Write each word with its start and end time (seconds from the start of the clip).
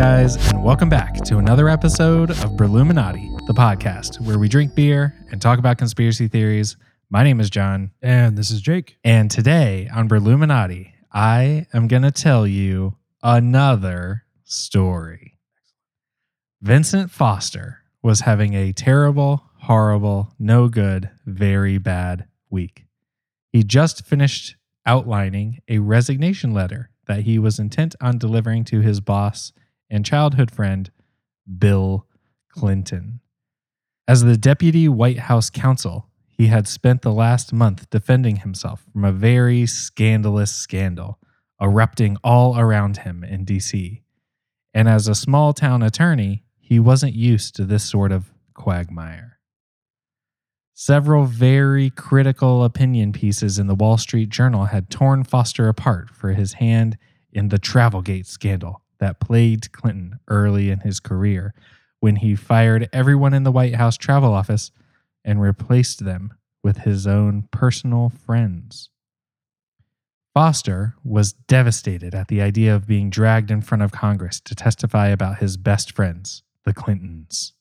guys, 0.00 0.36
and 0.48 0.64
welcome 0.64 0.88
back 0.88 1.14
to 1.16 1.36
another 1.36 1.68
episode 1.68 2.30
of 2.30 2.56
Berluminati, 2.56 3.46
the 3.46 3.52
podcast 3.52 4.18
where 4.22 4.38
we 4.38 4.48
drink 4.48 4.74
beer 4.74 5.14
and 5.30 5.42
talk 5.42 5.58
about 5.58 5.76
conspiracy 5.76 6.26
theories. 6.26 6.78
My 7.10 7.22
name 7.22 7.38
is 7.38 7.50
John, 7.50 7.90
And 8.00 8.34
this 8.38 8.50
is 8.50 8.62
Jake. 8.62 8.96
and 9.04 9.30
today 9.30 9.90
on 9.92 10.08
Berluminati, 10.08 10.92
I 11.12 11.66
am 11.74 11.86
going 11.86 12.00
to 12.00 12.10
tell 12.10 12.46
you 12.46 12.96
another 13.22 14.24
story. 14.42 15.38
Vincent 16.62 17.10
Foster 17.10 17.80
was 18.02 18.20
having 18.20 18.54
a 18.54 18.72
terrible, 18.72 19.50
horrible, 19.58 20.32
no 20.38 20.68
good, 20.68 21.10
very 21.26 21.76
bad 21.76 22.24
week. 22.48 22.86
He 23.52 23.62
just 23.62 24.06
finished 24.06 24.56
outlining 24.86 25.58
a 25.68 25.80
resignation 25.80 26.54
letter 26.54 26.88
that 27.06 27.24
he 27.24 27.38
was 27.38 27.58
intent 27.58 27.94
on 28.00 28.16
delivering 28.16 28.64
to 28.64 28.80
his 28.80 29.00
boss 29.00 29.52
and 29.90 30.06
childhood 30.06 30.50
friend, 30.50 30.90
Bill 31.58 32.06
Clinton. 32.48 33.20
As 34.06 34.22
the 34.22 34.36
deputy 34.36 34.88
White 34.88 35.20
House 35.20 35.50
counsel, 35.50 36.08
he 36.28 36.46
had 36.46 36.66
spent 36.66 37.02
the 37.02 37.12
last 37.12 37.52
month 37.52 37.90
defending 37.90 38.36
himself 38.36 38.84
from 38.92 39.04
a 39.04 39.12
very 39.12 39.66
scandalous 39.66 40.52
scandal 40.52 41.18
erupting 41.60 42.16
all 42.24 42.58
around 42.58 42.98
him 42.98 43.22
in 43.22 43.44
DC. 43.44 44.00
And 44.72 44.88
as 44.88 45.06
a 45.06 45.14
small 45.14 45.52
town 45.52 45.82
attorney, 45.82 46.44
he 46.58 46.78
wasn't 46.78 47.14
used 47.14 47.54
to 47.56 47.64
this 47.64 47.84
sort 47.84 48.12
of 48.12 48.32
quagmire. 48.54 49.38
Several 50.72 51.26
very 51.26 51.90
critical 51.90 52.64
opinion 52.64 53.12
pieces 53.12 53.58
in 53.58 53.66
the 53.66 53.74
Wall 53.74 53.98
Street 53.98 54.30
Journal 54.30 54.66
had 54.66 54.88
torn 54.88 55.24
Foster 55.24 55.68
apart 55.68 56.08
for 56.08 56.32
his 56.32 56.54
hand 56.54 56.96
in 57.32 57.50
the 57.50 57.58
Travelgate 57.58 58.26
scandal 58.26 58.80
that 59.00 59.20
plagued 59.20 59.72
Clinton 59.72 60.20
early 60.28 60.70
in 60.70 60.80
his 60.80 61.00
career 61.00 61.52
when 61.98 62.16
he 62.16 62.34
fired 62.34 62.88
everyone 62.92 63.34
in 63.34 63.42
the 63.42 63.52
White 63.52 63.74
House 63.74 63.96
travel 63.96 64.32
office 64.32 64.70
and 65.24 65.40
replaced 65.40 66.04
them 66.04 66.32
with 66.62 66.78
his 66.78 67.06
own 67.06 67.48
personal 67.50 68.08
friends. 68.10 68.90
Foster 70.32 70.94
was 71.02 71.32
devastated 71.32 72.14
at 72.14 72.28
the 72.28 72.40
idea 72.40 72.74
of 72.74 72.86
being 72.86 73.10
dragged 73.10 73.50
in 73.50 73.60
front 73.60 73.82
of 73.82 73.90
Congress 73.90 74.40
to 74.40 74.54
testify 74.54 75.08
about 75.08 75.38
his 75.38 75.56
best 75.56 75.94
friends, 75.94 76.42
the 76.64 76.72
Clintons. 76.72 77.52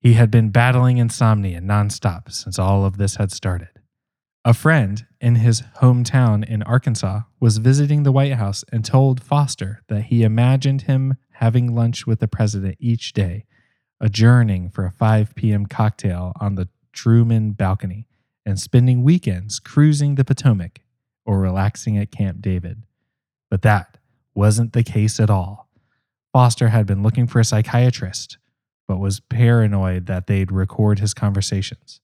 He 0.00 0.14
had 0.14 0.30
been 0.30 0.50
battling 0.50 0.98
insomnia 0.98 1.60
nonstop 1.60 2.32
since 2.32 2.58
all 2.58 2.84
of 2.84 2.96
this 2.96 3.16
had 3.16 3.30
started. 3.30 3.81
A 4.44 4.54
friend 4.54 5.06
in 5.20 5.36
his 5.36 5.62
hometown 5.80 6.44
in 6.44 6.64
Arkansas 6.64 7.20
was 7.38 7.58
visiting 7.58 8.02
the 8.02 8.10
White 8.10 8.32
House 8.32 8.64
and 8.72 8.84
told 8.84 9.22
Foster 9.22 9.82
that 9.86 10.06
he 10.06 10.24
imagined 10.24 10.82
him 10.82 11.16
having 11.34 11.72
lunch 11.72 12.08
with 12.08 12.18
the 12.18 12.26
president 12.26 12.76
each 12.80 13.12
day, 13.12 13.44
adjourning 14.00 14.68
for 14.68 14.84
a 14.84 14.90
5 14.90 15.36
p.m. 15.36 15.66
cocktail 15.66 16.32
on 16.40 16.56
the 16.56 16.68
Truman 16.92 17.52
balcony, 17.52 18.08
and 18.44 18.58
spending 18.58 19.04
weekends 19.04 19.60
cruising 19.60 20.16
the 20.16 20.24
Potomac 20.24 20.80
or 21.24 21.38
relaxing 21.38 21.96
at 21.96 22.10
Camp 22.10 22.42
David. 22.42 22.82
But 23.48 23.62
that 23.62 23.96
wasn't 24.34 24.72
the 24.72 24.82
case 24.82 25.20
at 25.20 25.30
all. 25.30 25.68
Foster 26.32 26.70
had 26.70 26.84
been 26.84 27.04
looking 27.04 27.28
for 27.28 27.38
a 27.38 27.44
psychiatrist, 27.44 28.38
but 28.88 28.98
was 28.98 29.20
paranoid 29.20 30.06
that 30.06 30.26
they'd 30.26 30.50
record 30.50 30.98
his 30.98 31.14
conversations. 31.14 32.00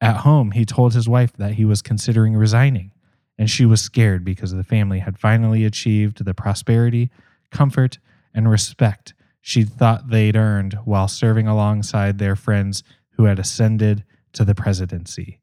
At 0.00 0.18
home, 0.18 0.52
he 0.52 0.64
told 0.64 0.94
his 0.94 1.08
wife 1.08 1.32
that 1.34 1.54
he 1.54 1.64
was 1.64 1.82
considering 1.82 2.34
resigning, 2.34 2.92
and 3.38 3.50
she 3.50 3.66
was 3.66 3.82
scared 3.82 4.24
because 4.24 4.52
the 4.52 4.64
family 4.64 5.00
had 5.00 5.18
finally 5.18 5.64
achieved 5.64 6.24
the 6.24 6.34
prosperity, 6.34 7.10
comfort, 7.50 7.98
and 8.32 8.50
respect 8.50 9.14
she'd 9.40 9.70
thought 9.70 10.10
they'd 10.10 10.36
earned 10.36 10.74
while 10.84 11.08
serving 11.08 11.46
alongside 11.46 12.18
their 12.18 12.36
friends 12.36 12.82
who 13.12 13.24
had 13.24 13.38
ascended 13.38 14.04
to 14.32 14.44
the 14.44 14.54
presidency. 14.54 15.40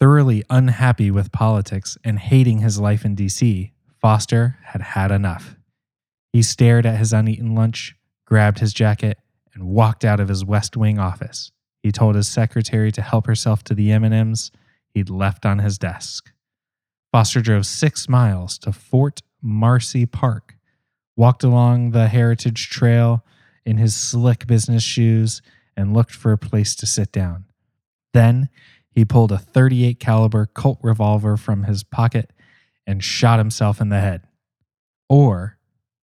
Thoroughly 0.00 0.44
unhappy 0.48 1.10
with 1.10 1.32
politics 1.32 1.98
and 2.04 2.18
hating 2.18 2.58
his 2.58 2.78
life 2.78 3.04
in 3.04 3.16
DC, 3.16 3.72
Foster 4.00 4.58
had 4.64 4.80
had 4.80 5.10
enough. 5.10 5.56
He 6.32 6.42
stared 6.42 6.86
at 6.86 6.98
his 6.98 7.12
uneaten 7.12 7.54
lunch, 7.54 7.96
grabbed 8.24 8.60
his 8.60 8.72
jacket, 8.72 9.18
and 9.54 9.64
walked 9.64 10.04
out 10.04 10.20
of 10.20 10.28
his 10.28 10.44
West 10.44 10.76
Wing 10.76 10.98
office. 10.98 11.50
He 11.88 11.92
told 11.92 12.16
his 12.16 12.28
secretary 12.28 12.92
to 12.92 13.00
help 13.00 13.26
herself 13.26 13.64
to 13.64 13.74
the 13.74 13.92
M&Ms 13.92 14.50
he'd 14.90 15.08
left 15.08 15.46
on 15.46 15.60
his 15.60 15.78
desk. 15.78 16.30
Foster 17.12 17.40
drove 17.40 17.64
6 17.64 18.10
miles 18.10 18.58
to 18.58 18.74
Fort 18.74 19.22
Marcy 19.40 20.04
Park, 20.04 20.58
walked 21.16 21.42
along 21.42 21.92
the 21.92 22.08
Heritage 22.08 22.68
Trail 22.68 23.24
in 23.64 23.78
his 23.78 23.96
slick 23.96 24.46
business 24.46 24.82
shoes 24.82 25.40
and 25.78 25.94
looked 25.94 26.14
for 26.14 26.30
a 26.30 26.36
place 26.36 26.76
to 26.76 26.84
sit 26.84 27.10
down. 27.10 27.46
Then 28.12 28.50
he 28.90 29.06
pulled 29.06 29.32
a 29.32 29.38
38 29.38 29.98
caliber 29.98 30.44
Colt 30.44 30.80
revolver 30.82 31.38
from 31.38 31.62
his 31.62 31.84
pocket 31.84 32.34
and 32.86 33.02
shot 33.02 33.38
himself 33.38 33.80
in 33.80 33.88
the 33.88 34.00
head. 34.00 34.24
Or 35.08 35.56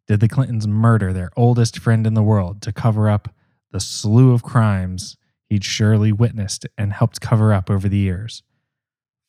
did 0.07 0.19
the 0.19 0.29
Clintons 0.29 0.65
murder 0.65 1.13
their 1.13 1.29
oldest 1.37 1.77
friend 1.77 2.07
in 2.07 2.15
the 2.15 2.23
world 2.23 2.63
to 2.63 2.73
cover 2.73 3.07
up 3.07 3.35
the 3.69 3.79
slew 3.79 4.33
of 4.33 4.41
crimes 4.41 5.15
he'd 5.49 5.63
surely 5.63 6.11
witnessed 6.11 6.65
and 6.77 6.93
helped 6.93 7.21
cover 7.21 7.53
up 7.53 7.69
over 7.69 7.87
the 7.87 7.97
years? 7.97 8.43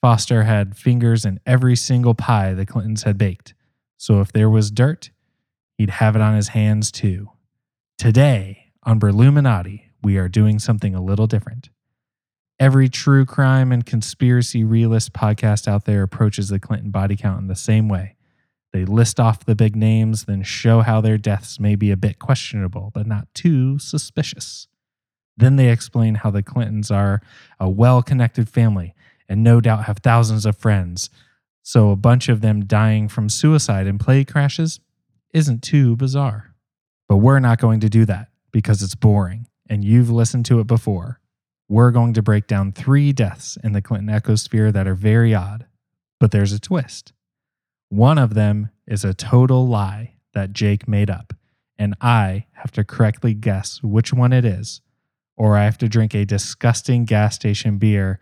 Foster 0.00 0.44
had 0.44 0.76
fingers 0.76 1.24
in 1.24 1.40
every 1.46 1.76
single 1.76 2.14
pie 2.14 2.54
the 2.54 2.66
Clintons 2.66 3.02
had 3.04 3.18
baked, 3.18 3.54
so 3.96 4.20
if 4.20 4.32
there 4.32 4.50
was 4.50 4.70
dirt, 4.70 5.10
he'd 5.78 5.90
have 5.90 6.16
it 6.16 6.22
on 6.22 6.36
his 6.36 6.48
hands 6.48 6.90
too. 6.90 7.30
Today, 7.98 8.72
on 8.82 9.00
Berluminati, 9.00 9.82
we 10.02 10.16
are 10.18 10.28
doing 10.28 10.58
something 10.58 10.94
a 10.94 11.02
little 11.02 11.26
different. 11.26 11.70
Every 12.58 12.88
true 12.88 13.26
crime 13.26 13.72
and 13.72 13.84
conspiracy 13.84 14.64
realist 14.64 15.12
podcast 15.12 15.68
out 15.68 15.84
there 15.84 16.02
approaches 16.02 16.48
the 16.48 16.60
Clinton 16.60 16.90
body 16.90 17.16
count 17.16 17.40
in 17.40 17.48
the 17.48 17.56
same 17.56 17.88
way. 17.88 18.16
They 18.72 18.84
list 18.84 19.18
off 19.18 19.44
the 19.44 19.54
big 19.54 19.76
names, 19.76 20.24
then 20.24 20.42
show 20.42 20.80
how 20.80 21.00
their 21.00 21.18
deaths 21.18 21.58
may 21.58 21.76
be 21.76 21.90
a 21.90 21.96
bit 21.96 22.18
questionable, 22.18 22.90
but 22.94 23.06
not 23.06 23.28
too 23.34 23.78
suspicious. 23.78 24.68
Then 25.36 25.56
they 25.56 25.70
explain 25.70 26.16
how 26.16 26.30
the 26.30 26.42
Clintons 26.42 26.90
are 26.90 27.20
a 27.60 27.68
well 27.68 28.02
connected 28.02 28.48
family 28.48 28.94
and 29.28 29.42
no 29.42 29.60
doubt 29.60 29.84
have 29.84 29.98
thousands 29.98 30.46
of 30.46 30.56
friends. 30.56 31.10
So 31.62 31.90
a 31.90 31.96
bunch 31.96 32.28
of 32.28 32.40
them 32.40 32.64
dying 32.64 33.08
from 33.08 33.28
suicide 33.28 33.86
and 33.86 34.00
plane 34.00 34.24
crashes 34.24 34.80
isn't 35.34 35.62
too 35.62 35.96
bizarre. 35.96 36.54
But 37.08 37.16
we're 37.16 37.40
not 37.40 37.60
going 37.60 37.80
to 37.80 37.88
do 37.88 38.04
that 38.06 38.28
because 38.52 38.82
it's 38.82 38.94
boring 38.94 39.46
and 39.68 39.84
you've 39.84 40.10
listened 40.10 40.46
to 40.46 40.60
it 40.60 40.66
before. 40.66 41.20
We're 41.68 41.90
going 41.90 42.12
to 42.14 42.22
break 42.22 42.46
down 42.46 42.72
three 42.72 43.12
deaths 43.12 43.58
in 43.62 43.72
the 43.72 43.82
Clinton 43.82 44.08
ecosphere 44.08 44.72
that 44.72 44.86
are 44.86 44.94
very 44.94 45.34
odd, 45.34 45.66
but 46.20 46.30
there's 46.30 46.52
a 46.52 46.60
twist. 46.60 47.12
One 47.88 48.18
of 48.18 48.34
them 48.34 48.70
is 48.86 49.04
a 49.04 49.14
total 49.14 49.66
lie 49.66 50.14
that 50.32 50.52
Jake 50.52 50.86
made 50.86 51.10
up, 51.10 51.32
and 51.78 51.94
I 52.00 52.46
have 52.52 52.70
to 52.72 52.84
correctly 52.84 53.34
guess 53.34 53.82
which 53.82 54.12
one 54.12 54.32
it 54.32 54.44
is, 54.44 54.80
or 55.36 55.56
I 55.56 55.64
have 55.64 55.78
to 55.78 55.88
drink 55.88 56.14
a 56.14 56.24
disgusting 56.24 57.04
gas 57.04 57.34
station 57.34 57.78
beer 57.78 58.20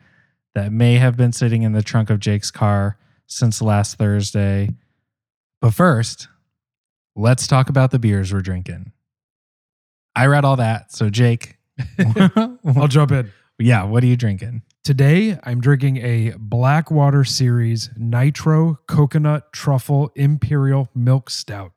that 0.54 0.72
may 0.72 0.94
have 0.96 1.16
been 1.16 1.32
sitting 1.32 1.62
in 1.62 1.72
the 1.72 1.82
trunk 1.82 2.10
of 2.10 2.20
Jake's 2.20 2.50
car 2.50 2.96
since 3.26 3.60
last 3.62 3.96
Thursday. 3.98 4.74
But 5.60 5.72
first, 5.74 6.28
let's 7.16 7.46
talk 7.46 7.68
about 7.68 7.90
the 7.90 7.98
beers 7.98 8.32
we're 8.32 8.40
drinking. 8.40 8.92
I 10.16 10.26
read 10.26 10.44
all 10.44 10.56
that, 10.56 10.92
so 10.92 11.10
Jake, 11.10 11.56
I'll 12.36 12.86
jump 12.88 13.10
in. 13.12 13.32
yeah, 13.58 13.82
what 13.84 14.02
are 14.04 14.06
you 14.06 14.16
drinking? 14.16 14.62
Today, 14.84 15.38
I'm 15.44 15.60
drinking 15.60 15.96
a 15.96 16.34
Blackwater 16.38 17.24
Series 17.24 17.90
Nitro 17.96 18.78
Coconut 18.86 19.52
Truffle 19.52 20.12
Imperial 20.14 20.88
Milk 20.94 21.30
Stout. 21.30 21.72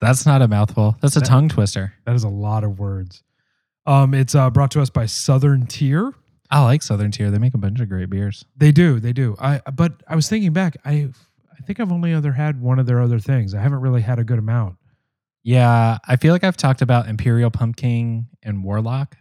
That's 0.00 0.24
not 0.24 0.40
a 0.40 0.48
mouthful. 0.48 0.96
That's 1.02 1.16
a 1.16 1.20
That- 1.20 1.26
tongue 1.26 1.48
twister. 1.48 1.92
That 2.06 2.14
is 2.14 2.22
a 2.24 2.28
lot 2.28 2.62
of 2.64 2.78
words. 2.78 3.22
Um, 3.88 4.12
it's 4.12 4.34
uh, 4.34 4.50
brought 4.50 4.70
to 4.72 4.82
us 4.82 4.90
by 4.90 5.06
Southern 5.06 5.66
Tier. 5.66 6.12
I 6.50 6.62
like 6.62 6.82
Southern 6.82 7.10
Tier. 7.10 7.30
They 7.30 7.38
make 7.38 7.54
a 7.54 7.58
bunch 7.58 7.80
of 7.80 7.88
great 7.88 8.10
beers. 8.10 8.44
They 8.54 8.70
do, 8.70 9.00
they 9.00 9.14
do. 9.14 9.34
I 9.40 9.62
but 9.72 10.02
I 10.06 10.14
was 10.14 10.28
thinking 10.28 10.52
back. 10.52 10.76
I 10.84 11.08
I 11.52 11.62
think 11.64 11.80
I've 11.80 11.90
only 11.90 12.12
other 12.12 12.32
had 12.32 12.60
one 12.60 12.78
of 12.78 12.84
their 12.84 13.00
other 13.00 13.18
things. 13.18 13.54
I 13.54 13.60
haven't 13.60 13.80
really 13.80 14.02
had 14.02 14.18
a 14.18 14.24
good 14.24 14.38
amount. 14.38 14.76
Yeah, 15.42 15.96
I 16.06 16.16
feel 16.16 16.34
like 16.34 16.44
I've 16.44 16.56
talked 16.56 16.82
about 16.82 17.08
Imperial 17.08 17.50
Pumpkin 17.50 18.26
and 18.42 18.62
Warlock 18.62 19.16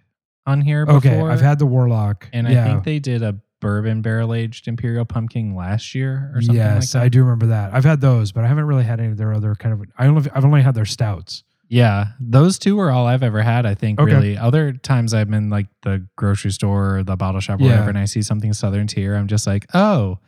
on 0.45 0.59
here 0.59 0.85
before. 0.85 0.97
Okay, 0.97 1.21
I've 1.21 1.39
had 1.39 1.59
the 1.59 1.65
Warlock, 1.65 2.29
and 2.33 2.49
yeah. 2.49 2.65
I 2.65 2.67
think 2.67 2.83
they 2.83 2.99
did 2.99 3.23
a 3.23 3.39
bourbon 3.61 4.01
barrel 4.01 4.33
aged 4.33 4.67
Imperial 4.67 5.05
Pumpkin 5.05 5.55
last 5.55 5.95
year 5.95 6.31
or 6.35 6.41
something 6.41 6.55
yes, 6.55 6.65
like 6.65 6.73
that. 6.73 6.81
Yes. 6.81 6.95
I 7.05 7.09
do 7.09 7.23
remember 7.23 7.47
that. 7.47 7.73
I've 7.73 7.85
had 7.85 8.01
those, 8.01 8.33
but 8.33 8.43
I 8.43 8.47
haven't 8.47 8.65
really 8.65 8.83
had 8.83 8.99
any 8.99 9.11
of 9.11 9.17
their 9.17 9.33
other 9.33 9.55
kind 9.55 9.73
of. 9.73 9.87
I 9.97 10.07
only 10.07 10.29
I've 10.33 10.43
only 10.43 10.61
had 10.61 10.75
their 10.75 10.85
stouts. 10.85 11.43
Yeah, 11.69 12.07
those 12.19 12.57
two 12.57 12.79
are 12.79 12.89
all 12.91 13.05
I've 13.07 13.23
ever 13.23 13.41
had. 13.41 13.65
I 13.65 13.75
think 13.75 13.99
Okay. 13.99 14.11
really. 14.13 14.37
Other 14.37 14.71
times 14.73 15.13
I'm 15.13 15.33
in 15.33 15.49
like 15.49 15.67
the 15.83 16.05
grocery 16.15 16.51
store 16.51 16.97
or 16.97 17.03
the 17.03 17.15
bottle 17.17 17.41
shop 17.41 17.59
or 17.59 17.63
Yeah. 17.63 17.69
whatever, 17.71 17.89
and 17.89 17.97
I 17.97 18.05
see 18.05 18.21
something 18.21 18.53
Southern 18.53 18.87
Tier. 18.87 19.15
I'm 19.15 19.27
just 19.27 19.45
like, 19.47 19.65
oh, 19.73 20.19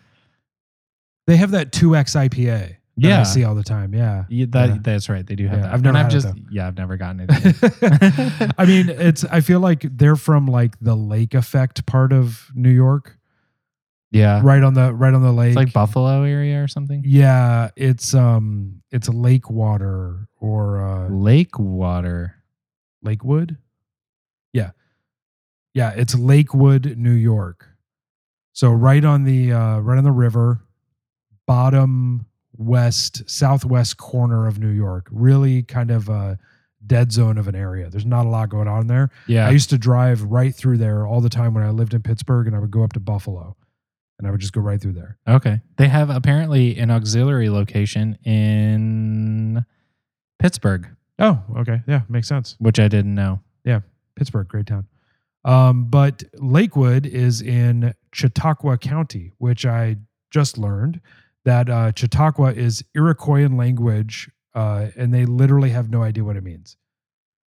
They 1.27 1.38
have 1.38 1.51
that 1.51 1.71
2X 1.71 2.15
IPA. 2.15 2.75
that 2.97 3.19
I 3.19 3.24
see 3.24 3.44
all 3.45 3.56
the 3.56 3.63
time. 3.63 3.94
Yeah. 3.94 4.25
Yeah, 4.30 4.47
that 4.50 4.69
Yeah. 4.69 4.77
that's 4.81 5.07
right. 5.07 5.25
They 5.25 5.36
do 5.36 5.47
have 5.47 5.59
Yeah, 5.59 5.63
that. 5.65 5.74
I've 5.74 5.81
never 5.83 5.97
I've 5.97 6.06
had 6.06 6.12
it, 6.13 6.19
just 6.21 6.27
yeah, 6.51 6.68
I've 6.68 6.77
never 6.77 6.97
gotten 6.97 7.25
it. 7.30 8.53
I 8.57 8.65
mean, 8.65 8.89
it's 8.89 9.24
I 9.25 9.39
feel 9.42 9.59
like 9.62 9.85
they're 9.95 10.15
from 10.18 10.47
like 10.47 10.77
the 10.81 10.95
lake 10.95 11.33
effect 11.35 11.85
part 11.85 12.12
of 12.12 12.50
New 12.56 12.71
York, 12.71 13.18
yeah, 14.11 14.41
right 14.44 14.63
on 14.63 14.73
the 14.73 14.94
right 14.94 15.13
on 15.13 15.21
the 15.21 15.31
lake. 15.31 15.50
it's 15.50 15.56
like 15.56 15.73
Buffalo 15.73 16.23
area 16.23 16.63
or 16.63 16.67
something. 16.67 17.03
Yeah, 17.06 17.69
it's 17.75 18.13
um 18.13 18.81
it's 18.91 19.07
lake 19.09 19.50
water 19.50 20.27
or 20.39 20.81
uh 20.81 21.09
Lake 21.09 21.59
water. 21.59 22.35
Lakewood. 23.03 23.57
Yeah. 24.51 24.71
Yeah, 25.73 25.91
it's 25.95 26.15
Lakewood, 26.15 26.97
New 26.97 27.11
York. 27.11 27.67
So 28.53 28.71
right 28.71 29.06
on 29.06 29.23
the 29.23 29.53
uh 29.53 29.79
right 29.79 29.97
on 29.97 30.03
the 30.03 30.11
river, 30.11 30.61
bottom 31.45 32.25
west 32.57 33.29
southwest 33.29 33.97
corner 33.97 34.47
of 34.47 34.59
New 34.59 34.71
York. 34.71 35.07
Really 35.11 35.61
kind 35.63 35.91
of 35.91 36.09
a 36.09 36.39
dead 36.85 37.11
zone 37.11 37.38
of 37.38 37.47
an 37.47 37.56
area. 37.56 37.89
There's 37.89 38.06
not 38.06 38.25
a 38.25 38.29
lot 38.29 38.50
going 38.50 38.67
on 38.67 38.88
there. 38.88 39.11
Yeah, 39.27 39.47
I 39.47 39.51
used 39.51 39.69
to 39.69 39.77
drive 39.77 40.23
right 40.23 40.53
through 40.56 40.79
there 40.79 41.06
all 41.06 41.21
the 41.21 41.29
time 41.29 41.53
when 41.53 41.63
I 41.63 41.69
lived 41.69 41.94
in 41.94 42.01
Pittsburgh 42.01 42.47
and 42.47 42.56
I 42.56 42.59
would 42.59 42.71
go 42.71 42.83
up 42.83 42.94
to 42.94 43.00
Buffalo 43.00 43.56
and 44.19 44.27
I 44.27 44.31
would 44.31 44.39
just 44.42 44.54
go 44.54 44.62
right 44.62 44.80
through 44.80 44.94
there. 44.94 45.18
Okay. 45.27 45.62
They 45.77 45.88
have 45.88 46.10
apparently 46.12 46.77
an 46.77 46.92
auxiliary 46.92 47.50
location 47.50 48.16
in 48.24 49.66
Pittsburgh, 50.38 50.88
Oh, 51.18 51.42
okay. 51.57 51.81
Yeah, 51.88 52.01
makes 52.07 52.27
sense. 52.30 52.56
which 52.60 52.80
I 52.80 52.88
didn't 52.88 53.16
know. 53.16 53.42
Yeah. 53.66 53.81
Pittsburgh, 54.16 54.48
great 54.48 54.68
town. 54.68 54.88
Um, 55.44 55.86
but 55.86 56.24
Lakewood 56.36 57.06
is 57.06 57.42
in 57.42 57.94
Chautauqua 58.13 58.77
County, 58.77 59.31
which 59.38 59.66
I 59.66 59.98
just 60.31 60.57
learned 60.57 61.01
that 61.45 61.69
uh, 61.69 61.92
Chautauqua 61.95 62.51
is 62.54 62.83
Iroquoian 62.95 63.57
language, 63.57 64.30
uh, 64.54 64.88
and 64.98 65.13
they 65.13 65.25
literally 65.25 65.69
have 65.71 65.89
no 65.89 66.04
idea 66.04 66.24
what 66.24 66.36
it 66.38 66.44
means. 66.44 66.77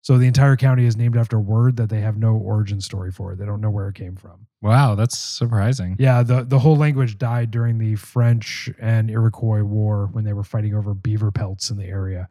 So 0.04 0.18
the 0.18 0.28
entire 0.28 0.58
county 0.58 0.86
is 0.86 0.98
named 0.98 1.16
after 1.16 1.38
a 1.38 1.40
word 1.40 1.78
that 1.78 1.90
they 1.90 2.02
have 2.02 2.18
no 2.18 2.36
origin 2.36 2.82
story 2.82 3.10
for. 3.10 3.36
They 3.36 3.46
don't 3.46 3.62
know 3.62 3.70
where 3.70 3.88
it 3.88 3.96
came 3.96 4.18
from. 4.18 4.48
Wow, 4.62 4.96
that's 4.96 5.18
surprising. 5.18 5.96
Yeah, 5.98 6.24
the 6.24 6.44
the 6.44 6.60
whole 6.60 6.76
language 6.76 7.18
died 7.18 7.52
during 7.52 7.78
the 7.78 7.96
French 7.96 8.70
and 8.82 9.10
Iroquois 9.10 9.64
War 9.64 10.10
when 10.12 10.26
they 10.26 10.34
were 10.34 10.44
fighting 10.44 10.76
over 10.76 10.94
beaver 10.94 11.32
pelts 11.32 11.70
in 11.70 11.78
the 11.78 11.86
area. 11.86 12.28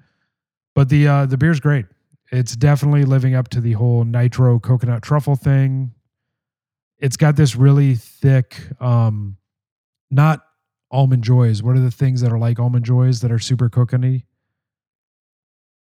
But 0.74 0.90
the 0.90 1.08
uh, 1.08 1.26
the 1.26 1.38
beer's 1.38 1.60
great. 1.60 1.86
It's 2.30 2.54
definitely 2.56 3.06
living 3.06 3.34
up 3.34 3.48
to 3.48 3.60
the 3.60 3.72
whole 3.72 4.04
nitro 4.04 4.58
coconut 4.58 5.02
truffle 5.02 5.36
thing. 5.36 5.92
It's 6.98 7.16
got 7.16 7.36
this 7.36 7.56
really 7.56 7.94
thick, 7.94 8.56
um, 8.80 9.38
not 10.10 10.44
almond 10.90 11.24
joys. 11.24 11.62
What 11.62 11.74
are 11.74 11.80
the 11.80 11.90
things 11.90 12.20
that 12.20 12.32
are 12.32 12.38
like 12.38 12.58
almond 12.58 12.84
joys 12.84 13.20
that 13.20 13.32
are 13.32 13.38
super 13.38 13.70
coconutty? 13.70 14.24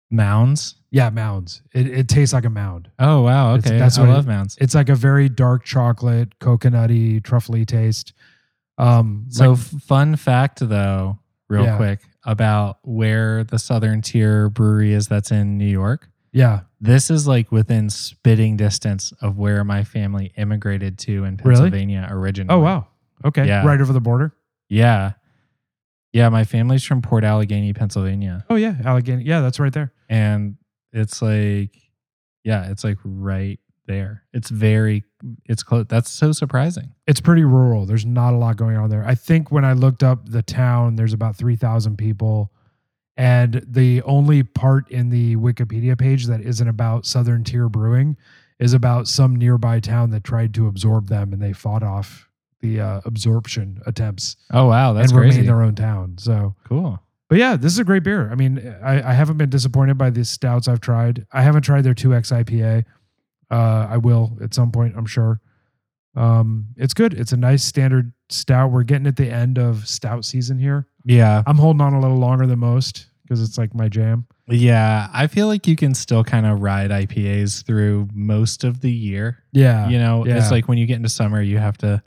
Mounds. 0.10 0.76
Yeah, 0.90 1.10
mounds. 1.10 1.62
It, 1.74 1.88
it 1.88 2.08
tastes 2.08 2.34
like 2.34 2.46
a 2.46 2.50
mound. 2.50 2.90
Oh 2.98 3.22
wow. 3.24 3.56
It's- 3.56 3.70
Okay, 3.70 3.78
that's 3.78 3.98
I 3.98 4.02
what 4.02 4.10
it- 4.10 4.14
love 4.14 4.28
mounds. 4.28 4.58
It's 4.62 4.74
like 4.74 4.90
a 4.90 4.96
very 4.96 5.28
dark 5.30 5.64
chocolate, 5.66 6.38
coconutty, 6.40 7.22
truffly 7.24 7.66
taste. 7.66 8.14
Um, 8.78 9.26
So, 9.30 9.52
like- 9.52 9.60
fun 9.60 10.16
fact 10.16 10.60
though, 10.62 11.20
real 11.50 11.64
Yeah. 11.66 11.78
quick 11.78 12.00
about 12.26 12.78
where 12.84 13.44
the 13.44 13.60
Southern 13.60 14.02
Tier 14.02 14.50
Brewery 14.50 14.94
is. 14.94 15.08
That's 15.08 15.32
in 15.32 15.58
New 15.58 15.66
York. 15.70 16.10
yeah, 16.34 16.62
This 16.80 17.10
is 17.10 17.28
like 17.28 17.52
within 17.52 17.90
spitting 17.90 18.56
distance 18.58 19.12
of 19.22 19.38
where 19.38 19.64
my 19.64 19.84
family 19.84 20.32
immigrated 20.38 20.98
to 21.00 21.24
in 21.24 21.38
Really? 21.44 21.56
Pennsylvania 21.70 22.08
originally. 22.12 22.54
Oh 22.54 22.60
wow. 22.60 22.88
Okay. 23.26 23.48
Yeah. 23.48 23.66
Right 23.66 23.82
over 23.82 23.92
the 23.92 24.00
border. 24.02 24.34
Yeah. 24.70 25.14
Yeah, 26.14 26.30
my 26.30 26.44
family's 26.44 26.84
from 26.84 27.02
Port 27.02 27.24
Allegany, 27.24 27.76
Pennsylvania. 27.76 28.46
Oh 28.50 28.56
yeah, 28.56 28.76
Allegheny. 28.86 29.24
Yeah, 29.24 29.42
that's 29.42 29.60
right 29.60 29.74
there. 29.74 29.92
And 30.10 30.56
it's 30.94 31.22
like 31.22 31.76
yeah, 32.44 32.70
it's 32.72 32.84
like 32.84 32.98
right 33.04 33.60
there. 33.88 34.24
It's 34.34 34.50
very 34.50 35.04
it's 35.46 35.64
close. 35.64 35.86
That's 35.90 36.10
so 36.10 36.32
surprising. 36.32 36.94
It's 37.08 37.20
pretty 37.20 37.44
rural. 37.44 37.86
There's 37.86 38.06
not 38.06 38.34
a 38.34 38.38
lot 38.38 38.56
going 38.58 38.78
on 38.78 38.90
there. 38.90 39.04
I 39.06 39.16
think 39.16 39.52
when 39.52 39.66
I 39.66 39.74
looked 39.74 40.04
up 40.04 40.30
the 40.30 40.44
town, 40.44 40.96
there's 40.96 41.14
about 41.14 41.36
3,000 41.36 41.98
people. 41.98 42.52
And 43.18 43.66
the 43.68 44.02
only 44.04 44.44
part 44.44 44.90
in 44.92 45.10
the 45.10 45.36
Wikipedia 45.38 45.98
page 45.98 46.28
that 46.28 46.40
isn't 46.42 46.68
about 46.68 47.06
Southern 47.06 47.44
Tier 47.44 47.68
Brewing 47.68 48.16
is 48.60 48.74
about 48.74 49.08
some 49.08 49.36
nearby 49.36 49.80
town 49.80 50.12
that 50.12 50.24
tried 50.24 50.54
to 50.54 50.68
absorb 50.68 51.08
them 51.08 51.34
and 51.34 51.42
they 51.42 51.54
fought 51.54 51.82
off 51.84 52.30
the 52.62 52.80
uh, 52.80 53.02
absorption 53.06 53.82
attempts 53.86 54.36
Oh 54.52 54.68
wow, 54.68 54.94
that's 54.94 55.12
and 55.12 55.18
crazy. 55.20 55.38
remained 55.40 55.48
their 55.50 55.64
own 55.64 55.76
town. 55.76 56.16
So, 56.18 56.56
Cool. 56.68 57.00
But 57.30 57.38
yeah, 57.38 57.56
this 57.56 57.74
is 57.74 57.80
a 57.80 57.84
great 57.84 58.04
beer. 58.04 58.32
I 58.32 58.36
mean, 58.36 58.76
I, 58.82 59.10
I 59.10 59.14
haven't 59.14 59.38
been 59.38 59.50
disappointed 59.50 59.98
by 59.98 60.10
the 60.10 60.24
stouts 60.24 60.68
I've 60.68 60.80
tried. 60.80 61.26
I 61.32 61.42
haven't 61.42 61.64
tried 61.64 61.84
their 61.84 61.94
2X 61.94 62.44
IPA. 62.44 62.86
Uh, 63.50 63.88
I 63.90 63.98
will 63.98 64.38
at 64.42 64.54
some 64.54 64.72
point, 64.72 64.96
I'm 64.98 65.06
sure. 65.06 65.42
Um, 66.16 66.68
it's 66.78 66.94
good. 66.94 67.14
It's 67.14 67.32
a 67.32 67.38
nice 67.38 67.64
standard 67.64 68.12
stout. 68.30 68.72
We're 68.72 68.84
getting 68.84 69.08
at 69.08 69.18
the 69.18 69.30
end 69.30 69.60
of 69.60 69.88
stout 69.88 70.26
season 70.26 70.58
here. 70.58 70.88
Yeah. 71.06 71.44
I'm 71.46 71.58
holding 71.58 71.82
on 71.82 71.94
a 71.94 72.00
little 72.00 72.18
longer 72.18 72.48
than 72.48 72.60
most 72.60 73.08
because 73.24 73.42
it's 73.42 73.58
like 73.58 73.76
my 73.76 73.88
jam. 73.88 74.26
Yeah. 74.48 75.10
I 75.14 75.28
feel 75.28 75.48
like 75.48 75.68
you 75.68 75.76
can 75.76 75.94
still 75.94 76.24
kind 76.24 76.46
of 76.46 76.62
ride 76.62 76.90
IPAs 76.90 77.64
through 77.66 78.08
most 78.14 78.64
of 78.64 78.82
the 78.82 78.92
year. 78.92 79.44
Yeah. 79.52 79.90
you 79.90 80.00
know, 80.00 80.26
yeah. 80.26 80.38
it's 80.38 80.50
like 80.50 80.68
when 80.68 80.78
you 80.78 80.86
get 80.86 80.96
into 80.96 81.10
summer, 81.10 81.42
you 81.42 81.60
have 81.60 81.78
to 81.80 82.02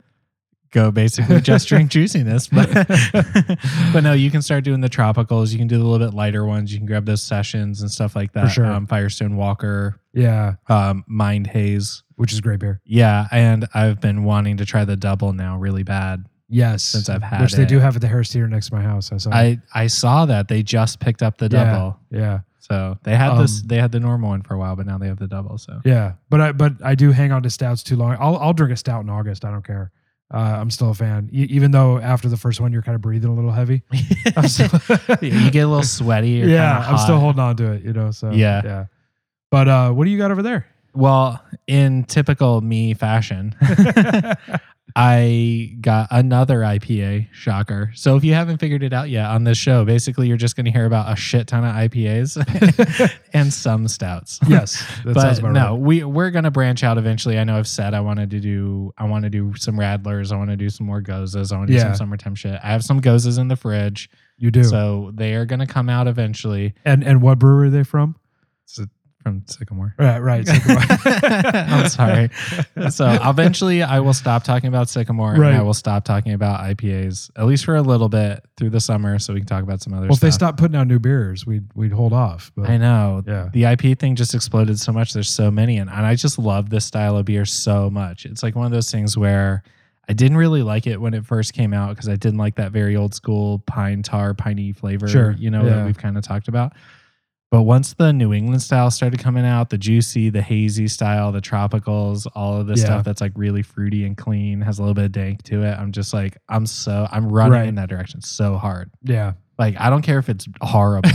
go 0.71 0.91
basically 0.91 1.41
just 1.41 1.67
drink 1.67 1.89
juiciness. 1.97 2.47
But 2.47 2.69
but 3.93 4.01
no, 4.01 4.13
you 4.13 4.31
can 4.31 4.41
start 4.41 4.63
doing 4.63 4.81
the 4.81 4.89
tropicals. 4.89 5.51
You 5.51 5.57
can 5.57 5.67
do 5.67 5.77
the 5.77 5.83
little 5.83 6.05
bit 6.05 6.15
lighter 6.15 6.45
ones. 6.45 6.71
You 6.71 6.79
can 6.79 6.87
grab 6.87 7.05
those 7.05 7.21
sessions 7.21 7.81
and 7.81 7.89
stuff 7.91 8.15
like 8.15 8.33
that. 8.33 8.47
sure. 8.49 8.65
Um, 8.65 8.87
Firestone 8.87 9.35
Walker, 9.37 9.99
yeah. 10.13 10.55
um, 10.67 11.03
Mind 11.07 11.47
Haze. 11.47 12.03
Which 12.15 12.33
is 12.33 12.41
great 12.41 12.59
beer. 12.59 12.81
Yeah, 12.85 13.27
and 13.31 13.67
I've 13.73 13.99
been 13.99 14.23
wanting 14.23 14.57
to 14.57 14.65
try 14.65 14.85
the 14.85 14.95
double 14.95 15.33
now 15.33 15.57
really 15.57 15.83
bad. 15.83 16.25
Yes. 16.49 16.83
Since 16.83 17.09
I've 17.09 17.23
had 17.23 17.41
Which 17.41 17.53
they 17.53 17.63
it. 17.63 17.69
do 17.69 17.79
have 17.79 17.95
at 17.95 18.01
the 18.01 18.07
Harris 18.09 18.31
Theater 18.31 18.47
next 18.47 18.69
to 18.69 18.75
my 18.75 18.81
house. 18.81 19.11
I 19.11 19.17
saw. 19.17 19.31
I 19.31 19.59
I 19.73 19.87
saw 19.87 20.25
that 20.25 20.47
they 20.49 20.61
just 20.63 20.99
picked 20.99 21.23
up 21.23 21.37
the 21.37 21.47
Yeah. 21.51 21.63
double. 21.71 21.99
yeah. 22.11 22.39
So 22.59 22.97
they 23.03 23.15
had 23.15 23.37
this 23.37 23.61
Um, 23.61 23.67
they 23.67 23.77
had 23.77 23.91
the 23.91 23.99
normal 23.99 24.29
one 24.29 24.41
for 24.43 24.53
a 24.53 24.57
while, 24.59 24.75
but 24.75 24.85
now 24.85 24.97
they 24.97 25.07
have 25.07 25.17
the 25.17 25.27
double. 25.27 25.57
So 25.57 25.79
Yeah, 25.83 26.13
but 26.29 26.41
I 26.41 26.51
but 26.51 26.73
I 26.83 26.93
do 26.95 27.11
hang 27.11 27.31
on 27.31 27.41
to 27.43 27.49
stouts 27.49 27.81
too 27.83 27.95
long. 27.95 28.15
I'll 28.19 28.37
I'll 28.37 28.53
drink 28.53 28.71
a 28.73 28.75
stout 28.75 29.01
in 29.01 29.09
August. 29.09 29.43
I 29.45 29.49
don't 29.51 29.65
care. 29.65 29.91
Uh, 30.33 30.37
I'm 30.37 30.71
still 30.71 30.91
a 30.91 30.93
fan, 30.93 31.29
e- 31.33 31.47
even 31.49 31.71
though 31.71 31.97
after 31.99 32.29
the 32.29 32.37
first 32.37 32.61
one 32.61 32.71
you're 32.71 32.81
kind 32.81 32.95
of 32.95 33.01
breathing 33.01 33.29
a 33.29 33.33
little 33.35 33.51
heavy. 33.51 33.83
I'm 34.37 34.47
still, 34.47 34.69
you 35.21 35.51
get 35.51 35.61
a 35.61 35.67
little 35.67 35.83
sweaty. 35.83 36.29
Yeah, 36.47 36.79
I'm 36.87 36.97
still 36.97 37.19
holding 37.19 37.41
on 37.41 37.57
to 37.57 37.73
it. 37.73 37.83
You 37.83 37.91
know, 37.91 38.11
so 38.11 38.31
Yeah. 38.31 38.61
yeah. 38.63 38.85
But 39.49 39.67
uh, 39.67 39.91
what 39.91 40.05
do 40.05 40.09
you 40.11 40.17
got 40.17 40.31
over 40.31 40.41
there? 40.41 40.67
Well, 40.93 41.41
in 41.67 42.03
typical 42.03 42.61
me 42.61 42.93
fashion, 42.93 43.55
I 44.93 45.77
got 45.79 46.09
another 46.11 46.59
IPA 46.59 47.29
shocker. 47.31 47.91
So 47.95 48.17
if 48.17 48.25
you 48.25 48.33
haven't 48.33 48.57
figured 48.57 48.83
it 48.83 48.91
out 48.91 49.09
yet 49.09 49.27
on 49.27 49.45
this 49.45 49.57
show, 49.57 49.85
basically 49.85 50.27
you're 50.27 50.35
just 50.35 50.57
going 50.57 50.65
to 50.65 50.71
hear 50.71 50.85
about 50.85 51.09
a 51.11 51.15
shit 51.15 51.47
ton 51.47 51.63
of 51.63 51.73
IPAs 51.73 52.35
and 53.33 53.53
some 53.53 53.87
stouts. 53.87 54.37
yes, 54.49 54.85
that 55.05 55.15
sounds 55.15 55.39
but 55.39 55.51
about 55.51 55.53
no, 55.53 55.71
right. 55.75 55.79
we 55.81 56.03
we're 56.03 56.29
gonna 56.29 56.51
branch 56.51 56.83
out 56.83 56.97
eventually. 56.97 57.39
I 57.39 57.45
know 57.45 57.57
I've 57.57 57.69
said 57.69 57.93
I 57.93 58.01
wanted 58.01 58.31
to 58.31 58.41
do 58.41 58.91
I 58.97 59.05
want 59.05 59.23
to 59.23 59.29
do 59.29 59.53
some 59.55 59.77
Radlers. 59.77 60.33
I 60.33 60.35
want 60.35 60.49
to 60.49 60.57
do 60.57 60.69
some 60.69 60.87
more 60.87 61.01
Gozas. 61.01 61.53
I 61.53 61.57
want 61.57 61.67
to 61.69 61.73
do 61.73 61.77
Yeah. 61.77 61.85
some 61.85 61.95
summertime 61.95 62.35
shit. 62.35 62.59
I 62.61 62.67
have 62.67 62.83
some 62.83 62.99
Gozas 62.99 63.39
in 63.39 63.47
the 63.47 63.55
fridge, 63.55 64.09
You 64.37 64.51
do. 64.51 64.65
so 64.65 65.11
they 65.13 65.35
are 65.35 65.45
gonna 65.45 65.67
come 65.67 65.87
out 65.87 66.07
eventually. 66.09 66.73
and 66.83 67.01
and 67.01 67.21
what 67.21 67.39
brewery 67.39 67.67
are 67.67 67.71
they 67.71 67.83
from? 67.83 68.15
From 69.31 69.43
Sycamore. 69.47 69.95
Right, 69.97 70.19
right. 70.19 70.45
I'm 71.15 71.89
sorry. 71.89 72.29
So 72.89 73.17
eventually, 73.23 73.81
I 73.83 73.99
will 73.99 74.13
stop 74.13 74.43
talking 74.43 74.67
about 74.67 74.89
Sycamore 74.89 75.35
and 75.35 75.45
I 75.45 75.61
will 75.61 75.73
stop 75.73 76.03
talking 76.03 76.33
about 76.33 76.59
IPAs 76.61 77.31
at 77.37 77.45
least 77.45 77.65
for 77.65 77.75
a 77.75 77.81
little 77.81 78.09
bit 78.09 78.43
through 78.57 78.71
the 78.71 78.79
summer, 78.79 79.19
so 79.19 79.33
we 79.33 79.39
can 79.39 79.47
talk 79.47 79.63
about 79.63 79.81
some 79.81 79.93
other 79.93 80.07
well, 80.07 80.15
if 80.15 80.19
they 80.19 80.31
stop 80.31 80.57
putting 80.57 80.75
out 80.75 80.87
new 80.87 80.99
beers, 80.99 81.45
we'd 81.45 81.65
we'd 81.75 81.91
hold 81.91 82.13
off. 82.13 82.51
But 82.55 82.69
I 82.69 82.77
know. 82.77 83.23
Yeah. 83.25 83.49
The 83.53 83.65
IP 83.65 83.97
thing 83.97 84.15
just 84.15 84.35
exploded 84.35 84.79
so 84.79 84.91
much. 84.91 85.13
There's 85.13 85.29
so 85.29 85.49
many. 85.49 85.77
And, 85.77 85.89
and 85.89 86.05
I 86.05 86.15
just 86.15 86.37
love 86.37 86.69
this 86.69 86.85
style 86.85 87.17
of 87.17 87.25
beer 87.25 87.45
so 87.45 87.89
much. 87.89 88.25
It's 88.25 88.43
like 88.43 88.55
one 88.55 88.65
of 88.65 88.71
those 88.71 88.91
things 88.91 89.17
where 89.17 89.63
I 90.09 90.13
didn't 90.13 90.37
really 90.37 90.63
like 90.63 90.87
it 90.87 90.99
when 90.99 91.13
it 91.13 91.25
first 91.25 91.53
came 91.53 91.73
out 91.73 91.89
because 91.91 92.09
I 92.09 92.15
didn't 92.15 92.39
like 92.39 92.55
that 92.55 92.71
very 92.71 92.95
old 92.95 93.13
school 93.13 93.59
pine 93.59 94.03
tar, 94.03 94.33
piney 94.33 94.73
flavor, 94.73 95.07
Sure. 95.07 95.35
you 95.37 95.49
know, 95.49 95.63
Yeah. 95.63 95.75
that 95.75 95.85
we've 95.85 95.97
kind 95.97 96.17
of 96.17 96.23
talked 96.23 96.47
about. 96.47 96.73
But 97.51 97.63
once 97.63 97.93
the 97.93 98.13
New 98.13 98.31
England 98.33 98.61
style 98.61 98.89
started 98.89 99.19
coming 99.19 99.45
out, 99.45 99.69
the 99.71 99.77
juicy, 99.77 100.29
the 100.29 100.41
hazy 100.41 100.87
style, 100.87 101.33
the 101.33 101.41
tropicals, 101.41 102.25
all 102.33 102.57
of 102.61 102.67
this 102.67 102.79
Yeah. 102.79 102.85
stuff 102.85 103.03
that's 103.03 103.19
like 103.19 103.33
really 103.35 103.61
fruity 103.61 104.05
and 104.05 104.15
clean, 104.15 104.61
has 104.61 104.79
a 104.79 104.81
little 104.81 104.93
bit 104.93 105.05
of 105.05 105.11
dank 105.11 105.43
to 105.43 105.61
it. 105.63 105.77
I'm 105.77 105.91
just 105.91 106.13
like, 106.13 106.37
I'm 106.47 106.65
so, 106.65 107.09
I'm 107.11 107.27
running 107.27 107.51
Right. 107.51 107.67
in 107.67 107.75
that 107.75 107.89
direction 107.89 108.21
so 108.21 108.55
hard. 108.55 108.89
yeah, 109.03 109.33
Like, 109.59 109.75
I 109.77 109.89
don't 109.89 110.01
care 110.01 110.17
if 110.17 110.29
it's 110.29 110.47
horrible. 110.61 111.09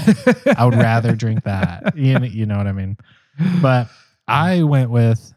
I 0.55 0.67
would 0.67 0.75
rather 0.77 1.17
drink 1.17 1.45
that. 1.45 1.95
You 1.97 2.19
know, 2.19 2.27
you 2.27 2.45
know 2.45 2.59
what 2.59 2.67
I 2.67 2.73
mean? 2.73 2.99
But 3.63 3.89
I 4.29 4.63
went 4.63 4.91
with 4.91 5.33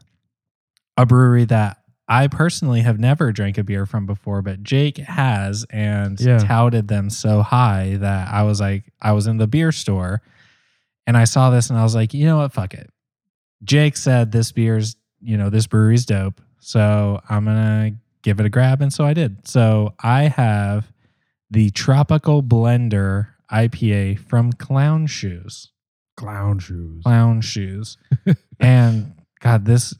a 0.98 1.06
brewery 1.06 1.46
that 1.46 1.78
I 2.08 2.26
personally 2.26 2.82
have 2.82 2.98
never 2.98 3.32
drank 3.32 3.56
a 3.56 3.64
beer 3.64 3.86
from 3.86 4.04
before, 4.04 4.42
but 4.42 4.62
Jake 4.62 4.98
has 4.98 5.64
and 5.70 6.20
Yeah. 6.20 6.38
touted 6.40 6.88
them 6.88 7.08
so 7.08 7.40
high 7.40 7.96
that 8.00 8.28
I 8.30 8.42
was 8.42 8.60
like, 8.60 8.92
I 9.00 9.12
was 9.12 9.26
in 9.26 9.38
the 9.38 9.46
beer 9.46 9.72
store 9.72 10.20
and 11.10 11.16
I 11.16 11.24
saw 11.24 11.50
this 11.50 11.70
and 11.70 11.76
I 11.78 11.82
was 11.82 11.92
like, 11.96 12.14
you 12.14 12.24
know 12.24 12.36
what? 12.36 12.52
Fuck 12.52 12.72
it. 12.72 12.88
Jake 13.64 13.96
said 13.96 14.30
this 14.30 14.52
beer's, 14.52 14.94
you 15.20 15.36
know, 15.36 15.50
this 15.50 15.66
brewery's 15.66 16.06
dope. 16.06 16.40
So 16.60 17.20
I'm 17.28 17.46
going 17.46 17.56
to 17.56 17.96
give 18.22 18.38
it 18.38 18.46
a 18.46 18.48
grab. 18.48 18.80
And 18.80 18.92
so 18.92 19.04
I 19.04 19.12
did. 19.12 19.48
So 19.48 19.92
I 19.98 20.28
have 20.28 20.92
the 21.50 21.70
Tropical 21.70 22.44
Blender 22.44 23.26
IPA 23.50 24.20
from 24.20 24.52
Clown 24.52 25.08
Shoes. 25.08 25.72
Clown 26.16 26.60
shoes. 26.60 27.02
Clown 27.02 27.40
Shoes. 27.40 27.98
and 28.60 29.12
God, 29.40 29.64
this 29.64 29.92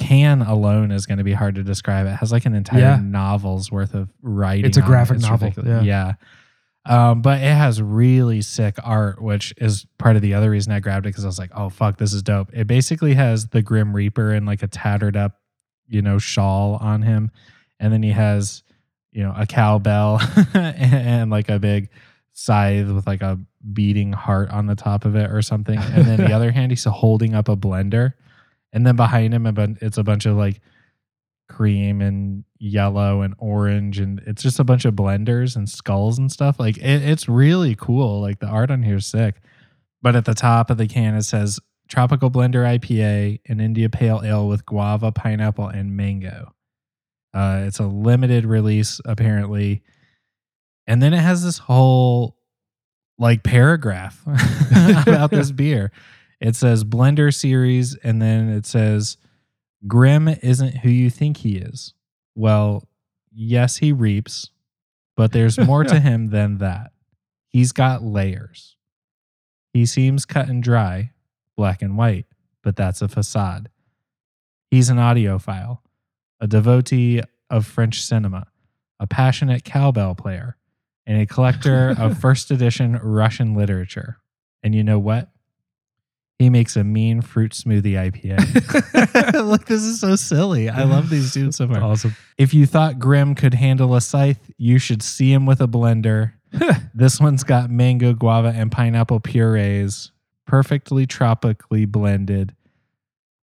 can 0.00 0.42
alone 0.42 0.90
is 0.90 1.06
going 1.06 1.18
to 1.18 1.24
be 1.24 1.34
hard 1.34 1.54
to 1.54 1.62
describe. 1.62 2.08
It 2.08 2.16
has 2.16 2.32
like 2.32 2.46
an 2.46 2.56
entire 2.56 2.80
Yeah. 2.80 3.00
novel's 3.00 3.70
worth 3.70 3.94
of 3.94 4.08
writing. 4.22 4.64
It's 4.64 4.76
a 4.76 4.80
on 4.80 4.86
it. 4.86 4.90
graphic 4.90 5.20
novel, 5.20 5.50
ridiculous. 5.50 5.84
Yeah. 5.84 6.14
Um, 6.88 7.20
but 7.20 7.42
it 7.42 7.54
has 7.54 7.82
really 7.82 8.40
sick 8.40 8.76
art, 8.82 9.20
which 9.20 9.52
is 9.58 9.86
part 9.98 10.16
of 10.16 10.22
the 10.22 10.32
other 10.32 10.50
reason 10.50 10.72
I 10.72 10.80
grabbed 10.80 11.04
it 11.04 11.10
because 11.10 11.24
I 11.24 11.28
was 11.28 11.38
like, 11.38 11.50
oh, 11.54 11.68
fuck, 11.68 11.98
this 11.98 12.14
is 12.14 12.22
dope. 12.22 12.48
It 12.54 12.66
basically 12.66 13.12
has 13.12 13.48
the 13.48 13.60
Grim 13.60 13.94
Reaper 13.94 14.32
and 14.32 14.46
like 14.46 14.62
a 14.62 14.68
tattered 14.68 15.14
up, 15.14 15.38
you 15.86 16.00
know, 16.00 16.18
shawl 16.18 16.76
on 16.76 17.02
him. 17.02 17.30
And 17.78 17.92
then 17.92 18.02
he 18.02 18.10
has, 18.12 18.62
you 19.12 19.22
know, 19.22 19.34
a 19.36 19.44
cowbell 19.44 20.18
and, 20.54 20.76
and 20.94 21.30
like 21.30 21.50
a 21.50 21.58
big 21.58 21.90
scythe 22.32 22.88
with 22.88 23.06
like 23.06 23.20
a 23.20 23.38
beating 23.74 24.14
heart 24.14 24.48
on 24.48 24.64
the 24.64 24.74
top 24.74 25.04
of 25.04 25.14
it 25.14 25.30
or 25.30 25.42
something. 25.42 25.78
And 25.78 26.06
then 26.06 26.16
the 26.16 26.32
other 26.34 26.52
hand, 26.52 26.72
he's 26.72 26.84
holding 26.84 27.34
up 27.34 27.50
a 27.50 27.56
blender. 27.56 28.14
And 28.72 28.86
then 28.86 28.96
behind 28.96 29.34
him, 29.34 29.46
it's 29.82 29.98
a 29.98 30.04
bunch 30.04 30.24
of 30.24 30.36
like 30.36 30.62
cream 31.48 32.00
and 32.00 32.44
yellow 32.58 33.22
and 33.22 33.34
orange. 33.38 33.98
And 33.98 34.20
it's 34.26 34.42
just 34.42 34.58
a 34.58 34.64
bunch 34.64 34.84
of 34.84 34.94
blenders 34.94 35.56
and 35.56 35.68
skulls 35.68 36.18
and 36.18 36.30
stuff. 36.30 36.58
Like 36.58 36.76
it, 36.78 37.02
it's 37.02 37.28
really 37.28 37.74
cool. 37.74 38.20
Like 38.20 38.40
the 38.40 38.46
art 38.46 38.70
on 38.70 38.82
here 38.82 38.96
is 38.96 39.06
sick. 39.06 39.36
But 40.00 40.14
at 40.14 40.24
the 40.24 40.34
top 40.34 40.70
of 40.70 40.78
the 40.78 40.86
can, 40.86 41.14
it 41.14 41.24
says 41.24 41.58
Tropical 41.88 42.30
Blender 42.30 42.78
IPA, 42.78 43.40
an 43.46 43.60
India 43.60 43.88
Pale 43.88 44.22
Ale 44.24 44.46
with 44.46 44.64
guava, 44.64 45.10
pineapple, 45.10 45.68
and 45.68 45.96
mango. 45.96 46.54
Uh, 47.34 47.64
it's 47.66 47.78
a 47.78 47.86
limited 47.86 48.44
release, 48.44 49.00
apparently. 49.04 49.82
And 50.86 51.02
then 51.02 51.12
it 51.12 51.20
has 51.20 51.42
this 51.42 51.58
whole 51.58 52.36
like 53.18 53.42
paragraph 53.42 54.22
about 55.06 55.30
this 55.30 55.50
beer. 55.52 55.90
It 56.40 56.54
says 56.54 56.84
blender 56.84 57.34
series, 57.34 57.96
and 57.96 58.22
then 58.22 58.48
it 58.48 58.64
says 58.64 59.16
Grim 59.86 60.28
isn't 60.28 60.78
who 60.78 60.90
you 60.90 61.10
think 61.10 61.38
he 61.38 61.56
is. 61.56 61.94
Well, 62.34 62.88
yes, 63.32 63.76
he 63.76 63.92
reaps, 63.92 64.50
but 65.16 65.32
there's 65.32 65.58
more 65.66 65.84
to 65.84 66.00
him 66.00 66.28
than 66.28 66.58
that. 66.58 66.92
He's 67.48 67.72
got 67.72 68.02
layers. 68.02 68.76
He 69.72 69.86
seems 69.86 70.24
cut 70.24 70.48
and 70.48 70.62
dry, 70.62 71.12
black 71.56 71.82
and 71.82 71.96
white, 71.96 72.26
but 72.62 72.76
that's 72.76 73.02
a 73.02 73.08
facade. 73.08 73.68
He's 74.70 74.90
an 74.90 74.98
audiophile, 74.98 75.78
a 76.40 76.46
devotee 76.46 77.22
of 77.48 77.66
French 77.66 78.02
cinema, 78.02 78.48
a 79.00 79.06
passionate 79.06 79.64
cowbell 79.64 80.14
player, 80.14 80.56
and 81.06 81.20
a 81.20 81.26
collector 81.26 81.94
of 81.98 82.18
first 82.20 82.50
edition 82.50 82.98
Russian 83.02 83.54
literature. 83.54 84.18
And 84.62 84.74
you 84.74 84.84
know 84.84 84.98
what? 84.98 85.30
He 86.38 86.50
makes 86.50 86.76
a 86.76 86.84
mean 86.84 87.20
fruit 87.20 87.50
smoothie 87.50 87.94
IPA. 87.94 89.32
Look, 89.48 89.66
this 89.66 89.82
is 89.82 90.00
so 90.00 90.14
silly. 90.14 90.68
I 90.68 90.84
love 90.84 91.10
these 91.10 91.32
dudes 91.32 91.56
so 91.56 91.66
much. 91.66 91.82
Awesome. 91.82 92.14
If 92.36 92.54
you 92.54 92.64
thought 92.64 93.00
Grim 93.00 93.34
could 93.34 93.54
handle 93.54 93.96
a 93.96 94.00
scythe, 94.00 94.52
you 94.56 94.78
should 94.78 95.02
see 95.02 95.32
him 95.32 95.46
with 95.46 95.60
a 95.60 95.66
blender. 95.66 96.34
this 96.94 97.20
one's 97.20 97.42
got 97.42 97.70
mango, 97.70 98.12
guava, 98.12 98.52
and 98.54 98.70
pineapple 98.70 99.18
purees, 99.18 100.12
perfectly 100.46 101.06
tropically 101.06 101.86
blended. 101.86 102.54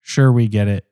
Sure, 0.01 0.33
we 0.33 0.49
get 0.49 0.67
it. 0.67 0.85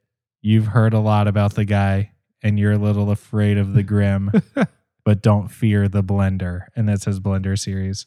You've 0.42 0.68
heard 0.68 0.94
a 0.94 1.00
lot 1.00 1.26
about 1.26 1.54
the 1.54 1.64
guy, 1.64 2.12
and 2.40 2.56
you're 2.56 2.72
a 2.72 2.78
little 2.78 3.10
afraid 3.10 3.58
of 3.58 3.74
the 3.74 3.82
Grim, 3.82 4.30
but 5.04 5.22
don't 5.22 5.48
fear 5.48 5.88
the 5.88 6.04
blender. 6.04 6.66
And 6.76 6.88
that 6.88 7.02
says 7.02 7.18
Blender 7.18 7.58
series. 7.58 8.06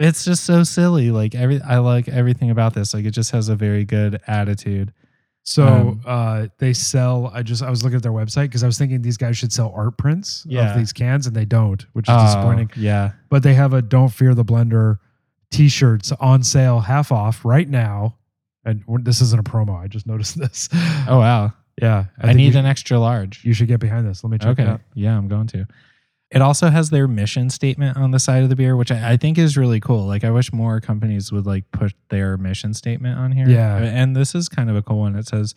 It's 0.00 0.24
just 0.24 0.44
so 0.44 0.64
silly. 0.64 1.10
Like 1.10 1.34
every, 1.34 1.60
I 1.60 1.78
like 1.78 2.08
everything 2.08 2.50
about 2.50 2.74
this. 2.74 2.94
Like 2.94 3.04
it 3.04 3.10
just 3.12 3.30
has 3.32 3.48
a 3.48 3.54
very 3.54 3.84
good 3.84 4.20
attitude. 4.26 4.92
So 5.42 5.66
Um, 5.66 6.00
uh, 6.06 6.46
they 6.58 6.72
sell. 6.72 7.30
I 7.34 7.42
just 7.42 7.62
I 7.62 7.70
was 7.70 7.82
looking 7.84 7.96
at 7.96 8.02
their 8.02 8.12
website 8.12 8.44
because 8.44 8.62
I 8.62 8.66
was 8.66 8.78
thinking 8.78 9.02
these 9.02 9.16
guys 9.16 9.36
should 9.38 9.52
sell 9.52 9.72
art 9.76 9.96
prints 9.98 10.44
Yeah. 10.48 10.72
of 10.72 10.78
these 10.78 10.92
cans, 10.92 11.26
and 11.26 11.34
they 11.36 11.44
don't, 11.44 11.84
which 11.92 12.08
is 12.08 12.14
Oh, 12.16 12.24
disappointing. 12.24 12.70
yeah. 12.76 13.12
But 13.28 13.42
they 13.42 13.54
have 13.54 13.72
a 13.72 13.80
"Don't 13.82 14.08
Fear 14.10 14.34
the 14.34 14.44
Blender" 14.44 14.98
T-shirts 15.50 16.12
on 16.20 16.42
sale, 16.42 16.80
half 16.80 17.10
off 17.12 17.44
right 17.44 17.68
now. 17.68 18.16
And 18.64 18.84
this 19.02 19.20
isn't 19.22 19.40
a 19.40 19.42
promo. 19.42 19.78
I 19.82 19.86
just 19.88 20.06
noticed 20.06 20.38
this. 20.38 20.68
Oh 21.08 21.18
wow. 21.18 21.52
yeah. 21.80 22.04
I, 22.18 22.26
think 22.28 22.36
need 22.36 22.52
you, 22.54 22.58
an 22.60 22.66
extra 22.66 22.98
large. 22.98 23.44
You 23.44 23.52
should 23.54 23.68
get 23.68 23.80
behind 23.80 24.06
this. 24.06 24.22
Let 24.22 24.30
me 24.30 24.38
check 24.38 24.48
okay. 24.50 24.62
it 24.64 24.68
out. 24.68 24.80
Yeah, 24.94 25.16
I'm 25.16 25.28
going 25.28 25.46
to. 25.48 25.66
It 26.30 26.40
also 26.40 26.70
has 26.70 26.90
their 26.90 27.08
mission 27.08 27.50
statement 27.50 27.96
on 27.96 28.12
the 28.12 28.20
side 28.20 28.44
of 28.44 28.50
the 28.50 28.56
beer, 28.56 28.76
which 28.76 28.92
I, 28.92 29.12
I 29.12 29.16
think 29.16 29.36
is 29.36 29.56
really 29.56 29.80
cool. 29.80 30.06
Like 30.06 30.22
I 30.22 30.30
wish 30.30 30.52
more 30.52 30.80
companies 30.80 31.32
would 31.32 31.44
like 31.44 31.64
put 31.72 31.92
their 32.08 32.36
mission 32.36 32.72
statement 32.72 33.18
on 33.18 33.32
here. 33.32 33.48
Yeah. 33.48 33.78
And 33.78 34.14
this 34.14 34.34
is 34.34 34.48
kind 34.48 34.70
of 34.70 34.76
a 34.76 34.82
cool 34.82 35.00
one. 35.00 35.16
It 35.16 35.26
says 35.26 35.56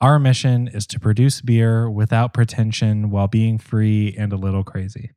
our 0.00 0.18
mission 0.18 0.68
is 0.68 0.86
to 0.88 1.00
produce 1.00 1.40
beer 1.42 1.90
without 1.90 2.32
pretension 2.32 3.10
while 3.10 3.28
being 3.28 3.58
free 3.58 4.14
and 4.18 4.32
a 4.32 4.36
little 4.36 4.64
crazy. 4.64 5.10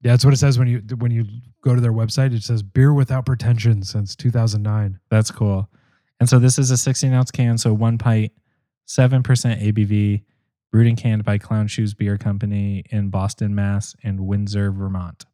Yeah, 0.00 0.12
that's 0.12 0.24
what 0.24 0.34
it 0.34 0.38
says 0.38 0.58
when 0.58 0.68
you 0.68 0.82
when 0.98 1.10
you 1.10 1.24
go 1.62 1.74
to 1.74 1.80
their 1.80 1.92
website. 1.92 2.34
It 2.34 2.42
says 2.42 2.62
beer 2.62 2.92
without 2.92 3.24
pretension 3.24 3.82
since 3.82 4.14
2009. 4.16 5.00
That's 5.10 5.30
cool. 5.30 5.70
And 6.20 6.28
so 6.28 6.38
this 6.38 6.58
is 6.58 6.70
a 6.70 6.76
16 6.76 7.12
ounce 7.12 7.30
can, 7.30 7.58
so 7.58 7.72
one 7.74 7.98
pint, 7.98 8.32
7% 8.86 9.22
ABV, 9.22 10.22
brewed 10.74 10.88
and 10.88 10.98
canned 10.98 11.22
by 11.22 11.38
Clown 11.38 11.68
Shoes 11.68 11.94
Beer 11.94 12.18
Company 12.18 12.82
in 12.90 13.08
Boston, 13.08 13.54
Mass. 13.54 13.94
and 14.02 14.26
Windsor, 14.26 14.72
Vermont. 14.72 15.24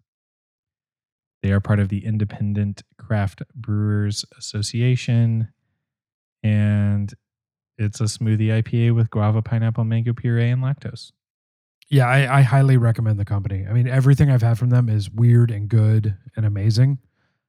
They 1.42 1.50
are 1.50 1.60
part 1.60 1.80
of 1.80 1.88
the 1.88 2.04
Independent 2.04 2.82
Craft 2.98 3.44
Brewers 3.54 4.26
Association. 4.36 5.48
And 6.42 7.14
it's 7.78 8.02
a 8.02 8.04
smoothie 8.04 8.48
IPA 8.48 8.94
with 8.94 9.08
guava, 9.08 9.40
pineapple, 9.40 9.84
mango 9.84 10.12
puree, 10.12 10.50
and 10.50 10.62
lactose. 10.62 11.10
Yeah, 11.88 12.06
I, 12.06 12.40
I 12.40 12.42
highly 12.42 12.76
recommend 12.76 13.18
the 13.18 13.24
company. 13.24 13.64
I 13.66 13.72
mean, 13.72 13.88
everything 13.88 14.30
I've 14.30 14.42
had 14.42 14.58
from 14.58 14.68
them 14.68 14.90
is 14.90 15.10
weird 15.10 15.50
and 15.50 15.70
good 15.70 16.18
and 16.36 16.44
amazing. 16.44 16.98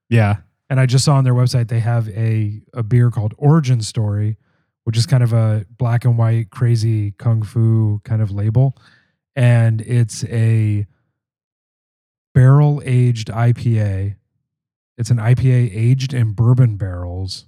Yeah. 0.10 0.38
And 0.70 0.80
I 0.80 0.86
just 0.86 1.04
saw 1.04 1.16
on 1.16 1.26
their 1.26 1.34
website 1.34 1.68
they 1.68 1.82
have 1.82 2.08
a 2.08 2.62
a 2.74 2.84
beer 2.84 3.12
called 3.12 3.34
Origin 3.38 3.82
Story, 3.82 4.38
which 4.84 4.98
is 4.98 5.06
kind 5.06 5.24
of 5.24 5.34
a 5.34 5.66
black 5.78 6.06
and 6.06 6.18
white 6.18 6.50
crazy 6.50 7.12
kung 7.12 7.44
fu 7.44 8.02
kind 8.04 8.22
of 8.22 8.32
label, 8.32 8.78
and 9.36 9.82
it's 9.82 10.24
a 10.26 10.88
barrel 12.34 12.82
aged 12.86 13.28
IPA. 13.28 14.16
It's 14.98 15.10
an 15.10 15.18
IPA 15.18 15.72
aged 15.76 16.14
in 16.14 16.34
bourbon 16.34 16.78
barrels. 16.78 17.46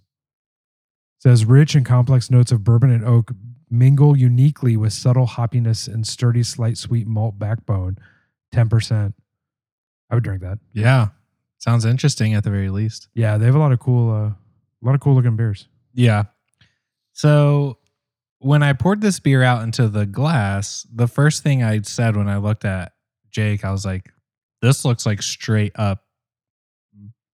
It 1.20 1.24
says 1.24 1.46
rich 1.46 1.76
and 1.76 1.86
complex 1.86 2.30
notes 2.30 2.52
of 2.52 2.64
bourbon 2.64 2.92
and 2.92 3.06
oak 3.06 3.32
mingle 3.70 4.16
uniquely 4.16 4.78
with 4.78 4.94
subtle 4.94 5.28
hoppiness 5.28 5.88
and 5.88 6.06
sturdy, 6.06 6.44
slight 6.44 6.78
sweet 6.78 7.08
malt 7.08 7.40
backbone. 7.40 7.98
Ten 8.52 8.70
percent. 8.70 9.16
I 10.10 10.16
would 10.16 10.24
drink 10.24 10.42
that. 10.42 10.60
Yeah. 10.74 11.08
Sounds 11.58 11.86
interesting 11.86 12.34
at 12.34 12.44
the 12.44 12.52
very 12.52 12.70
least. 12.70 13.08
Yeah, 13.16 13.38
they 13.38 13.46
have 13.46 13.56
a 13.56 13.60
lot 13.60 13.72
of 13.72 13.80
cool, 13.80 14.12
uh, 14.12 14.28
a 14.28 14.36
lot 14.82 14.96
of 14.96 15.02
cool 15.02 15.16
looking 15.16 15.36
beers. 15.36 15.68
Yeah. 15.94 16.26
So 17.14 17.78
when 18.40 18.62
I 18.64 18.74
poured 18.74 19.02
this 19.02 19.20
beer 19.20 19.44
out 19.44 19.64
into 19.64 19.88
the 19.88 20.06
glass, 20.06 20.86
the 20.94 21.08
first 21.08 21.44
thing 21.44 21.64
I 21.64 21.82
said 21.82 22.18
when 22.18 22.28
I 22.28 22.38
looked 22.38 22.66
at 22.66 22.92
Jake, 23.32 23.64
I 23.64 23.72
was 23.72 23.86
like, 23.86 24.12
this 24.62 24.84
looks 24.86 25.06
like 25.06 25.22
straight 25.22 25.72
up 25.76 26.04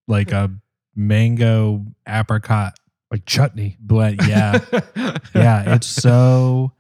like 0.08 0.32
a 0.32 0.52
mango 0.96 1.86
apricot 2.08 2.74
Like 3.12 3.26
chutney. 3.26 3.78
blend. 3.80 4.20
Yeah. 4.28 4.60
yeah. 5.36 5.76
It's 5.76 5.88
so 5.88 6.74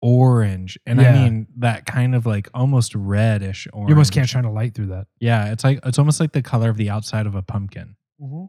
orange. 0.00 0.78
And 0.86 1.00
I 1.00 1.12
mean 1.12 1.48
that 1.58 1.84
kind 1.86 2.14
of 2.14 2.24
like 2.26 2.48
almost 2.54 2.94
reddish 2.94 3.66
orange. 3.72 3.88
you 3.90 3.94
almost 3.94 4.12
can't 4.12 4.28
shine 4.28 4.44
a 4.44 4.52
light 4.52 4.74
through 4.74 4.86
that. 4.86 5.08
Yeah. 5.20 5.52
It's 5.52 5.64
like 5.64 5.80
it's 5.84 5.98
almost 5.98 6.20
like 6.20 6.32
the 6.32 6.42
color 6.42 6.70
of 6.70 6.76
the 6.76 6.90
outside 6.90 7.26
of 7.26 7.34
a 7.34 7.42
pumpkin. 7.42 7.96
Mm-hmm. 8.20 8.44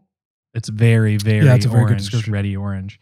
It's 0.53 0.69
very, 0.69 1.17
very 1.17 1.45
yeah, 1.45 1.55
it's 1.55 1.65
a 1.65 1.69
very 1.69 1.81
good 1.83 1.89
orange, 1.91 2.01
description. 2.03 2.33
ready 2.33 2.55
orange. 2.55 2.99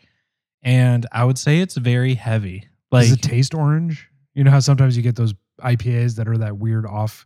And 0.68 1.06
I 1.14 1.24
would 1.24 1.38
say 1.38 1.60
it's 1.60 1.78
very 1.78 2.14
heavy. 2.16 2.68
Like 2.92 3.04
Does 3.04 3.14
it 3.14 3.22
taste 3.22 3.54
orange? 3.56 4.10
You 4.34 4.44
know 4.44 4.52
how 4.52 4.60
sometimes 4.60 4.98
you 4.98 5.02
get 5.02 5.16
those 5.16 5.34
IPAs 5.62 6.18
that 6.18 6.28
are 6.28 6.38
that 6.38 6.58
weird 6.58 6.86
off 6.86 7.26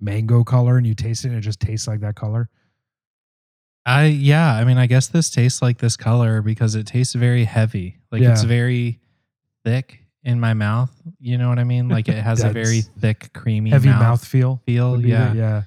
mango 0.00 0.42
color, 0.42 0.76
and 0.76 0.84
you 0.84 0.94
taste 0.94 1.24
it, 1.24 1.28
and 1.28 1.36
it 1.36 1.42
just 1.42 1.60
tastes 1.60 1.86
like 1.86 2.00
that 2.00 2.16
color. 2.16 2.48
I 3.86 4.06
yeah, 4.06 4.52
I 4.54 4.64
mean 4.64 4.76
I 4.76 4.86
guess 4.86 5.06
this 5.06 5.30
tastes 5.30 5.62
like 5.62 5.78
this 5.78 5.96
color 5.96 6.42
because 6.42 6.74
it 6.74 6.86
tastes 6.88 7.14
very 7.14 7.44
heavy. 7.44 7.98
Like 8.10 8.22
it's 8.22 8.42
very 8.42 8.98
thick 9.64 10.00
in 10.24 10.40
my 10.40 10.54
mouth. 10.54 10.90
You 11.20 11.38
know 11.38 11.48
what 11.48 11.60
I 11.60 11.64
mean? 11.64 11.88
Like 11.88 12.08
it 12.08 12.14
has 12.22 12.42
a 12.42 12.50
very 12.50 12.80
thick, 12.82 13.32
creamy 13.32 13.70
Heavy 13.70 13.88
mouth, 13.88 14.00
mouth 14.00 14.24
feel. 14.24 14.62
feel. 14.66 14.96
the- 14.96 15.08
Yeah. 15.08 15.62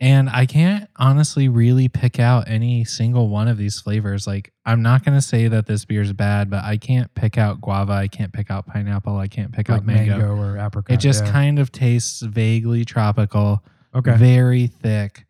Yeah. 0.00 0.06
And 0.06 0.28
I 0.30 0.46
can't 0.46 0.88
honestly 0.96 1.48
really 1.48 1.88
pick 1.88 2.18
out 2.20 2.48
any 2.48 2.84
single 2.84 3.28
one 3.28 3.48
of 3.48 3.56
these 3.56 3.80
flavors. 3.80 4.26
Like, 4.26 4.52
I'm 4.64 4.82
not 4.82 5.04
going 5.04 5.16
to 5.16 5.22
say 5.22 5.48
that 5.48 5.66
this 5.66 5.84
beer 5.84 6.02
is 6.02 6.12
bad, 6.12 6.50
but 6.50 6.64
I 6.64 6.76
can't 6.76 7.12
pick 7.14 7.38
out 7.38 7.60
guava. 7.60 7.92
I 7.92 8.08
can't 8.08 8.32
pick 8.32 8.50
out 8.50 8.66
pineapple. 8.66 9.16
I 9.16 9.28
can't 9.28 9.52
pick 9.52 9.68
Like 9.68 9.78
out 9.78 9.86
mango. 9.86 10.18
mango. 10.18 10.36
or 10.36 10.58
apricot. 10.58 10.94
It 10.94 11.00
just 11.00 11.24
yeah. 11.24 11.32
kind 11.32 11.58
of 11.58 11.72
tastes 11.72 12.20
vaguely 12.20 12.84
tropical, 12.84 13.62
okay. 13.94 14.16
very 14.16 14.66
thick, 14.66 15.24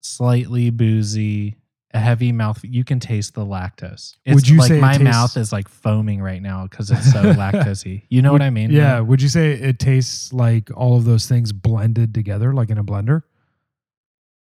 slightly 0.00 0.70
boozy, 0.70 1.56
a 1.92 1.98
heavy 1.98 2.32
mouth. 2.32 2.60
You 2.62 2.84
can 2.84 3.00
taste 3.00 3.34
the 3.34 3.44
lactose. 3.44 4.14
It's 4.24 4.34
Would 4.34 4.48
you 4.48 4.58
like 4.58 4.68
say 4.68 4.80
my 4.80 4.92
tastes- 4.92 5.04
mouth 5.04 5.36
is 5.36 5.52
like 5.52 5.68
foaming 5.68 6.20
right 6.22 6.42
now 6.42 6.66
because 6.66 6.90
it's 6.90 7.10
so 7.12 7.22
lactosey. 7.32 8.02
You 8.08 8.22
know 8.22 8.32
what 8.32 8.42
I 8.42 8.50
mean? 8.50 8.70
Yeah. 8.70 9.00
Would 9.00 9.22
you 9.22 9.28
say 9.28 9.52
it 9.52 9.78
tastes 9.78 10.32
like 10.32 10.70
all 10.76 10.96
of 10.96 11.04
those 11.04 11.26
things 11.26 11.52
blended 11.52 12.14
together, 12.14 12.52
like 12.54 12.70
in 12.70 12.78
a 12.78 12.84
blender? 12.84 13.22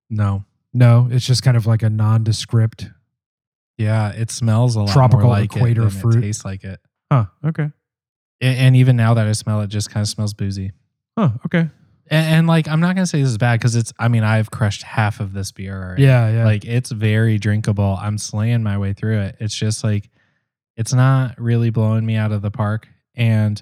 No. 0.09 0.45
No, 0.73 1.07
it's 1.09 1.25
just 1.25 1.41
kind 1.43 1.55
of 1.57 1.65
like 1.65 1.83
a 1.83 1.89
nondescript. 1.89 2.89
Yeah, 3.77 4.11
it 4.11 4.31
smells 4.31 4.75
a 4.75 4.81
lot 4.81 4.91
Tropical 4.93 5.25
more 5.27 5.31
like 5.31 5.55
equator 5.55 5.81
it 5.87 5.89
than 5.91 6.01
fruit. 6.01 6.15
it 6.17 6.21
tastes 6.21 6.45
like 6.45 6.63
it. 6.63 6.79
Huh. 7.11 7.25
Okay. 7.45 7.69
A- 8.41 8.45
And 8.45 8.75
even 8.75 8.95
now 8.95 9.13
that 9.13 9.27
I 9.27 9.31
smell 9.33 9.61
it, 9.61 9.67
just 9.67 9.89
kind 9.89 10.01
of 10.01 10.07
smells 10.07 10.33
boozy. 10.33 10.71
Huh. 11.17 11.29
Okay. 11.45 11.69
And, 12.09 12.35
and 12.35 12.47
like, 12.47 12.67
I'm 12.67 12.79
not 12.81 12.95
gonna 12.95 13.05
say 13.05 13.19
this 13.21 13.29
is 13.31 13.37
bad 13.37 13.59
because 13.59 13.75
it's. 13.75 13.93
I 13.97 14.07
mean, 14.09 14.23
I've 14.23 14.51
crushed 14.51 14.83
half 14.83 15.19
of 15.19 15.33
this 15.33 15.51
beer 15.51 15.81
already. 15.81 16.03
Yeah. 16.03 16.29
Yeah. 16.29 16.45
Like, 16.45 16.65
it's 16.65 16.91
very 16.91 17.37
drinkable. 17.37 17.97
I'm 17.99 18.17
slaying 18.17 18.63
my 18.63 18.77
way 18.77 18.93
through 18.93 19.19
it. 19.21 19.37
It's 19.39 19.55
just 19.55 19.83
like, 19.83 20.09
it's 20.77 20.93
not 20.93 21.39
really 21.39 21.69
blowing 21.69 22.05
me 22.05 22.15
out 22.17 22.31
of 22.31 22.41
the 22.41 22.51
park. 22.51 22.87
And 23.15 23.61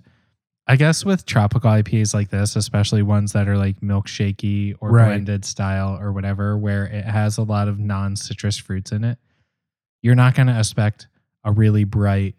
I 0.68 0.76
guess 0.78 1.04
with 1.04 1.26
tropical 1.26 1.70
IPAs 1.70 2.14
like 2.14 2.30
this, 2.30 2.56
especially 2.56 3.04
ones 3.04 3.34
that 3.34 3.50
are 3.50 3.58
like 3.58 3.82
milkshakey 3.82 4.76
or 4.80 4.92
Right. 4.92 5.08
blended 5.08 5.44
style 5.44 5.98
or 6.00 6.14
whatever, 6.14 6.58
where 6.58 6.86
it 6.86 7.04
has 7.06 7.38
a 7.38 7.44
lot 7.44 7.68
of 7.68 7.80
non 7.80 8.16
citrus 8.16 8.58
fruits 8.58 8.92
in 8.92 9.04
it, 9.04 9.18
you're 10.02 10.16
not 10.16 10.36
gonna 10.36 10.58
expect 10.58 11.08
a 11.44 11.52
really 11.52 11.84
bright, 11.84 12.36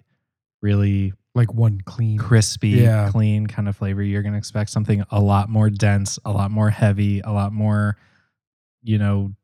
really 0.63 1.13
like 1.35 1.53
one 1.53 1.81
clean. 1.85 2.17
crispy, 2.17 2.69
Yeah. 2.71 3.11
clean 3.11 3.47
kind 3.47 3.69
of 3.69 3.77
flavor. 3.77 4.03
You're 4.03 4.23
going 4.23 4.35
to 4.35 4.39
expect 4.39 4.71
something 4.71 5.03
a 5.11 5.21
lot 5.21 5.49
more 5.49 5.69
dense, 5.69 6.17
a 6.25 6.31
lot 6.31 6.53
more 6.53 6.71
heavy, 6.71 7.19
a 7.23 7.33
lot 7.33 7.53
more, 7.53 7.97
you 8.85 8.99
know, 8.99 9.35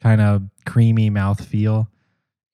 kind 0.00 0.22
of 0.22 0.44
creamy 0.64 1.10
mouth 1.10 1.44
feel. 1.44 1.90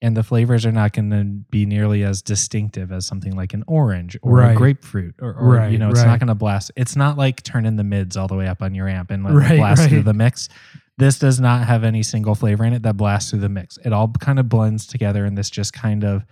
And 0.03 0.15
the 0.17 0.21
flavors 0.21 0.65
are 0.65 0.71
not 0.71 0.91
going 0.93 1.09
to 1.11 1.23
be 1.49 1.65
nearly 1.65 2.03
as 2.03 2.21
distinctive 2.21 2.91
as 2.91 3.05
something 3.07 3.35
like 3.35 3.53
an 3.53 3.63
orange 3.67 4.17
or 4.21 4.37
Right. 4.37 4.51
a 4.51 4.55
grapefruit 4.55 5.15
or, 5.21 5.33
or 5.33 5.53
Right, 5.55 5.71
you 5.71 5.77
know, 5.79 5.89
it's 5.89 6.01
right. 6.01 6.07
not 6.07 6.19
going 6.19 6.27
to 6.27 6.35
blast. 6.35 6.71
It's 6.75 6.95
not 6.97 7.17
like 7.17 7.41
turning 7.43 7.77
the 7.77 7.83
mids 7.85 8.17
all 8.17 8.27
the 8.27 8.35
way 8.35 8.47
up 8.47 8.61
on 8.61 8.75
your 8.75 8.89
amp 8.89 9.09
and 9.11 9.25
it 9.25 9.57
blast 9.57 9.87
through 9.89 10.03
the 10.03 10.13
mix. 10.13 10.49
This 10.97 11.17
does 11.17 11.39
not 11.39 11.65
have 11.67 11.83
any 11.83 12.03
single 12.03 12.35
flavor 12.35 12.65
in 12.65 12.73
it 12.73 12.83
that 12.83 12.97
blasts 12.97 13.31
through 13.31 13.39
the 13.39 13.49
mix. 13.49 13.77
It 13.85 13.93
all 13.93 14.09
kind 14.19 14.37
of 14.39 14.47
blends 14.49 14.85
together 14.85 15.25
in 15.25 15.35
this 15.35 15.49
just 15.49 15.71
kind 15.73 16.03
of 16.03 16.25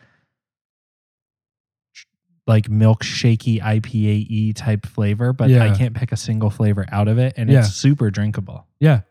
like 2.48 2.68
milkshakey 2.70 3.62
IPA 3.62 4.28
y 4.30 4.52
type 4.56 4.86
flavor, 4.86 5.32
but 5.32 5.50
I 5.52 5.76
can't 5.76 5.96
pick 5.96 6.12
a 6.12 6.18
single 6.18 6.50
flavor 6.50 6.86
out 6.92 7.08
of 7.08 7.18
it, 7.18 7.34
and 7.38 7.50
Yeah. 7.50 7.60
it's 7.60 7.74
super 7.74 8.12
drinkable. 8.12 8.68
Yeah. 8.80 9.02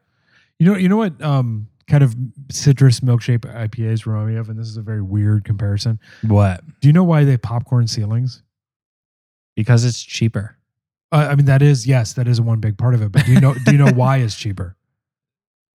You 0.58 0.66
know, 0.66 0.76
you 0.76 0.88
know 0.88 0.96
what 0.98 1.20
um 1.22 1.68
kind 1.90 2.02
of 2.02 2.14
citrus 2.50 3.00
milkshake 3.00 3.40
IPAs 3.40 4.06
remind 4.06 4.28
me 4.28 4.36
of, 4.36 4.48
and 4.48 4.58
this 4.58 4.68
is 4.68 4.76
a 4.76 4.82
very 4.82 5.02
weird 5.02 5.44
comparison. 5.44 5.98
What? 6.22 6.62
Do 6.80 6.88
you 6.88 6.92
know 6.92 7.04
why 7.04 7.24
they 7.24 7.36
popcorn 7.36 7.86
ceilings? 7.88 8.42
Because 9.56 9.84
it's 9.84 10.02
cheaper. 10.02 10.56
Uh, 11.12 11.26
I 11.30 11.34
mean, 11.34 11.46
that 11.46 11.60
is 11.60 11.86
yes, 11.86 12.12
that 12.14 12.28
is 12.28 12.40
one 12.40 12.60
big 12.60 12.78
part 12.78 12.94
of 12.94 13.02
it. 13.02 13.10
But 13.12 13.26
do 13.26 13.32
you 13.32 13.40
know 13.40 13.54
do 13.54 13.72
you 13.72 13.78
know 13.78 13.92
why 13.92 14.18
it's 14.18 14.34
cheaper? 14.36 14.76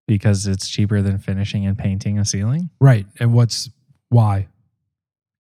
Because 0.07 0.47
it's 0.47 0.69
cheaper 0.69 1.01
than 1.01 1.17
finishing 1.17 1.65
and 1.65 1.79
painting 1.79 2.19
a 2.19 2.27
ceiling. 2.27 2.69
Right. 2.79 3.07
And 3.21 3.33
what's 3.33 3.71
why? 4.11 4.49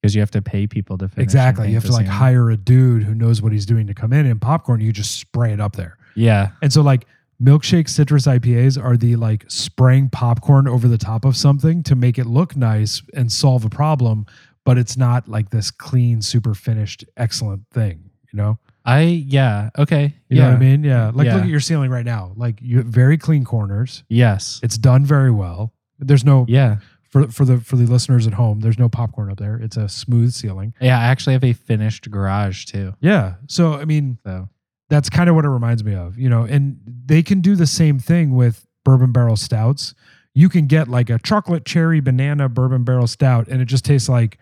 Because 0.00 0.14
you 0.14 0.22
have 0.22 0.30
to 0.30 0.40
pay 0.40 0.66
people 0.66 0.96
to 0.96 1.04
finish. 1.06 1.16
and 1.18 1.22
Exactly. 1.24 1.68
You 1.68 1.74
have 1.74 1.84
to 1.84 1.92
like 1.92 2.06
ceiling. 2.06 2.18
hire 2.18 2.50
a 2.50 2.56
dude 2.56 3.02
who 3.02 3.14
knows 3.14 3.42
what 3.42 3.52
he's 3.52 3.66
doing 3.66 3.86
to 3.88 3.92
come 3.92 4.14
in. 4.14 4.24
And 4.24 4.40
popcorn, 4.40 4.80
you 4.80 4.90
just 4.90 5.18
spray 5.20 5.52
it 5.52 5.60
up 5.60 5.76
there. 5.76 5.98
Yeah, 6.16 6.52
And 6.62 6.72
so 6.72 6.80
like 6.80 7.06
milkshake 7.42 7.88
citrus 7.88 8.26
IPAs 8.26 8.82
are 8.82 8.96
the 8.96 9.16
like 9.16 9.44
spraying 9.48 10.08
popcorn 10.10 10.68
over 10.68 10.88
the 10.88 10.98
top 10.98 11.24
of 11.24 11.36
something 11.36 11.82
to 11.84 11.94
make 11.94 12.18
it 12.18 12.26
look 12.26 12.56
nice 12.56 13.02
and 13.14 13.30
solve 13.30 13.64
a 13.64 13.70
problem, 13.70 14.26
but 14.64 14.78
it's 14.78 14.96
not 14.96 15.28
like 15.28 15.50
this 15.50 15.70
clean, 15.70 16.22
super 16.22 16.54
finished, 16.54 17.04
excellent 17.16 17.62
thing. 17.70 18.10
You 18.32 18.36
know? 18.38 18.58
I 18.86 19.00
yeah 19.00 19.70
okay. 19.78 20.14
You 20.28 20.36
yeah. 20.36 20.42
know 20.42 20.48
what 20.50 20.56
I 20.56 20.58
mean? 20.60 20.84
Yeah. 20.84 21.10
Like 21.14 21.26
Yeah. 21.26 21.34
look 21.36 21.44
at 21.44 21.48
your 21.48 21.60
ceiling 21.60 21.90
right 21.90 22.04
now. 22.04 22.32
Like 22.36 22.58
you 22.60 22.78
have 22.78 22.86
very 22.86 23.16
clean 23.16 23.44
corners. 23.44 24.04
Yes. 24.08 24.60
It's 24.62 24.76
done 24.76 25.04
very 25.06 25.30
well. 25.30 25.72
There's 25.98 26.24
no 26.24 26.44
Yeah. 26.48 26.76
for 27.08 27.28
for 27.28 27.44
the 27.46 27.58
for 27.60 27.76
the 27.76 27.86
listeners 27.86 28.26
at 28.26 28.34
home, 28.34 28.60
there's 28.60 28.78
no 28.78 28.88
popcorn 28.90 29.30
up 29.30 29.38
there. 29.38 29.56
It's 29.56 29.76
a 29.78 29.88
smooth 29.88 30.32
ceiling. 30.32 30.74
Yeah. 30.80 30.98
I 30.98 31.04
actually 31.04 31.32
have 31.32 31.44
a 31.44 31.52
finished 31.54 32.10
garage 32.10 32.66
too. 32.66 32.92
Yeah. 33.00 33.34
So 33.46 33.72
I 33.74 33.84
mean, 33.86 34.18
So 34.26 34.48
that's 34.90 35.08
kind 35.10 35.28
of 35.30 35.34
what 35.36 35.44
it 35.44 35.48
reminds 35.50 35.82
me 35.84 35.94
of, 35.94 36.18
you 36.18 36.28
know, 36.28 36.42
and 36.42 36.78
they 37.06 37.22
can 37.22 37.40
do 37.40 37.56
the 37.56 37.66
same 37.66 37.98
thing 37.98 38.34
with 38.34 38.66
bourbon 38.84 39.12
barrel 39.12 39.36
stouts. 39.36 39.94
You 40.34 40.48
can 40.48 40.66
get 40.66 40.88
like 40.88 41.10
a 41.10 41.18
chocolate 41.18 41.64
cherry 41.64 42.00
banana 42.00 42.48
bourbon 42.48 42.84
barrel 42.84 43.06
stout 43.06 43.48
and 43.48 43.62
it 43.62 43.66
just 43.66 43.84
tastes 43.84 44.08
like 44.08 44.38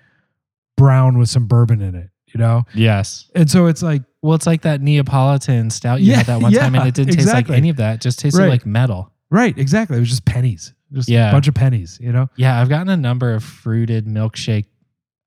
brown 0.77 1.19
with 1.19 1.29
some 1.29 1.47
bourbon 1.47 1.81
in 1.81 1.95
it, 1.95 2.11
you 2.35 2.39
know? 2.39 2.65
yes. 2.75 3.31
And 3.35 3.51
so 3.51 3.67
it's 3.67 3.83
like, 3.83 4.03
Well, 4.23 4.35
it's 4.35 4.47
like 4.47 4.63
that 4.63 4.81
Neapolitan 4.81 5.71
stout 5.71 6.01
you 6.01 6.11
Yeah, 6.11 6.17
had 6.19 6.27
that 6.27 6.41
one 6.43 6.53
time, 6.55 6.75
and 6.75 6.89
it 6.89 6.95
didn't 6.95 7.15
taste 7.15 7.33
like 7.33 7.51
any 7.51 7.69
of 7.69 7.77
that. 7.77 7.97
It 7.97 8.01
just 8.01 8.19
tasted 8.19 8.41
Right. 8.41 8.49
like 8.51 8.67
metal. 8.67 9.13
right, 9.31 9.57
exactly. 9.57 9.97
It 9.97 10.01
was 10.01 10.09
just 10.11 10.25
pennies, 10.25 10.73
just 10.93 11.09
Yeah. 11.09 11.29
a 11.29 11.33
bunch 11.33 11.47
of 11.49 11.55
pennies, 11.55 11.99
you 12.01 12.11
know? 12.13 12.29
Yeah, 12.37 12.61
I've 12.61 12.69
gotten 12.69 12.89
a 12.89 12.97
number 12.97 13.33
of 13.33 13.45
fruited 13.45 14.07
milkshake 14.07 14.67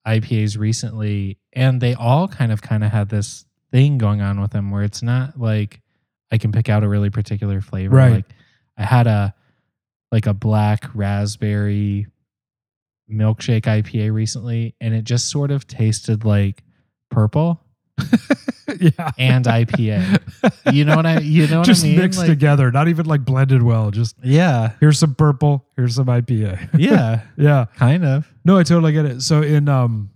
IPAs 0.07 0.57
recently, 0.57 1.37
and 1.53 1.79
they 1.81 1.93
all 1.95 2.27
kind 2.27 2.51
of 2.51 2.61
kind 2.61 2.83
of 2.83 2.91
had 2.91 3.09
this 3.09 3.44
thing 3.71 3.97
going 3.97 4.21
on 4.21 4.39
with 4.41 4.51
them 4.51 4.71
where 4.71 4.83
it's 4.83 5.01
not 5.01 5.39
like 5.39 5.81
I 6.31 6.37
can 6.37 6.51
pick 6.51 6.69
out 6.69 6.83
a 6.83 6.87
really 6.89 7.09
particular 7.09 7.61
flavor. 7.61 7.95
Right. 7.95 8.11
Like 8.13 8.25
I 8.77 8.83
had 8.83 9.07
a 9.07 9.33
like 10.11 10.25
a 10.27 10.33
black 10.33 10.85
raspberry 10.93 12.07
milkshake 13.11 13.61
IPA 13.63 14.13
recently, 14.13 14.75
and 14.81 14.93
it 14.93 15.03
just 15.03 15.29
sort 15.29 15.51
of 15.51 15.67
tasted 15.67 16.25
like 16.25 16.63
purple 17.11 17.61
yeah. 18.79 19.11
and 19.17 19.45
IPA. 19.45 20.19
You 20.73 20.85
know 20.85 20.95
what 20.95 21.05
I 21.05 21.19
you 21.19 21.47
know 21.47 21.59
what 21.59 21.65
just 21.65 21.83
I 21.85 21.87
mean? 21.89 21.99
mixed 21.99 22.19
Like, 22.19 22.27
together, 22.27 22.71
not 22.71 22.87
even 22.87 23.05
like 23.05 23.23
blended 23.23 23.61
well. 23.63 23.91
Just 23.91 24.15
Yeah. 24.23 24.71
here's 24.79 24.99
some 24.99 25.15
purple, 25.15 25.65
here's 25.75 25.95
some 25.95 26.07
IPA. 26.07 26.69
Yeah. 26.77 27.21
yeah. 27.37 27.65
kind 27.75 28.03
of. 28.05 28.27
No, 28.43 28.57
I 28.57 28.63
totally 28.63 28.93
get 28.93 29.05
it. 29.05 29.21
So 29.21 29.41
in 29.41 29.69
um 29.69 30.09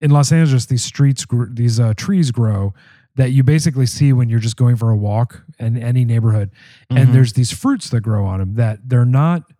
in 0.00 0.10
Los 0.10 0.32
Angeles, 0.32 0.66
these 0.66 0.82
streets, 0.84 1.26
these 1.50 1.78
uh, 1.80 1.94
trees 1.96 2.30
grow 2.30 2.72
that 3.16 3.30
you 3.32 3.42
basically 3.42 3.86
see 3.86 4.12
when 4.12 4.28
you're 4.28 4.38
just 4.40 4.56
going 4.56 4.76
for 4.76 4.90
a 4.90 4.96
walk 4.96 5.42
in 5.58 5.76
any 5.76 6.04
neighborhood, 6.04 6.50
Mhm. 6.90 7.00
and 7.02 7.14
there's 7.14 7.32
these 7.34 7.50
fruits 7.52 7.90
that 7.90 8.00
grow 8.02 8.24
on 8.24 8.38
them 8.38 8.54
that 8.54 8.88
they're 8.88 9.04
not, 9.04 9.50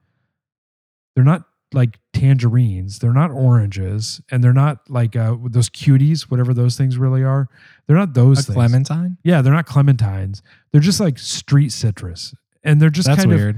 they're 1.15 1.25
not 1.25 1.45
like 1.73 1.99
tangerines, 2.13 2.99
they're 2.99 3.13
not 3.13 3.31
oranges, 3.31 4.21
and 4.31 4.43
they're 4.43 4.53
not 4.53 4.89
like 4.91 5.15
uh, 5.15 5.37
those 5.45 5.69
cuties, 5.69 6.23
whatever 6.23 6.53
those 6.55 6.77
things 6.77 6.97
really 6.99 7.23
are. 7.23 7.49
They're 7.87 7.97
not 7.97 8.15
those 8.15 8.47
clementine? 8.47 9.19
Yeah, 9.23 9.43
they're 9.43 9.53
not 9.53 9.67
clementines. 9.67 10.43
They're 10.73 10.81
just 10.81 11.01
like 11.01 11.19
street 11.19 11.71
citrus, 11.71 12.35
and 12.65 12.81
they're 12.81 12.91
just 12.91 13.07
That's 13.09 13.25
kind 13.25 13.33
of 13.33 13.57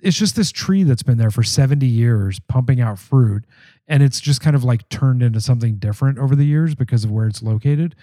it's 0.00 0.16
just 0.16 0.36
this 0.36 0.52
tree 0.52 0.84
that's 0.84 1.02
been 1.02 1.18
there 1.18 1.30
for 1.32 1.42
70 1.42 1.84
years 1.86 2.38
pumping 2.38 2.80
out 2.80 3.00
fruit 3.00 3.44
and 3.88 4.02
it's 4.02 4.20
just 4.20 4.40
kind 4.40 4.54
of 4.54 4.62
like 4.62 4.88
turned 4.88 5.22
into 5.22 5.40
something 5.40 5.76
different 5.76 6.18
over 6.18 6.36
the 6.36 6.44
years 6.44 6.74
because 6.74 7.04
of 7.04 7.10
where 7.10 7.26
it's 7.26 7.42
located. 7.42 7.96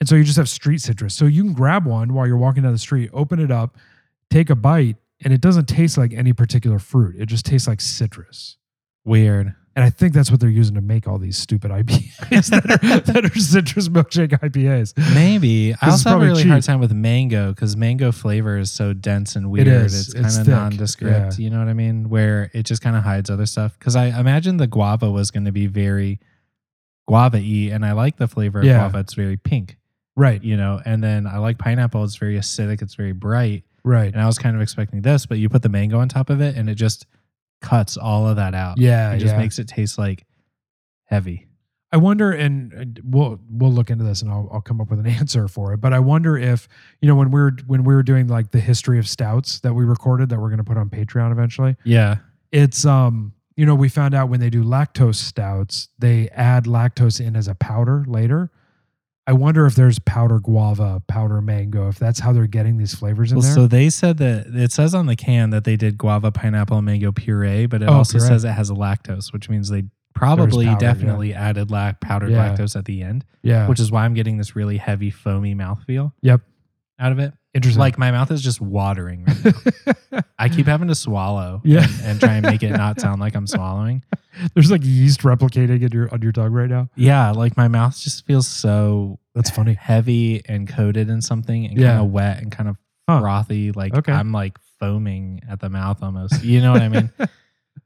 And 0.00 0.08
so 0.08 0.14
you 0.14 0.24
just 0.24 0.36
have 0.36 0.48
street 0.48 0.80
citrus. 0.80 1.14
So 1.14 1.26
you 1.26 1.42
can 1.42 1.52
grab 1.52 1.86
one 1.86 2.12
while 2.12 2.26
you're 2.26 2.36
walking 2.36 2.62
down 2.62 2.72
the 2.72 2.78
street 2.78 3.10
open 3.12 3.38
it 3.38 3.50
up 3.50 3.76
take 4.30 4.50
a 4.50 4.54
bite 4.54 4.96
and 5.24 5.32
it 5.32 5.40
doesn't 5.40 5.66
taste 5.66 5.96
like 5.96 6.12
any 6.12 6.32
particular 6.32 6.78
fruit. 6.78 7.16
It 7.18 7.26
just 7.26 7.46
tastes 7.46 7.68
like 7.68 7.80
citrus. 7.80 8.56
Weird. 9.04 9.54
And 9.76 9.84
I 9.84 9.90
think 9.90 10.14
that's 10.14 10.30
what 10.30 10.40
they're 10.40 10.48
using 10.48 10.74
to 10.76 10.80
make 10.80 11.06
all 11.06 11.18
these 11.18 11.36
stupid 11.36 11.70
IPAs 11.70 12.46
that 12.50 12.64
are, 12.64 13.00
that 13.12 13.24
are 13.26 13.38
citrus 13.38 13.90
milkshake 13.90 14.30
IPAs. 14.30 14.96
Maybe. 15.14 15.74
I 15.82 15.90
also 15.90 16.08
have 16.08 16.22
a 16.22 16.24
really 16.24 16.44
hard 16.44 16.62
time 16.62 16.80
with 16.80 16.92
mango 16.92 17.50
because 17.50 17.76
mango 17.76 18.10
flavor 18.10 18.56
is 18.56 18.70
so 18.70 18.94
dense 18.94 19.36
and 19.36 19.50
weird. 19.50 19.68
is. 19.68 20.08
It's 20.08 20.14
It's 20.14 20.36
kind 20.36 20.48
of 20.48 20.54
nondescript. 20.54 21.38
You 21.38 21.50
know 21.50 21.58
what 21.58 21.68
I 21.68 21.74
mean? 21.74 22.08
Where 22.08 22.50
it 22.54 22.62
just 22.62 22.80
kind 22.80 22.96
of 22.96 23.02
hides 23.02 23.28
other 23.28 23.44
stuff. 23.44 23.78
Because 23.78 23.96
I 23.96 24.18
imagine 24.18 24.56
the 24.56 24.66
guava 24.66 25.10
was 25.10 25.30
going 25.30 25.44
to 25.44 25.52
be 25.52 25.66
very 25.66 26.20
guava 27.06 27.36
y, 27.36 27.68
and 27.70 27.84
I 27.84 27.92
like 27.92 28.16
the 28.16 28.28
flavor 28.28 28.60
of 28.60 28.64
guava. 28.64 29.00
It's 29.00 29.12
very 29.14 29.36
pink, 29.36 29.76
Right, 30.16 30.42
you 30.42 30.56
know. 30.56 30.80
And 30.86 31.04
then 31.04 31.26
I 31.26 31.36
like 31.36 31.58
pineapple. 31.58 32.02
It's 32.04 32.16
very 32.16 32.38
acidic. 32.38 32.80
It's 32.80 32.94
very 32.94 33.12
bright. 33.12 33.64
right. 33.84 34.10
And 34.10 34.22
I 34.22 34.26
was 34.26 34.38
kind 34.38 34.56
of 34.56 34.62
expecting 34.62 35.02
this, 35.02 35.26
but 35.26 35.36
you 35.36 35.50
put 35.50 35.60
the 35.60 35.68
mango 35.68 35.98
on 35.98 36.08
top 36.08 36.30
of 36.30 36.40
it, 36.40 36.56
and 36.56 36.70
it 36.70 36.76
just 36.76 37.04
cuts 37.60 37.96
all 37.96 38.28
of 38.28 38.36
that 38.36 38.54
out. 38.54 38.78
Yeah, 38.78 39.12
It 39.12 39.18
just 39.18 39.34
yeah. 39.34 39.38
makes 39.40 39.58
it 39.58 39.68
taste 39.68 39.98
like 39.98 40.24
heavy. 41.04 41.46
I 41.92 41.98
wonder, 41.98 42.32
and 42.32 42.72
and 42.72 43.00
we'll 43.04 43.40
we'll 43.48 43.72
look 43.72 43.90
into 43.90 44.04
this, 44.04 44.20
and 44.20 44.30
I'll 44.30 44.48
I'll 44.52 44.60
come 44.60 44.80
up 44.80 44.90
with 44.90 44.98
an 44.98 45.06
answer 45.20 45.48
for 45.48 45.72
it. 45.72 45.78
But 45.78 45.92
I 45.92 46.00
wonder 46.00 46.36
if 46.36 46.68
you 47.00 47.08
know 47.08 47.14
when 47.14 47.30
we're 47.30 47.52
when 47.66 47.84
we 47.84 47.94
were 47.94 48.02
doing 48.02 48.26
like 48.26 48.50
the 48.50 48.60
history 48.60 48.98
of 48.98 49.08
stouts 49.08 49.60
that 49.60 49.72
we 49.74 49.84
recorded 49.84 50.28
that 50.30 50.40
we're 50.40 50.48
going 50.48 50.58
to 50.58 50.64
put 50.64 50.76
on 50.76 50.90
Patreon 50.90 51.32
eventually. 51.32 51.76
Yeah. 51.84 52.16
It's 52.52 52.84
um 52.84 53.32
you 53.56 53.64
know 53.64 53.74
we 53.74 53.88
found 53.88 54.14
out 54.14 54.28
when 54.28 54.40
they 54.40 54.50
do 54.50 54.62
lactose 54.62 55.16
stouts 55.16 55.88
they 55.98 56.28
add 56.30 56.64
lactose 56.64 57.24
in 57.24 57.36
as 57.36 57.48
a 57.48 57.54
powder 57.54 58.04
later. 58.06 58.50
I 59.28 59.32
wonder 59.32 59.66
if 59.66 59.74
there's 59.74 59.98
powder 59.98 60.38
guava, 60.38 61.02
powder 61.08 61.40
mango, 61.40 61.88
if 61.88 61.98
that's 61.98 62.20
how 62.20 62.32
they're 62.32 62.46
getting 62.46 62.78
these 62.78 62.94
flavors 62.94 63.32
in 63.32 63.38
Well, 63.38 63.42
there. 63.46 63.54
so 63.54 63.66
they 63.66 63.90
said 63.90 64.18
that 64.18 64.46
it 64.54 64.70
says 64.70 64.94
on 64.94 65.06
the 65.06 65.16
can 65.16 65.50
that 65.50 65.64
they 65.64 65.76
did 65.76 65.98
guava, 65.98 66.30
pineapple, 66.30 66.76
and 66.78 66.86
mango 66.86 67.10
puree, 67.10 67.66
but 67.66 67.82
it 67.82 67.88
Oh, 67.88 67.94
also 67.94 68.18
puree. 68.18 68.28
says 68.28 68.44
it 68.44 68.50
has 68.52 68.70
a 68.70 68.74
lactose, 68.74 69.32
which 69.32 69.48
means 69.50 69.68
they 69.68 69.84
probably 70.14 70.66
powder, 70.66 70.84
yeah. 70.84 70.92
definitely 70.92 71.34
added 71.34 71.70
lac- 71.72 72.00
powdered 72.00 72.30
Yeah. 72.30 72.54
lactose 72.56 72.76
at 72.76 72.84
the 72.84 73.02
end, 73.02 73.24
yeah, 73.42 73.66
which 73.68 73.80
is 73.80 73.90
why 73.90 74.04
I'm 74.04 74.14
getting 74.14 74.36
this 74.38 74.54
really 74.54 74.76
heavy, 74.76 75.10
foamy 75.10 75.54
mouthfeel 75.56 76.12
yep, 76.22 76.40
out 76.98 77.10
of 77.12 77.18
it. 77.18 77.34
Interesting. 77.56 77.80
Like 77.80 77.98
my 77.98 78.10
mouth 78.12 78.30
is 78.30 78.42
just 78.42 78.60
watering 78.60 79.24
right 79.24 79.54
now. 80.12 80.20
I 80.38 80.48
keep 80.48 80.66
having 80.66 80.88
to 80.88 80.94
swallow 80.94 81.60
Yeah. 81.64 81.82
and, 81.84 82.00
and 82.04 82.20
try 82.20 82.34
and 82.34 82.46
make 82.46 82.62
it 82.62 82.70
not 82.70 83.00
sound 83.00 83.20
like 83.20 83.34
I'm 83.34 83.46
swallowing. 83.46 84.02
there's 84.54 84.70
like 84.70 84.82
yeast 84.84 85.22
replicating 85.22 85.82
in 85.82 85.90
your 85.92 86.12
on 86.12 86.22
your 86.22 86.32
tongue 86.32 86.52
right 86.52 86.68
now. 86.70 86.88
Yeah, 86.94 87.32
like 87.32 87.56
my 87.56 87.68
mouth 87.68 87.98
just 87.98 88.24
feels 88.26 88.46
so 88.46 89.18
That's 89.34 89.50
funny. 89.50 89.74
heavy 89.74 90.42
and 90.46 90.68
coated 90.68 91.08
in 91.10 91.20
something 91.22 91.66
and 91.66 91.78
Yeah. 91.78 91.92
kind 91.94 92.00
of 92.06 92.12
wet 92.12 92.38
and 92.42 92.52
kind 92.52 92.68
of 92.68 92.76
Huh. 93.08 93.20
frothy. 93.20 93.72
Like 93.72 93.94
Okay. 93.94 94.12
I'm 94.12 94.32
like 94.32 94.58
foaming 94.78 95.40
at 95.48 95.60
the 95.60 95.68
mouth 95.70 96.02
almost. 96.02 96.44
You 96.44 96.60
know 96.60 96.72
what 96.72 96.82
I 96.82 96.88
mean? 96.88 97.10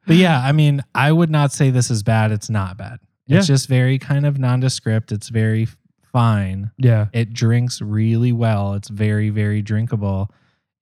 but 0.06 0.16
yeah, 0.16 0.40
I 0.42 0.52
mean, 0.52 0.82
I 0.94 1.12
would 1.12 1.30
not 1.30 1.52
say 1.52 1.70
this 1.70 1.90
is 1.90 2.02
bad. 2.02 2.32
It's 2.32 2.50
not 2.50 2.76
bad. 2.76 2.98
Yeah. 3.26 3.38
It's 3.38 3.46
just 3.46 3.68
very 3.68 3.98
kind 3.98 4.26
of 4.26 4.38
nondescript. 4.38 5.12
It's 5.12 5.28
very 5.28 5.68
fine. 6.12 6.70
Yeah, 6.78 7.06
It 7.12 7.32
drinks 7.32 7.80
really 7.80 8.32
well. 8.32 8.74
It's 8.74 8.88
very, 8.88 9.30
very 9.30 9.62
drinkable. 9.62 10.30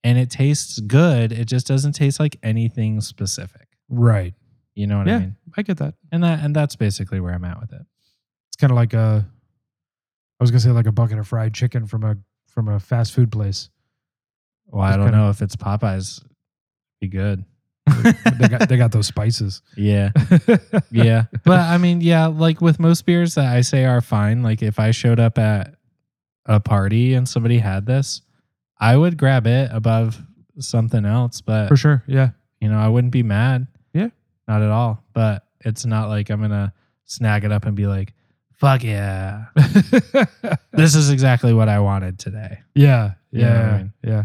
And 0.05 0.17
it 0.19 0.31
tastes 0.31 0.79
good. 0.81 1.33
It 1.33 1.47
just 1.47 1.67
doesn't 1.67 1.93
taste 1.93 2.21
like 2.21 2.37
anything 2.43 3.01
specific. 3.01 3.67
right. 3.89 4.35
You 4.75 4.87
know 4.87 4.99
what 4.99 5.09
Yeah. 5.09 5.17
I 5.17 5.19
mean? 5.21 5.37
I 5.57 5.63
get 5.63 5.79
that. 5.79 5.95
And 6.13 6.23
that 6.23 6.39
and 6.45 6.55
that's 6.55 6.77
basically 6.77 7.19
where 7.19 7.35
I'm 7.35 7.45
at 7.45 7.59
with 7.61 7.73
it. 7.73 7.83
It's 8.49 8.57
kind 8.61 8.71
of 8.71 8.77
like 8.77 8.95
a, 8.95 9.27
I 10.39 10.43
was 10.45 10.53
gonna 10.53 10.61
say 10.61 10.71
like 10.71 10.87
a 10.87 10.93
bucket 10.93 11.19
of 11.19 11.27
fried 11.27 11.53
chicken 11.53 11.85
from 11.87 12.05
a 12.05 12.17
from 12.47 12.69
a 12.69 12.79
fast 12.79 13.13
food 13.13 13.33
place. 13.33 13.71
Well, 14.67 14.83
I 14.85 14.93
don't 14.97 15.07
kinda- 15.07 15.19
know 15.19 15.31
if 15.31 15.43
it's 15.43 15.57
Popeyes. 15.57 16.25
Be 17.01 17.09
good. 17.09 17.45
They 18.39 18.49
got 18.49 18.69
they 18.69 18.77
got 18.77 18.93
those 18.93 19.07
spices. 19.07 19.63
Yeah. 19.77 20.11
yeah 20.91 21.25
but 21.45 21.61
i 21.61 21.79
mean 21.79 22.01
yeah 22.01 22.27
like 22.27 22.61
with 22.61 22.79
most 22.81 23.05
beers 23.07 23.35
that 23.35 23.47
i 23.55 23.61
say 23.61 23.85
are 23.85 24.01
fine 24.01 24.43
like 24.43 24.63
if 24.63 24.79
i 24.79 24.91
showed 24.91 25.19
up 25.21 25.39
at 25.39 25.75
a 26.47 26.61
party 26.61 27.15
and 27.15 27.29
somebody 27.29 27.59
had 27.59 27.87
this 27.87 28.23
i 28.81 28.97
would 28.97 29.17
grab 29.19 29.47
it 29.47 29.71
above 29.73 30.21
something 30.59 31.05
else 31.05 31.41
but 31.41 31.69
For 31.69 31.77
sure. 31.77 32.03
Yeah. 32.07 32.31
you 32.61 32.69
know 32.69 32.79
i 32.79 32.89
wouldn't 32.89 33.13
be 33.13 33.23
mad 33.23 33.67
Yeah. 33.93 34.09
not 34.47 34.63
at 34.63 34.71
all 34.71 35.03
but 35.13 35.45
it's 35.65 35.85
not 35.87 36.09
like 36.09 36.31
i'm 36.31 36.41
gonna 36.41 36.73
snag 37.05 37.45
it 37.45 37.53
up 37.53 37.65
and 37.67 37.75
be 37.77 37.87
like 37.87 38.13
fuck 38.53 38.83
yeah 38.83 39.47
this 40.73 40.95
is 40.95 41.11
exactly 41.11 41.53
what 41.53 41.69
i 41.69 41.81
wanted 41.81 42.19
today 42.19 42.61
yeah. 42.75 43.13
Know 43.33 43.41
Yeah. 43.41 43.85
Yeah. 44.03 44.23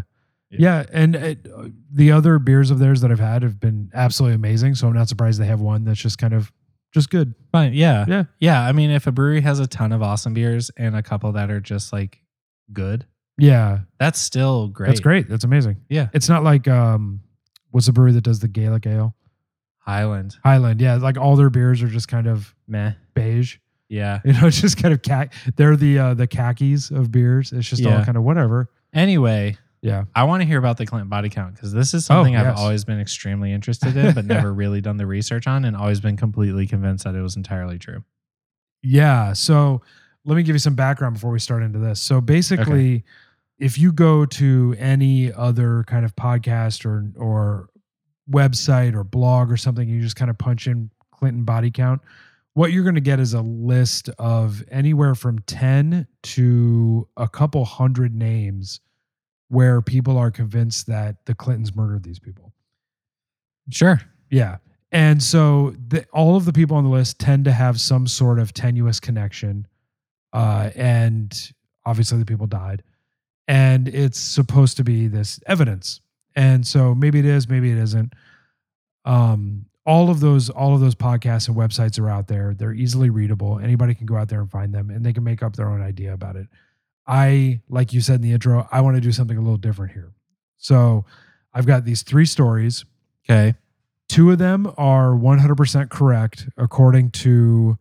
Yeah. 0.58 0.80
Yeah. 0.80 0.84
And 0.92 1.16
it, 1.16 1.46
the 1.92 2.12
other 2.12 2.38
beers 2.38 2.70
of 2.70 2.78
theirs 2.78 3.00
that 3.02 3.10
I've 3.10 3.18
had 3.20 3.42
have 3.42 3.58
been 3.60 3.90
absolutely 3.94 4.34
amazing. 4.36 4.74
So 4.74 4.86
I'm 4.88 4.94
not 4.94 5.08
surprised 5.08 5.40
they 5.40 5.46
have 5.46 5.60
one 5.60 5.84
that's 5.84 6.00
just 6.00 6.18
kind 6.18 6.34
of 6.34 6.50
just 6.92 7.10
good. 7.10 7.34
fine 7.50 7.72
yeah 7.74 8.04
Yeah. 8.06 8.24
yeah 8.38 8.60
i 8.60 8.70
mean 8.70 8.90
if 8.90 9.08
a 9.08 9.12
brewery 9.12 9.40
has 9.40 9.58
a 9.58 9.66
ton 9.66 9.90
of 9.90 10.00
awesome 10.00 10.32
beers 10.32 10.70
and 10.76 10.94
a 10.94 11.02
couple 11.02 11.32
that 11.32 11.50
are 11.50 11.58
just 11.58 11.92
like 11.92 12.20
good 12.72 13.04
Yeah. 13.36 13.80
that's 13.98 14.20
still 14.20 14.68
great 14.68 14.86
That's 14.90 15.00
great. 15.00 15.28
That's 15.28 15.42
amazing. 15.42 15.78
yeah 15.88 16.06
It's 16.12 16.28
not 16.28 16.44
like 16.44 16.68
um 16.68 17.18
what's 17.72 17.86
the 17.86 17.92
brewery 17.92 18.12
that 18.12 18.22
does 18.22 18.38
the 18.38 18.46
Gaelic 18.46 18.86
ale? 18.86 19.16
highland 19.78 20.36
Highland. 20.44 20.80
Yeah. 20.80 20.94
Like 20.94 21.18
all 21.18 21.34
their 21.36 21.50
beers 21.50 21.82
are 21.82 21.88
just 21.88 22.06
kind 22.08 22.26
of 22.28 22.54
meh 22.68 22.92
beige. 23.14 23.56
Yeah. 23.88 24.20
You 24.24 24.32
know, 24.34 24.46
it's 24.46 24.60
just 24.60 24.80
kind 24.80 24.94
of 24.94 25.02
cat 25.02 25.32
they're 25.56 25.74
the 25.76 25.98
uh 25.98 26.14
the 26.14 26.26
khakis 26.28 26.90
of 26.92 27.10
beers. 27.10 27.52
It's 27.52 27.68
just 27.68 27.84
all 27.84 28.04
kind 28.04 28.16
of 28.16 28.22
whatever. 28.22 28.70
Anyway, 28.92 29.56
Yeah. 29.84 30.04
I 30.14 30.24
want 30.24 30.40
to 30.40 30.46
hear 30.46 30.58
about 30.58 30.78
the 30.78 30.86
Clinton 30.86 31.10
body 31.10 31.28
count 31.28 31.54
because 31.54 31.70
this 31.70 31.92
is 31.92 32.06
oh, 32.06 32.14
something 32.14 32.34
I've 32.34 32.56
Oh, 32.56 32.62
always 32.62 32.86
been 32.86 32.98
extremely 32.98 33.52
interested 33.52 33.94
in, 33.94 34.14
but 34.14 34.24
never 34.24 34.50
really 34.54 34.80
done 34.80 34.96
the 34.96 35.06
research 35.06 35.46
on 35.46 35.66
and 35.66 35.76
always 35.76 36.00
been 36.00 36.16
completely 36.16 36.66
convinced 36.66 37.04
that 37.04 37.14
it 37.14 37.20
was 37.20 37.36
entirely 37.36 37.78
true. 37.78 38.02
Yeah. 38.82 39.34
So 39.34 39.82
let 40.24 40.36
me 40.36 40.42
give 40.42 40.54
you 40.54 40.58
some 40.60 40.74
background 40.74 41.16
before 41.16 41.30
we 41.30 41.38
start 41.38 41.62
into 41.62 41.78
this. 41.78 42.00
So 42.00 42.22
basically, 42.22 43.04
if 43.58 43.76
you 43.76 43.92
go 43.92 44.24
to 44.24 44.74
any 44.78 45.30
other 45.30 45.84
kind 45.86 46.06
of 46.06 46.16
podcast 46.16 46.86
or 46.86 47.12
or 47.22 47.68
website 48.30 48.94
or 48.94 49.04
blog 49.04 49.52
or 49.52 49.58
something, 49.58 49.86
you 49.86 50.00
just 50.00 50.16
kind 50.16 50.30
of 50.30 50.38
punch 50.38 50.66
in 50.66 50.90
Clinton 51.12 51.44
body 51.44 51.70
count. 51.70 52.00
What 52.54 52.72
you're 52.72 52.84
going 52.84 52.94
to 52.94 53.02
get 53.02 53.20
is 53.20 53.34
a 53.34 53.42
list 53.42 54.08
of 54.18 54.64
anywhere 54.70 55.14
from 55.14 55.40
10 55.40 56.06
to 56.22 57.06
a 57.18 57.28
couple 57.28 57.66
hundred 57.66 58.14
names 58.14 58.80
where 59.54 59.80
people 59.80 60.18
are 60.18 60.30
convinced 60.32 60.88
that 60.88 61.24
the 61.26 61.34
Clintons 61.34 61.74
murdered 61.74 62.02
these 62.02 62.18
people. 62.18 62.52
Sure. 63.70 64.00
Yeah. 64.30 64.56
And 64.90 65.22
so 65.22 65.74
the, 65.88 66.04
all 66.12 66.36
of 66.36 66.44
the 66.44 66.52
people 66.52 66.76
on 66.76 66.84
the 66.84 66.90
list 66.90 67.20
tend 67.20 67.44
to 67.44 67.52
have 67.52 67.80
some 67.80 68.06
sort 68.06 68.38
of 68.38 68.52
tenuous 68.52 68.98
connection. 68.98 69.66
Uh, 70.32 70.70
and 70.74 71.52
obviously 71.86 72.18
the 72.18 72.24
people 72.24 72.46
died. 72.48 72.82
And 73.46 73.86
it's 73.88 74.18
supposed 74.18 74.76
to 74.78 74.84
be 74.84 75.06
this 75.06 75.38
evidence. 75.46 76.00
And 76.34 76.66
so 76.66 76.94
maybe 76.94 77.20
it 77.20 77.24
is, 77.24 77.48
maybe 77.48 77.70
it 77.70 77.78
isn't. 77.78 78.12
Um, 79.04 79.66
all 79.86 80.10
of 80.10 80.18
those, 80.20 80.50
all 80.50 80.74
of 80.74 80.80
those 80.80 80.94
podcasts 80.94 81.46
and 81.46 81.56
websites 81.56 82.00
are 82.00 82.08
out 82.08 82.26
there. 82.26 82.54
They're 82.54 82.72
easily 82.72 83.10
readable. 83.10 83.60
Anybody 83.60 83.94
can 83.94 84.06
go 84.06 84.16
out 84.16 84.28
there 84.28 84.40
and 84.40 84.50
find 84.50 84.74
them 84.74 84.90
and 84.90 85.06
they 85.06 85.12
can 85.12 85.22
make 85.22 85.42
up 85.42 85.54
their 85.54 85.68
own 85.68 85.82
idea 85.82 86.12
about 86.12 86.36
it. 86.36 86.48
I, 87.06 87.60
like 87.68 87.92
you 87.92 88.00
said 88.00 88.16
in 88.16 88.22
the 88.22 88.32
intro, 88.32 88.66
I 88.72 88.80
want 88.80 88.96
to 88.96 89.00
do 89.00 89.12
something 89.12 89.36
a 89.36 89.40
little 89.40 89.56
different 89.58 89.92
here. 89.92 90.12
So 90.56 91.04
I've 91.52 91.66
got 91.66 91.84
these 91.84 92.02
three 92.02 92.24
stories 92.26 92.84
Okay. 93.28 93.54
two 94.08 94.30
of 94.30 94.38
them 94.38 94.70
are 94.76 95.10
100% 95.12 95.88
correct 95.90 96.48
according 96.56 97.10
to 97.10 97.78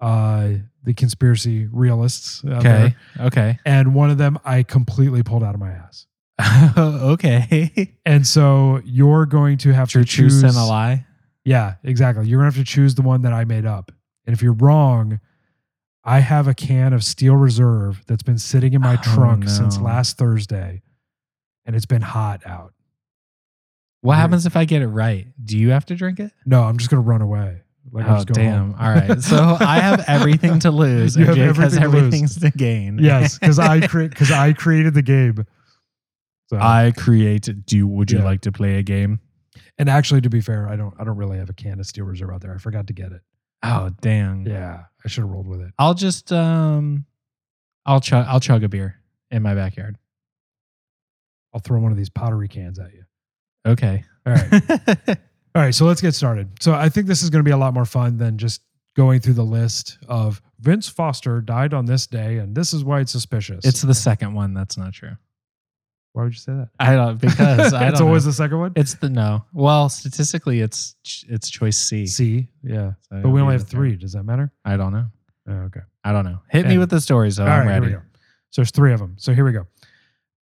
uh 0.00 0.50
the 0.84 0.94
conspiracy 0.94 1.66
realists 1.66 2.42
Okay. 2.44 2.94
there. 3.16 3.26
Okay. 3.26 3.58
and 3.66 3.94
one 3.94 4.10
of 4.10 4.16
them 4.18 4.38
i 4.44 4.62
completely 4.62 5.22
pulled 5.24 5.42
out 5.42 5.54
of 5.54 5.60
my 5.60 5.72
ass 5.72 6.06
okay. 6.78 7.94
and 8.06 8.26
so 8.26 8.80
you're 8.84 9.26
going 9.26 9.58
to 9.58 9.72
have 9.74 9.90
to 9.90 10.04
choose 10.04 10.40
truth 10.40 10.50
and 10.50 10.56
a 10.58 10.64
lie. 10.64 11.04
yeah 11.44 11.74
exactly 11.82 12.26
you're 12.28 12.40
going 12.40 12.50
to 12.50 12.56
have 12.56 12.64
to 12.66 12.70
choose 12.72 12.94
the 12.94 13.02
one 13.02 13.22
that 13.22 13.32
i 13.32 13.44
made 13.44 13.66
up 13.66 13.90
and 14.26 14.34
if 14.34 14.40
you're 14.42 14.52
wrong 14.54 15.18
i 16.08 16.20
have 16.20 16.48
a 16.48 16.54
can 16.54 16.92
of 16.92 17.04
steel 17.04 17.34
reserve 17.36 18.02
that's 18.06 18.22
been 18.22 18.38
sitting 18.38 18.72
in 18.72 18.80
my 18.80 18.94
Oh, 18.94 19.02
trunk 19.14 19.48
since 19.48 19.78
last 19.78 20.16
thursday 20.16 20.82
and 21.66 21.76
it's 21.76 21.86
been 21.86 22.02
hot 22.02 22.40
out 22.46 22.72
What 24.00 24.16
happens 24.16 24.46
if 24.46 24.56
I 24.56 24.64
get 24.64 24.80
it 24.80 24.86
right? 24.88 25.26
Do 25.44 25.58
you 25.58 25.70
have 25.70 25.84
to 25.86 25.94
drink 25.94 26.18
it? 26.20 26.32
no 26.46 26.62
i'm 26.62 26.78
just 26.78 26.90
going 26.90 27.02
to 27.02 27.08
run 27.08 27.20
away 27.20 27.62
like 27.90 28.06
oh, 28.06 28.22
damn. 28.24 28.72
home. 28.72 28.76
All 28.78 28.90
right. 28.92 29.18
So 29.22 29.56
I 29.60 29.80
have 29.80 30.04
everything 30.08 30.58
to 30.60 30.70
lose, 30.82 31.16
You 31.16 31.24
and 31.26 31.34
Jake 31.36 31.56
has 31.56 31.74
everything 31.78 32.26
to 32.28 32.40
to 32.40 32.50
gain. 32.50 32.98
yes 33.00 33.38
because 33.38 33.58
i 33.58 33.86
create 33.86 34.10
because 34.10 34.30
i 34.30 34.52
created 34.64 34.94
the 34.94 35.02
game 35.02 35.44
so 36.50 36.56
I 36.58 36.92
created. 36.96 37.66
Do 37.66 37.86
would 37.86 38.10
you 38.10 38.18
Yeah. 38.20 38.24
like 38.24 38.40
to 38.42 38.52
play 38.52 38.76
a 38.78 38.82
game? 38.82 39.20
and 39.78 39.88
actually 39.88 40.20
to 40.22 40.30
be 40.30 40.40
fair 40.40 40.68
i 40.68 40.76
don't 40.76 40.94
i 40.98 41.04
don't 41.04 41.16
really 41.16 41.38
have 41.38 41.48
a 41.50 41.52
can 41.54 41.78
of 41.80 41.86
steel 41.86 42.04
reserve 42.04 42.30
out 42.30 42.40
there 42.40 42.54
i 42.54 42.58
forgot 42.58 42.86
to 42.88 42.92
get 42.92 43.12
it 43.12 43.20
Oh, 43.62 43.90
damn. 44.00 44.46
yeah 44.46 44.84
i 45.04 45.08
should 45.08 45.22
have 45.22 45.30
rolled 45.30 45.48
with 45.48 45.60
it 45.60 45.72
I'll 45.78 45.94
just 45.94 46.32
um, 46.32 47.04
I'll 47.86 48.00
chug. 48.00 48.26
I'll 48.28 48.40
chug 48.40 48.62
a 48.64 48.68
beer 48.68 48.96
in 49.30 49.42
my 49.42 49.54
backyard. 49.54 49.96
i'll 51.54 51.60
throw 51.60 51.80
one 51.80 51.90
of 51.92 51.98
these 51.98 52.10
pottery 52.10 52.48
cans 52.48 52.78
at 52.78 52.92
you 52.92 53.04
Okay. 53.66 54.04
all 54.26 54.32
right 54.32 54.52
all 55.54 55.62
right 55.62 55.74
so 55.74 55.84
let's 55.86 56.00
get 56.00 56.14
started 56.14 56.50
so 56.60 56.72
i 56.72 56.88
think 56.88 57.06
this 57.06 57.22
is 57.22 57.30
going 57.30 57.40
to 57.40 57.48
be 57.48 57.52
a 57.52 57.56
lot 57.56 57.74
more 57.74 57.84
fun 57.84 58.16
than 58.18 58.38
just 58.38 58.62
going 58.96 59.20
through 59.20 59.34
the 59.34 59.44
list 59.44 59.98
of 60.08 60.40
vince 60.60 60.88
foster 60.88 61.40
died 61.40 61.72
on 61.74 61.86
this 61.86 62.06
day 62.06 62.38
and 62.38 62.54
this 62.56 62.72
is 62.72 62.82
why 62.84 63.00
it's 63.00 63.12
suspicious 63.12 63.64
it's 63.64 63.82
the 63.82 63.94
second 63.94 64.34
one 64.34 64.54
that's 64.54 64.76
not 64.76 64.92
true. 64.92 65.16
Why 66.12 66.24
would 66.24 66.32
you 66.32 66.38
say 66.38 66.52
that 66.52 66.68
I 66.80 66.94
don't 66.96 67.20
because 67.20 67.72
I 67.74 67.80
don't. 67.84 67.92
it's 67.92 68.00
always 68.00 68.24
know. 68.24 68.30
the 68.30 68.34
second 68.34 68.58
one 68.58 68.72
It's 68.76 68.94
the 68.94 69.08
no. 69.10 69.44
Well, 69.52 69.88
statistically, 69.88 70.60
it's 70.60 70.96
it's 71.28 71.48
choice 71.50 71.76
C. 71.76 72.06
c 72.06 72.48
yeah 72.62 72.92
So 73.10 73.20
but 73.22 73.28
we 73.30 73.40
only 73.40 73.54
have 73.54 73.68
three 73.68 73.96
does 73.96 74.12
that 74.12 74.24
matter 74.24 74.52
I 74.64 74.76
don't 74.76 74.92
know. 74.92 75.06
oh, 75.48 75.52
okay 75.66 75.80
I 76.04 76.12
don't 76.12 76.24
know. 76.24 76.38
Hit 76.50 76.66
me 76.66 76.78
with 76.78 76.90
the 76.90 77.00
story, 77.00 77.30
so 77.30 77.44
I'm 77.44 77.66
right, 77.66 77.74
ready. 77.74 77.86
we 77.86 77.92
go. 77.92 78.02
So 78.50 78.62
there's 78.62 78.70
three 78.70 78.92
of 78.94 78.98
them. 79.00 79.16
So 79.18 79.34
here 79.34 79.44
we 79.44 79.52
go. 79.52 79.66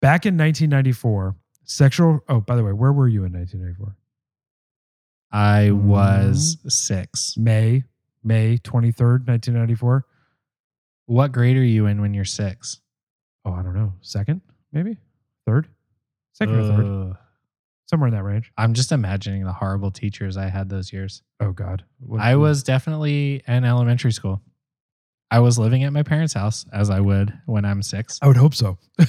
Back 0.00 0.24
in 0.26 0.35
1994, 0.38 1.35
sexual. 1.64 2.20
Oh, 2.29 2.40
by 2.40 2.55
the 2.55 2.62
way, 2.62 2.72
where 2.72 2.92
were 2.92 3.09
you 3.09 3.24
in 3.24 3.33
1994? 3.33 3.96
I 5.33 5.70
Mm-hmm. 5.70 5.88
was 5.88 6.59
six. 6.68 7.37
May, 7.37 7.83
May 8.22 8.59
23rd, 8.59 9.26
1994. 9.26 10.07
What 11.07 11.33
grade 11.33 11.57
are 11.57 11.64
you 11.64 11.87
in 11.87 12.00
when 12.00 12.14
you're 12.14 12.24
six? 12.24 12.81
Oh, 13.44 13.52
I 13.52 13.62
don't 13.62 13.74
know. 13.74 13.92
Second, 14.02 14.40
maybe 14.72 14.98
third, 15.46 15.68
second 16.32 16.54
or 16.56 16.76
third, 16.76 16.85
Ugh. 17.11 17.16
somewhere 17.87 18.09
in 18.09 18.14
that 18.14 18.22
range. 18.24 18.52
I'm 18.56 18.74
just 18.74 18.92
imagining 18.92 19.44
the 19.44 19.52
horrible 19.52 19.90
teachers 19.90 20.37
I 20.37 20.48
had 20.48 20.68
those 20.68 20.92
years. 20.92 21.22
Oh 21.40 21.52
God, 21.52 21.85
What- 22.00 22.20
I 22.20 22.37
was 22.37 22.62
definitely 22.62 23.42
in 23.46 23.64
elementary 23.64 24.12
school. 24.12 24.42
I 25.30 25.40
was 25.40 25.59
living 25.59 25.82
at 25.82 25.92
my 25.92 26.04
parents' 26.04 26.35
house 26.35 26.66
as 26.72 26.88
I 26.88 27.00
would 27.00 27.37
when 27.46 27.64
I'm 27.64 27.82
six. 27.82 28.18
I 28.22 28.28
would 28.28 28.37
hope 28.37 28.54
so. 28.54 28.78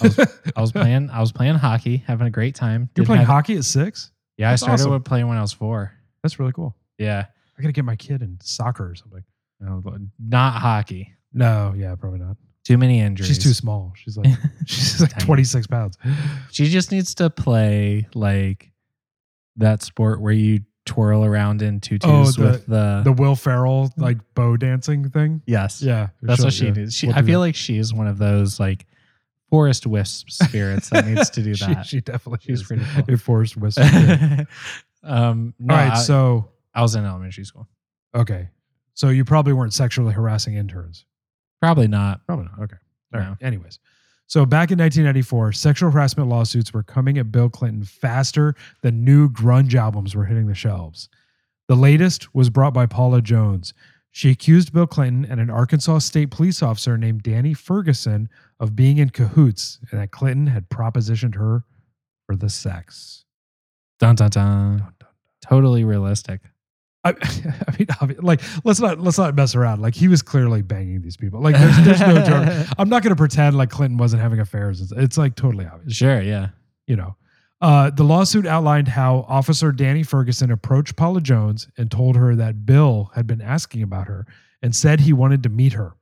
I 0.55 0.61
was 0.61 0.71
playing 0.71 1.09
I 1.11 1.19
was 1.19 1.31
playing 1.31 1.55
hockey, 1.55 1.97
having 1.97 2.25
a 2.27 2.31
great 2.31 2.55
time. 2.55 2.81
You're 2.95 3.03
Didn't 3.03 3.05
playing 3.07 3.19
have- 3.21 3.27
hockey 3.27 3.55
at 3.57 3.65
six. 3.65 4.11
Yeah, 4.37 4.49
I 4.49 4.51
That's 4.53 4.61
started 4.63 4.81
awesome. 4.83 4.93
with 4.93 5.05
playing 5.05 5.27
when 5.27 5.37
I 5.37 5.41
was 5.41 5.53
four. 5.53 5.91
That's 6.23 6.39
really 6.39 6.53
cool. 6.53 6.75
Yeah. 6.97 7.25
I 7.57 7.61
gotta 7.61 7.71
get 7.71 7.85
my 7.85 7.95
kid 7.95 8.21
in 8.21 8.37
soccer 8.41 8.89
or 8.89 8.95
something. 8.95 9.23
Oh, 9.63 9.81
no, 9.83 9.97
Not 10.19 10.53
hockey. 10.61 11.13
No, 11.33 11.73
yeah, 11.75 11.95
probably 11.95 12.19
not. 12.19 12.37
Too 12.67 12.77
many 12.77 12.99
injuries. 12.99 13.27
She's 13.29 13.39
too 13.39 13.53
small. 13.53 13.93
She's 13.95 14.17
like 14.17 14.27
she's 14.65 14.99
like 15.01 15.11
Tiny. 15.11 15.25
26 15.25 15.67
pounds. 15.67 15.97
She 16.51 16.65
just 16.69 16.91
needs 16.91 17.15
to 17.15 17.29
play 17.29 18.07
like 18.13 18.71
that 19.55 19.81
sport 19.83 20.19
where 20.21 20.33
you 20.33 20.59
twirl 20.85 21.23
around 21.25 21.61
in 21.61 21.79
tutus 21.79 22.09
Oh, 22.09 22.25
the- 22.31 22.41
with 22.51 22.65
the, 22.67 23.01
The 23.05 23.11
Will 23.13 23.35
Ferrell 23.35 23.91
like 23.97 24.17
bow 24.35 24.57
dancing 24.57 25.09
thing. 25.09 25.41
yes. 25.45 25.81
Yeah, 25.81 26.09
That's 26.21 26.37
she'll- 26.39 26.45
what 26.47 26.53
she 26.53 26.65
yeah, 26.65 26.71
needs. 26.73 26.93
She, 26.95 27.07
we'll 27.07 27.15
I 27.15 27.21
feel 27.21 27.39
that. 27.39 27.47
like 27.47 27.55
she's 27.55 27.93
one 27.93 28.07
of 28.07 28.17
those 28.17 28.59
like 28.59 28.85
forest 29.49 29.87
wisp 29.87 30.29
spirits 30.29 30.89
that 30.89 31.05
needs 31.07 31.29
to 31.31 31.41
do 31.41 31.55
that. 31.65 31.85
she 31.85 32.01
definitely 32.01 32.39
She's 32.45 32.61
is 32.61 32.67
pretty 32.67 32.83
cool. 32.95 33.03
a 33.15 33.59
whistle. 33.59 33.83
All 35.03 35.13
um, 35.13 35.53
no, 35.59 35.73
right, 35.73 35.91
I, 35.93 35.97
so 35.99 36.49
I 36.73 36.81
was 36.81 36.95
in 36.95 37.05
elementary 37.05 37.45
school. 37.45 37.67
okay, 38.13 38.49
so 38.93 39.07
you 39.09 39.23
probably 39.23 39.53
weren't 39.53 39.73
sexually 39.73 40.13
harassing 40.13 40.55
interns. 40.55 41.05
Probably 41.61 41.87
not. 41.87 42.25
Probably 42.25 42.45
not. 42.45 42.59
Okay. 42.63 42.77
All 43.13 43.19
right. 43.19 43.29
No. 43.29 43.47
Anyways, 43.47 43.79
so 44.27 44.45
back 44.45 44.71
in 44.71 44.77
1994, 44.77 45.53
sexual 45.53 45.91
harassment 45.91 46.29
lawsuits 46.29 46.73
were 46.73 46.83
coming 46.83 47.17
at 47.17 47.31
Bill 47.31 47.49
Clinton 47.49 47.83
faster 47.83 48.55
than 48.81 49.03
new 49.03 49.29
grunge 49.29 49.73
albums 49.73 50.15
were 50.15 50.25
hitting 50.25 50.47
the 50.47 50.55
shelves. 50.55 51.09
The 51.67 51.75
latest 51.75 52.33
was 52.35 52.49
brought 52.49 52.73
by 52.73 52.85
Paula 52.85 53.21
Jones. 53.21 53.73
She 54.11 54.29
accused 54.29 54.73
Bill 54.73 54.87
Clinton 54.87 55.25
and 55.29 55.39
an 55.39 55.49
Arkansas 55.49 55.99
state 55.99 56.31
police 56.31 56.63
officer 56.63 56.97
named 56.97 57.23
Danny 57.23 57.53
Ferguson 57.53 58.29
of 58.59 58.75
being 58.75 58.97
in 58.97 59.09
cahoots 59.09 59.79
and 59.91 59.99
that 59.99 60.11
Clinton 60.11 60.47
had 60.47 60.69
propositioned 60.69 61.35
her 61.35 61.63
for 62.25 62.35
the 62.35 62.49
sex. 62.49 63.25
Dun 63.99 64.15
dun 64.15 64.29
dun. 64.29 64.93
Totally 65.41 65.83
realistic. 65.83 66.41
I, 67.03 67.09
I 68.01 68.05
mean, 68.05 68.17
like 68.19 68.41
let's 68.63 68.79
not 68.79 68.99
let's 68.99 69.17
not 69.17 69.35
mess 69.35 69.55
around. 69.55 69.81
Like 69.81 69.95
he 69.95 70.07
was 70.07 70.21
clearly 70.21 70.61
banging 70.61 71.01
these 71.01 71.17
people. 71.17 71.41
Like 71.41 71.55
there's, 71.55 71.77
there's 71.85 72.01
no 72.01 72.23
joke. 72.23 72.67
I'm 72.77 72.89
not 72.89 73.03
going 73.03 73.11
to 73.11 73.17
pretend 73.17 73.57
like 73.57 73.69
Clinton 73.69 73.97
wasn't 73.97 74.21
having 74.21 74.39
affairs. 74.39 74.81
It's, 74.81 74.91
it's 74.91 75.17
like 75.17 75.35
totally 75.35 75.65
obvious. 75.65 75.95
Sure, 75.95 76.21
yeah. 76.21 76.49
You 76.87 76.95
know, 76.95 77.15
uh, 77.59 77.89
the 77.89 78.03
lawsuit 78.03 78.45
outlined 78.45 78.89
how 78.89 79.25
Officer 79.27 79.71
Danny 79.71 80.03
Ferguson 80.03 80.51
approached 80.51 80.95
Paula 80.95 81.21
Jones 81.21 81.67
and 81.77 81.89
told 81.89 82.15
her 82.15 82.35
that 82.35 82.65
Bill 82.65 83.11
had 83.15 83.27
been 83.27 83.41
asking 83.41 83.83
about 83.83 84.07
her 84.07 84.25
and 84.61 84.75
said 84.75 85.01
he 85.01 85.13
wanted 85.13 85.43
to 85.43 85.49
meet 85.49 85.73
her. 85.73 85.93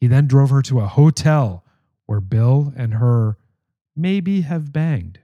He 0.00 0.06
then 0.06 0.26
drove 0.26 0.50
her 0.50 0.62
to 0.62 0.80
a 0.80 0.86
hotel 0.86 1.64
where 2.06 2.20
Bill 2.20 2.72
and 2.76 2.94
her 2.94 3.36
maybe 3.94 4.40
have 4.42 4.72
banged. 4.72 5.20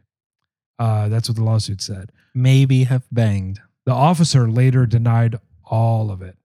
Uh, 0.78 1.08
that's 1.08 1.28
what 1.28 1.36
the 1.36 1.42
lawsuit 1.42 1.80
said. 1.80 2.12
Maybe 2.34 2.84
have 2.84 3.06
banged. 3.10 3.60
The 3.86 3.92
officer 3.92 4.50
later 4.50 4.84
denied 4.84 5.36
all 5.64 6.10
of 6.10 6.20
it. 6.20 6.36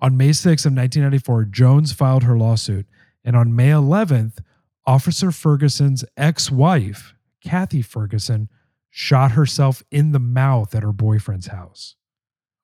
On 0.00 0.16
May 0.16 0.30
6th 0.30 0.66
of 0.66 0.74
1994, 0.74 1.44
Jones 1.46 1.92
filed 1.92 2.24
her 2.24 2.36
lawsuit, 2.36 2.86
and 3.24 3.34
on 3.36 3.56
May 3.56 3.70
11th, 3.70 4.40
Officer 4.86 5.30
Ferguson's 5.30 6.04
ex-wife, 6.16 7.14
Kathy 7.42 7.80
Ferguson, 7.80 8.50
shot 8.90 9.32
herself 9.32 9.82
in 9.90 10.12
the 10.12 10.18
mouth 10.18 10.74
at 10.74 10.82
her 10.82 10.92
boyfriend's 10.92 11.46
house. 11.46 11.94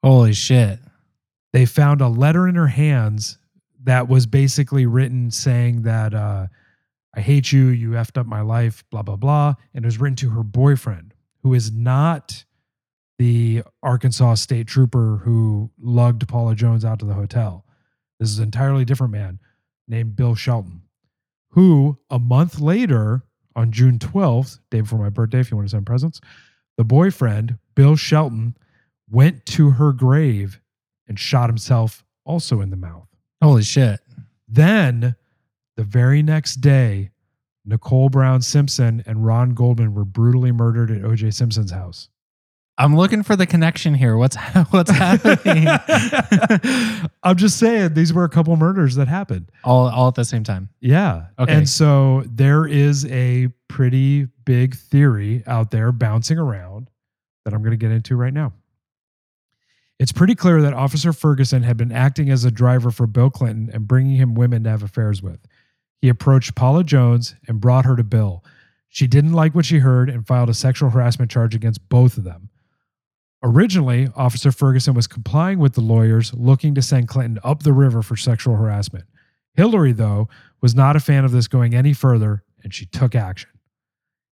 Holy 0.02 0.32
shit. 0.32 0.80
They 1.52 1.64
found 1.64 2.00
a 2.00 2.08
letter 2.08 2.46
in 2.46 2.56
her 2.56 2.68
hands 2.68 3.38
that 3.82 4.08
was 4.08 4.26
basically 4.26 4.86
written 4.86 5.30
saying 5.30 5.82
that 5.82 6.14
uh, 6.14 6.48
I 7.14 7.20
hate 7.20 7.52
you, 7.52 7.68
you 7.68 7.90
effed 7.90 8.18
up 8.18 8.26
my 8.26 8.42
life, 8.42 8.84
blah 8.90 9.02
blah 9.02 9.16
blah, 9.16 9.54
and 9.74 9.84
it 9.84 9.88
was 9.88 9.98
written 9.98 10.16
to 10.16 10.30
her 10.30 10.42
boyfriend, 10.42 11.14
who 11.42 11.54
is 11.54 11.72
not 11.72 12.44
the 13.20 13.62
Arkansas 13.82 14.36
state 14.36 14.66
trooper 14.66 15.20
who 15.22 15.70
lugged 15.78 16.26
Paula 16.26 16.54
Jones 16.54 16.86
out 16.86 17.00
to 17.00 17.04
the 17.04 17.12
hotel. 17.12 17.66
This 18.18 18.30
is 18.30 18.38
an 18.38 18.44
entirely 18.44 18.86
different 18.86 19.12
man 19.12 19.38
named 19.86 20.16
Bill 20.16 20.34
Shelton, 20.34 20.80
who 21.50 21.98
a 22.08 22.18
month 22.18 22.60
later, 22.60 23.22
on 23.54 23.72
June 23.72 23.98
12th, 23.98 24.60
day 24.70 24.80
before 24.80 24.98
my 24.98 25.10
birthday, 25.10 25.38
if 25.38 25.50
you 25.50 25.56
want 25.58 25.68
to 25.68 25.70
send 25.70 25.84
presents, 25.84 26.22
the 26.78 26.84
boyfriend, 26.84 27.58
Bill 27.74 27.94
Shelton, 27.94 28.56
went 29.10 29.44
to 29.44 29.68
her 29.68 29.92
grave 29.92 30.58
and 31.06 31.20
shot 31.20 31.50
himself 31.50 32.02
also 32.24 32.62
in 32.62 32.70
the 32.70 32.76
mouth. 32.76 33.06
Holy 33.42 33.62
shit. 33.62 34.00
Then, 34.48 35.14
the 35.76 35.84
very 35.84 36.22
next 36.22 36.62
day, 36.62 37.10
Nicole 37.66 38.08
Brown 38.08 38.40
Simpson 38.40 39.02
and 39.04 39.26
Ron 39.26 39.50
Goldman 39.50 39.92
were 39.92 40.06
brutally 40.06 40.52
murdered 40.52 40.90
at 40.90 41.02
OJ 41.02 41.34
Simpson's 41.34 41.72
house. 41.72 42.08
I'm 42.80 42.96
looking 42.96 43.22
for 43.22 43.36
the 43.36 43.46
connection 43.46 43.92
here. 43.92 44.16
What's 44.16 44.36
what's 44.70 44.90
happening? 44.90 45.66
I'm 47.22 47.36
just 47.36 47.58
saying, 47.58 47.92
these 47.92 48.14
were 48.14 48.24
a 48.24 48.28
couple 48.30 48.56
murders 48.56 48.94
that 48.94 49.06
happened. 49.06 49.52
all 49.64 49.88
all 49.88 50.08
at 50.08 50.14
the 50.14 50.24
same 50.24 50.44
time. 50.44 50.70
Yeah. 50.80 51.26
Okay. 51.38 51.52
And 51.52 51.68
so 51.68 52.24
there 52.26 52.66
is 52.66 53.04
a 53.06 53.48
pretty 53.68 54.28
big 54.46 54.74
theory 54.76 55.42
out 55.46 55.70
there 55.70 55.92
bouncing 55.92 56.38
around 56.38 56.88
that 57.44 57.52
I'm 57.52 57.60
going 57.60 57.72
to 57.72 57.76
get 57.76 57.90
into 57.90 58.16
right 58.16 58.32
now. 58.32 58.54
It's 59.98 60.12
pretty 60.12 60.34
clear 60.34 60.62
that 60.62 60.72
Officer 60.72 61.12
Ferguson 61.12 61.62
had 61.62 61.76
been 61.76 61.92
acting 61.92 62.30
as 62.30 62.46
a 62.46 62.50
driver 62.50 62.90
for 62.90 63.06
Bill 63.06 63.28
Clinton 63.28 63.68
and 63.74 63.86
bringing 63.86 64.16
him 64.16 64.34
women 64.34 64.64
to 64.64 64.70
have 64.70 64.82
affairs 64.82 65.22
with. 65.22 65.40
He 66.00 66.08
approached 66.08 66.54
Paula 66.54 66.82
Jones 66.82 67.34
and 67.46 67.60
brought 67.60 67.84
her 67.84 67.96
to 67.96 68.04
Bill. 68.04 68.42
She 68.88 69.06
didn't 69.06 69.34
like 69.34 69.54
what 69.54 69.66
she 69.66 69.80
heard 69.80 70.08
and 70.08 70.26
filed 70.26 70.48
a 70.48 70.54
sexual 70.54 70.88
harassment 70.88 71.30
charge 71.30 71.54
against 71.54 71.86
both 71.90 72.16
of 72.16 72.24
them. 72.24 72.48
Originally, 73.42 74.08
Officer 74.16 74.52
Ferguson 74.52 74.94
was 74.94 75.06
complying 75.06 75.58
with 75.58 75.72
the 75.74 75.80
lawyers 75.80 76.34
looking 76.34 76.74
to 76.74 76.82
send 76.82 77.08
Clinton 77.08 77.38
up 77.42 77.62
the 77.62 77.72
river 77.72 78.02
for 78.02 78.16
sexual 78.16 78.56
harassment. 78.56 79.06
Hillary, 79.54 79.92
though, 79.92 80.28
was 80.60 80.74
not 80.74 80.96
a 80.96 81.00
fan 81.00 81.24
of 81.24 81.32
this 81.32 81.48
going 81.48 81.74
any 81.74 81.92
further, 81.92 82.44
and 82.62 82.74
she 82.74 82.84
took 82.84 83.14
action. 83.14 83.50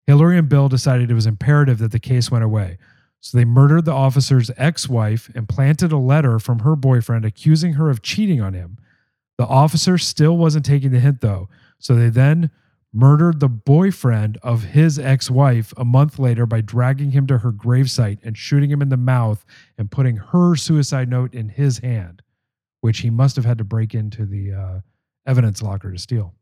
Hillary 0.06 0.38
and 0.38 0.50
Bill 0.50 0.70
decided 0.70 1.10
it 1.10 1.16
was 1.16 1.26
imperative 1.26 1.80
that 1.80 1.92
the 1.92 2.00
case 2.00 2.30
went 2.30 2.44
away, 2.44 2.78
so 3.22 3.38
they 3.38 3.46
murdered 3.46 3.86
the 3.86 3.94
officer's 3.94 4.52
ex 4.58 4.90
wife 4.90 5.30
and 5.34 5.50
planted 5.50 5.92
a 5.92 5.98
letter 5.98 6.38
from 6.38 6.60
her 6.60 6.76
boyfriend 6.76 7.26
accusing 7.26 7.74
her 7.74 7.90
of 7.90 8.02
cheating 8.02 8.42
on 8.42 8.54
him. 8.54 8.78
The 9.38 9.46
officer 9.46 9.98
still 9.98 10.38
wasn't 10.38 10.66
taking 10.66 10.92
the 10.92 11.00
hint, 11.00 11.22
though, 11.22 11.50
so 11.80 11.96
they 11.96 12.10
then 12.10 12.52
murdered 12.94 13.40
the 13.40 13.50
boyfriend 13.50 14.38
of 14.42 14.64
his 14.64 14.98
ex 14.98 15.30
wife 15.30 15.74
a 15.78 15.86
month 15.86 16.18
later 16.18 16.46
by 16.46 16.62
dragging 16.62 17.12
him 17.12 17.28
to 17.28 17.40
her 17.40 17.52
gravesite 17.52 18.20
and 18.24 18.38
shooting 18.38 18.72
him 18.72 18.82
in 18.82 18.90
the 18.90 18.98
mouth 18.98 19.46
and 19.78 19.92
putting 19.92 20.18
her 20.18 20.56
suicide 20.56 21.10
note 21.10 21.34
in 21.34 21.50
his 21.50 21.80
hand, 21.80 22.22
which 22.82 23.00
he 23.00 23.10
must 23.10 23.36
have 23.36 23.46
had 23.46 23.58
to 23.58 23.64
break 23.64 23.94
into 23.94 24.26
the 24.26 24.54
uh, 24.54 24.80
evidence 25.26 25.62
locker 25.62 25.92
to 25.92 26.00
steal. 26.00 26.34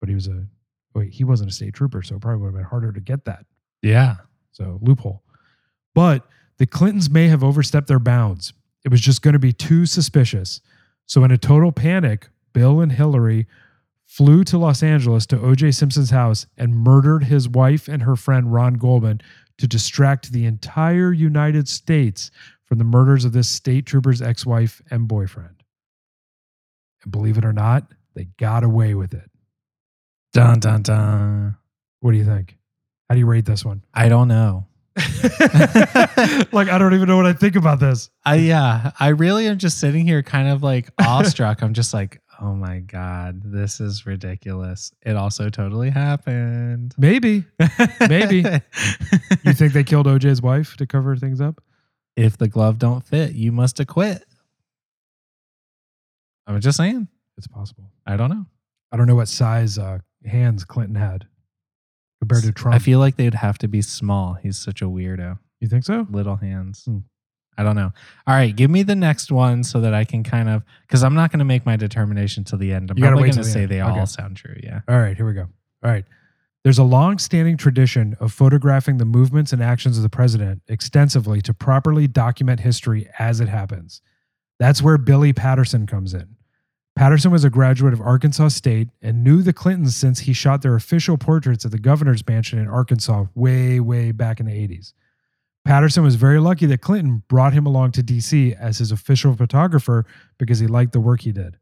But 0.00 0.08
he 0.08 0.14
was 0.14 0.28
a 0.28 0.46
wait, 0.94 1.12
he 1.12 1.24
wasn't 1.24 1.50
a 1.50 1.52
state 1.54 1.74
trooper, 1.74 2.02
so 2.02 2.16
it 2.16 2.20
probably 2.22 2.40
would 2.40 2.48
have 2.48 2.54
been 2.54 2.64
harder 2.64 2.92
to 2.92 3.00
get 3.00 3.24
that. 3.24 3.44
Yeah. 3.82 4.16
So 4.52 4.78
loophole. 4.80 5.22
But 5.94 6.26
the 6.58 6.66
Clintons 6.66 7.10
may 7.10 7.28
have 7.28 7.44
overstepped 7.44 7.88
their 7.88 7.98
bounds. 7.98 8.52
It 8.84 8.90
was 8.90 9.00
just 9.00 9.22
going 9.22 9.32
to 9.32 9.38
be 9.38 9.52
too 9.52 9.86
suspicious. 9.86 10.60
So 11.06 11.24
in 11.24 11.30
a 11.30 11.38
total 11.38 11.72
panic, 11.72 12.28
Bill 12.52 12.80
and 12.80 12.92
Hillary 12.92 13.46
flew 14.08 14.42
to 14.42 14.56
Los 14.58 14.82
Angeles 14.82 15.26
to 15.26 15.36
OJ 15.36 15.74
Simpson's 15.74 16.10
house 16.10 16.46
and 16.56 16.74
murdered 16.74 17.24
his 17.24 17.48
wife 17.48 17.88
and 17.88 18.02
her 18.02 18.16
friend 18.16 18.52
Ron 18.52 18.74
Goldman 18.74 19.20
to 19.58 19.68
distract 19.68 20.32
the 20.32 20.46
entire 20.46 21.12
United 21.12 21.68
States 21.68 22.30
from 22.64 22.78
the 22.78 22.84
murders 22.84 23.24
of 23.24 23.32
this 23.32 23.48
state 23.48 23.84
trooper's 23.84 24.22
ex-wife 24.22 24.80
and 24.90 25.06
boyfriend. 25.06 25.62
And 27.02 27.12
believe 27.12 27.36
it 27.36 27.44
or 27.44 27.52
not, 27.52 27.92
they 28.14 28.24
got 28.38 28.64
away 28.64 28.94
with 28.94 29.12
it. 29.12 29.30
Dun 30.32 30.58
dun 30.58 30.82
dun. 30.82 31.56
What 32.00 32.12
do 32.12 32.16
you 32.16 32.24
think? 32.24 32.56
How 33.08 33.14
do 33.14 33.18
you 33.20 33.26
rate 33.26 33.44
this 33.44 33.64
one? 33.64 33.84
I 33.92 34.08
don't 34.08 34.28
know. 34.28 34.66
like 34.96 36.68
I 36.68 36.78
don't 36.78 36.94
even 36.94 37.08
know 37.08 37.16
what 37.16 37.26
I 37.26 37.32
think 37.32 37.56
about 37.56 37.78
this. 37.78 38.10
I 38.24 38.36
yeah, 38.36 38.92
I 38.98 39.08
really 39.08 39.46
am 39.46 39.58
just 39.58 39.78
sitting 39.78 40.04
here 40.04 40.22
kind 40.22 40.48
of 40.48 40.62
like 40.62 40.90
awestruck. 40.98 41.62
I'm 41.62 41.74
just 41.74 41.94
like, 41.94 42.20
oh 42.40 42.54
my 42.54 42.78
god, 42.78 43.42
this 43.44 43.80
is 43.80 44.06
ridiculous. 44.06 44.92
It 45.04 45.16
also 45.16 45.50
totally 45.50 45.90
happened. 45.90 46.94
Maybe. 46.98 47.44
Maybe. 48.08 48.44
You 49.44 49.54
think 49.54 49.72
they 49.72 49.84
killed 49.84 50.06
OJ's 50.06 50.42
wife 50.42 50.76
to 50.76 50.86
cover 50.86 51.16
things 51.16 51.40
up? 51.40 51.62
if 52.18 52.36
the 52.36 52.48
glove 52.48 52.78
don't 52.78 53.04
fit, 53.06 53.34
you 53.34 53.52
must 53.52 53.78
acquit. 53.78 54.24
I'm 56.48 56.60
just 56.60 56.76
saying. 56.76 57.06
It's 57.36 57.46
possible. 57.46 57.92
I 58.06 58.16
don't 58.16 58.30
know. 58.30 58.44
I 58.90 58.96
don't 58.96 59.06
know 59.06 59.14
what 59.14 59.28
size 59.28 59.78
uh, 59.78 59.98
hands 60.24 60.64
Clinton 60.64 60.96
had 60.96 61.26
compared 62.20 62.42
to 62.42 62.52
Trump. 62.52 62.74
I 62.74 62.80
feel 62.80 62.98
like 62.98 63.14
they'd 63.16 63.34
have 63.34 63.58
to 63.58 63.68
be 63.68 63.82
small. 63.82 64.34
He's 64.34 64.58
such 64.58 64.82
a 64.82 64.86
weirdo. 64.86 65.38
you 65.60 65.68
think 65.68 65.84
so? 65.84 66.08
Little 66.10 66.36
hands. 66.36 66.82
Hmm. 66.86 66.98
I 67.58 67.64
don't 67.64 67.74
know. 67.76 67.90
All 68.26 68.34
right, 68.34 68.54
give 68.54 68.70
me 68.70 68.84
the 68.84 68.94
next 68.94 69.32
one 69.32 69.64
so 69.64 69.80
that 69.80 69.92
I 69.92 70.04
can 70.04 70.22
kind 70.22 70.48
of 70.48 70.62
because 70.86 71.02
I'm 71.02 71.14
not 71.14 71.32
going 71.32 71.40
to 71.40 71.44
make 71.44 71.66
my 71.66 71.76
determination 71.76 72.44
till 72.44 72.58
the 72.58 72.72
end. 72.72 72.90
I'm 72.90 72.96
You 72.96 73.02
gotta 73.02 73.12
probably 73.14 73.28
wait 73.30 73.34
going 73.34 73.42
to 73.42 73.48
the 73.48 73.52
say 73.52 73.62
end. 73.62 73.70
they 73.72 73.80
all 73.80 74.06
sound 74.06 74.36
true. 74.36 74.54
Yeah. 74.62 74.80
All 74.88 74.98
right, 74.98 75.16
here 75.16 75.26
we 75.26 75.34
go. 75.34 75.48
All 75.84 75.90
right. 75.90 76.04
There's 76.64 76.78
a 76.78 76.84
long 76.84 77.18
standing 77.18 77.56
tradition 77.56 78.16
of 78.20 78.32
photographing 78.32 78.98
the 78.98 79.04
movements 79.04 79.52
and 79.52 79.62
actions 79.62 79.96
of 79.96 80.02
the 80.02 80.08
president 80.08 80.62
extensively 80.68 81.40
to 81.42 81.54
properly 81.54 82.06
document 82.06 82.60
history 82.60 83.08
as 83.18 83.40
it 83.40 83.48
happens. 83.48 84.02
That's 84.58 84.82
where 84.82 84.98
Billy 84.98 85.32
Patterson 85.32 85.86
comes 85.86 86.14
in. 86.14 86.36
Patterson 86.96 87.30
was 87.30 87.44
a 87.44 87.50
graduate 87.50 87.92
of 87.92 88.00
Arkansas 88.00 88.48
State 88.48 88.88
and 89.00 89.22
knew 89.22 89.40
the 89.40 89.52
Clintons 89.52 89.96
since 89.96 90.20
he 90.20 90.32
shot 90.32 90.62
their 90.62 90.74
official 90.74 91.16
portraits 91.16 91.64
at 91.64 91.70
the 91.70 91.78
governor's 91.78 92.26
mansion 92.26 92.58
in 92.58 92.66
Arkansas 92.66 93.26
way, 93.36 93.78
way 93.78 94.10
back 94.10 94.40
in 94.40 94.46
the 94.46 94.52
80s. 94.52 94.94
Patterson 95.68 96.02
was 96.02 96.14
very 96.14 96.40
lucky 96.40 96.64
that 96.64 96.80
Clinton 96.80 97.24
brought 97.28 97.52
him 97.52 97.66
along 97.66 97.92
to 97.92 98.02
DC 98.02 98.58
as 98.58 98.78
his 98.78 98.90
official 98.90 99.36
photographer 99.36 100.06
because 100.38 100.60
he 100.60 100.66
liked 100.66 100.94
the 100.94 100.98
work 100.98 101.20
he 101.20 101.30
did. 101.30 101.58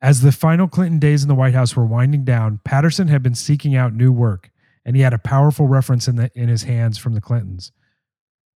As 0.00 0.20
the 0.20 0.30
final 0.30 0.68
Clinton 0.68 1.00
days 1.00 1.24
in 1.24 1.28
the 1.28 1.34
White 1.34 1.54
House 1.54 1.74
were 1.74 1.84
winding 1.84 2.24
down, 2.24 2.60
Patterson 2.62 3.08
had 3.08 3.20
been 3.20 3.34
seeking 3.34 3.74
out 3.74 3.94
new 3.94 4.12
work, 4.12 4.52
and 4.84 4.94
he 4.94 5.02
had 5.02 5.12
a 5.12 5.18
powerful 5.18 5.66
reference 5.66 6.06
in, 6.06 6.14
the, 6.14 6.30
in 6.36 6.48
his 6.48 6.62
hands 6.62 6.96
from 6.96 7.14
the 7.14 7.20
Clintons. 7.20 7.72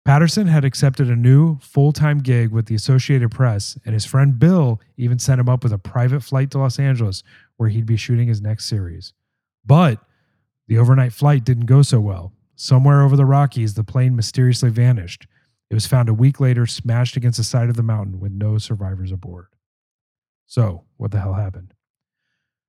Patterson 0.04 0.48
had 0.48 0.66
accepted 0.66 1.08
a 1.08 1.16
new 1.16 1.58
full 1.60 1.94
time 1.94 2.18
gig 2.18 2.50
with 2.50 2.66
the 2.66 2.74
Associated 2.74 3.30
Press, 3.30 3.78
and 3.86 3.94
his 3.94 4.04
friend 4.04 4.38
Bill 4.38 4.82
even 4.98 5.18
sent 5.18 5.40
him 5.40 5.48
up 5.48 5.62
with 5.62 5.72
a 5.72 5.78
private 5.78 6.20
flight 6.20 6.50
to 6.50 6.58
Los 6.58 6.78
Angeles 6.78 7.22
where 7.56 7.70
he'd 7.70 7.86
be 7.86 7.96
shooting 7.96 8.28
his 8.28 8.42
next 8.42 8.66
series. 8.66 9.14
But 9.64 9.98
the 10.68 10.76
overnight 10.76 11.14
flight 11.14 11.42
didn't 11.42 11.64
go 11.64 11.80
so 11.80 12.00
well. 12.00 12.34
Somewhere 12.56 13.02
over 13.02 13.16
the 13.16 13.26
Rockies, 13.26 13.74
the 13.74 13.84
plane 13.84 14.16
mysteriously 14.16 14.70
vanished. 14.70 15.26
It 15.70 15.74
was 15.74 15.86
found 15.86 16.08
a 16.08 16.14
week 16.14 16.40
later, 16.40 16.66
smashed 16.66 17.16
against 17.16 17.36
the 17.36 17.44
side 17.44 17.68
of 17.68 17.76
the 17.76 17.82
mountain 17.82 18.18
with 18.18 18.32
no 18.32 18.56
survivors 18.56 19.12
aboard. 19.12 19.48
So, 20.46 20.84
what 20.96 21.10
the 21.10 21.20
hell 21.20 21.34
happened? 21.34 21.74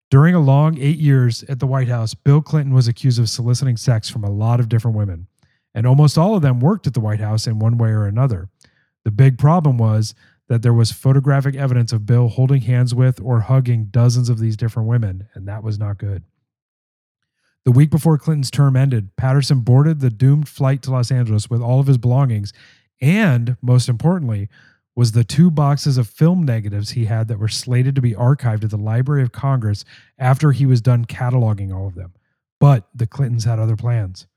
During 0.09 0.35
a 0.35 0.39
long 0.39 0.77
eight 0.77 0.99
years 0.99 1.43
at 1.43 1.59
the 1.59 1.67
White 1.67 1.87
House, 1.87 2.13
Bill 2.13 2.41
Clinton 2.41 2.73
was 2.73 2.87
accused 2.87 3.19
of 3.19 3.29
soliciting 3.29 3.77
sex 3.77 4.09
from 4.09 4.23
a 4.23 4.29
lot 4.29 4.59
of 4.59 4.67
different 4.67 4.97
women, 4.97 5.27
and 5.73 5.87
almost 5.87 6.17
all 6.17 6.35
of 6.35 6.41
them 6.41 6.59
worked 6.59 6.87
at 6.87 6.93
the 6.93 6.99
White 6.99 7.21
House 7.21 7.47
in 7.47 7.59
one 7.59 7.77
way 7.77 7.89
or 7.89 8.05
another. 8.05 8.49
The 9.05 9.11
big 9.11 9.37
problem 9.37 9.77
was 9.77 10.13
that 10.49 10.63
there 10.63 10.73
was 10.73 10.91
photographic 10.91 11.55
evidence 11.55 11.93
of 11.93 12.05
Bill 12.05 12.27
holding 12.27 12.61
hands 12.61 12.93
with 12.93 13.21
or 13.21 13.41
hugging 13.41 13.85
dozens 13.85 14.27
of 14.27 14.39
these 14.39 14.57
different 14.57 14.89
women, 14.89 15.29
and 15.33 15.47
that 15.47 15.63
was 15.63 15.79
not 15.79 15.97
good. 15.97 16.23
The 17.67 17.73
week 17.73 17.89
before 17.89 18.17
Clinton's 18.17 18.49
term 18.49 18.77
ended, 18.77 19.13
Patterson 19.17 19.59
boarded 19.59 19.99
the 19.99 20.09
doomed 20.09 20.47
flight 20.47 20.81
to 20.83 20.91
Los 20.91 21.11
Angeles 21.11 21.49
with 21.49 21.61
all 21.61 21.81
of 21.81 21.87
his 21.87 21.97
belongings, 21.97 22.53
and 23.01 23.57
most 23.61 23.89
importantly, 23.89 24.47
was 24.95 25.11
the 25.11 25.25
two 25.25 25.51
boxes 25.51 25.97
of 25.97 26.07
film 26.07 26.45
negatives 26.45 26.91
he 26.91 27.07
had 27.07 27.27
that 27.27 27.39
were 27.39 27.49
slated 27.49 27.93
to 27.95 28.01
be 28.01 28.13
archived 28.13 28.63
at 28.63 28.69
the 28.69 28.77
Library 28.77 29.21
of 29.21 29.33
Congress 29.33 29.83
after 30.17 30.53
he 30.53 30.65
was 30.65 30.79
done 30.79 31.03
cataloging 31.03 31.75
all 31.75 31.87
of 31.87 31.95
them. 31.95 32.13
But 32.57 32.87
the 32.95 33.05
Clintons 33.05 33.43
had 33.43 33.59
other 33.59 33.75
plans. 33.75 34.27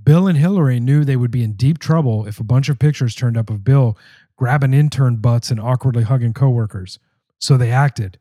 Bill 0.00 0.28
and 0.28 0.38
Hillary 0.38 0.78
knew 0.78 1.04
they 1.04 1.16
would 1.16 1.32
be 1.32 1.42
in 1.42 1.54
deep 1.54 1.80
trouble 1.80 2.24
if 2.24 2.38
a 2.38 2.44
bunch 2.44 2.68
of 2.68 2.78
pictures 2.78 3.16
turned 3.16 3.36
up 3.36 3.50
of 3.50 3.64
Bill 3.64 3.98
grabbing 4.36 4.74
intern 4.74 5.16
butts 5.16 5.50
and 5.50 5.58
awkwardly 5.58 6.04
hugging 6.04 6.34
coworkers. 6.34 7.00
So 7.40 7.56
they 7.56 7.72
acted. 7.72 8.20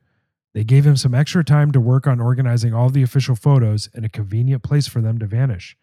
They 0.56 0.64
gave 0.64 0.88
him 0.88 0.96
some 0.96 1.14
extra 1.14 1.44
time 1.44 1.74
to 1.74 1.82
work 1.82 2.08
on 2.08 2.22
organizing 2.22 2.74
all 2.74 2.90
the 2.90 3.04
official 3.04 3.36
photos 3.36 3.90
and 3.94 4.06
a 4.06 4.10
convenient 4.10 4.64
place 4.64 4.88
for 4.88 5.02
them 5.02 5.20
to 5.20 5.26
vanish. 5.26 5.76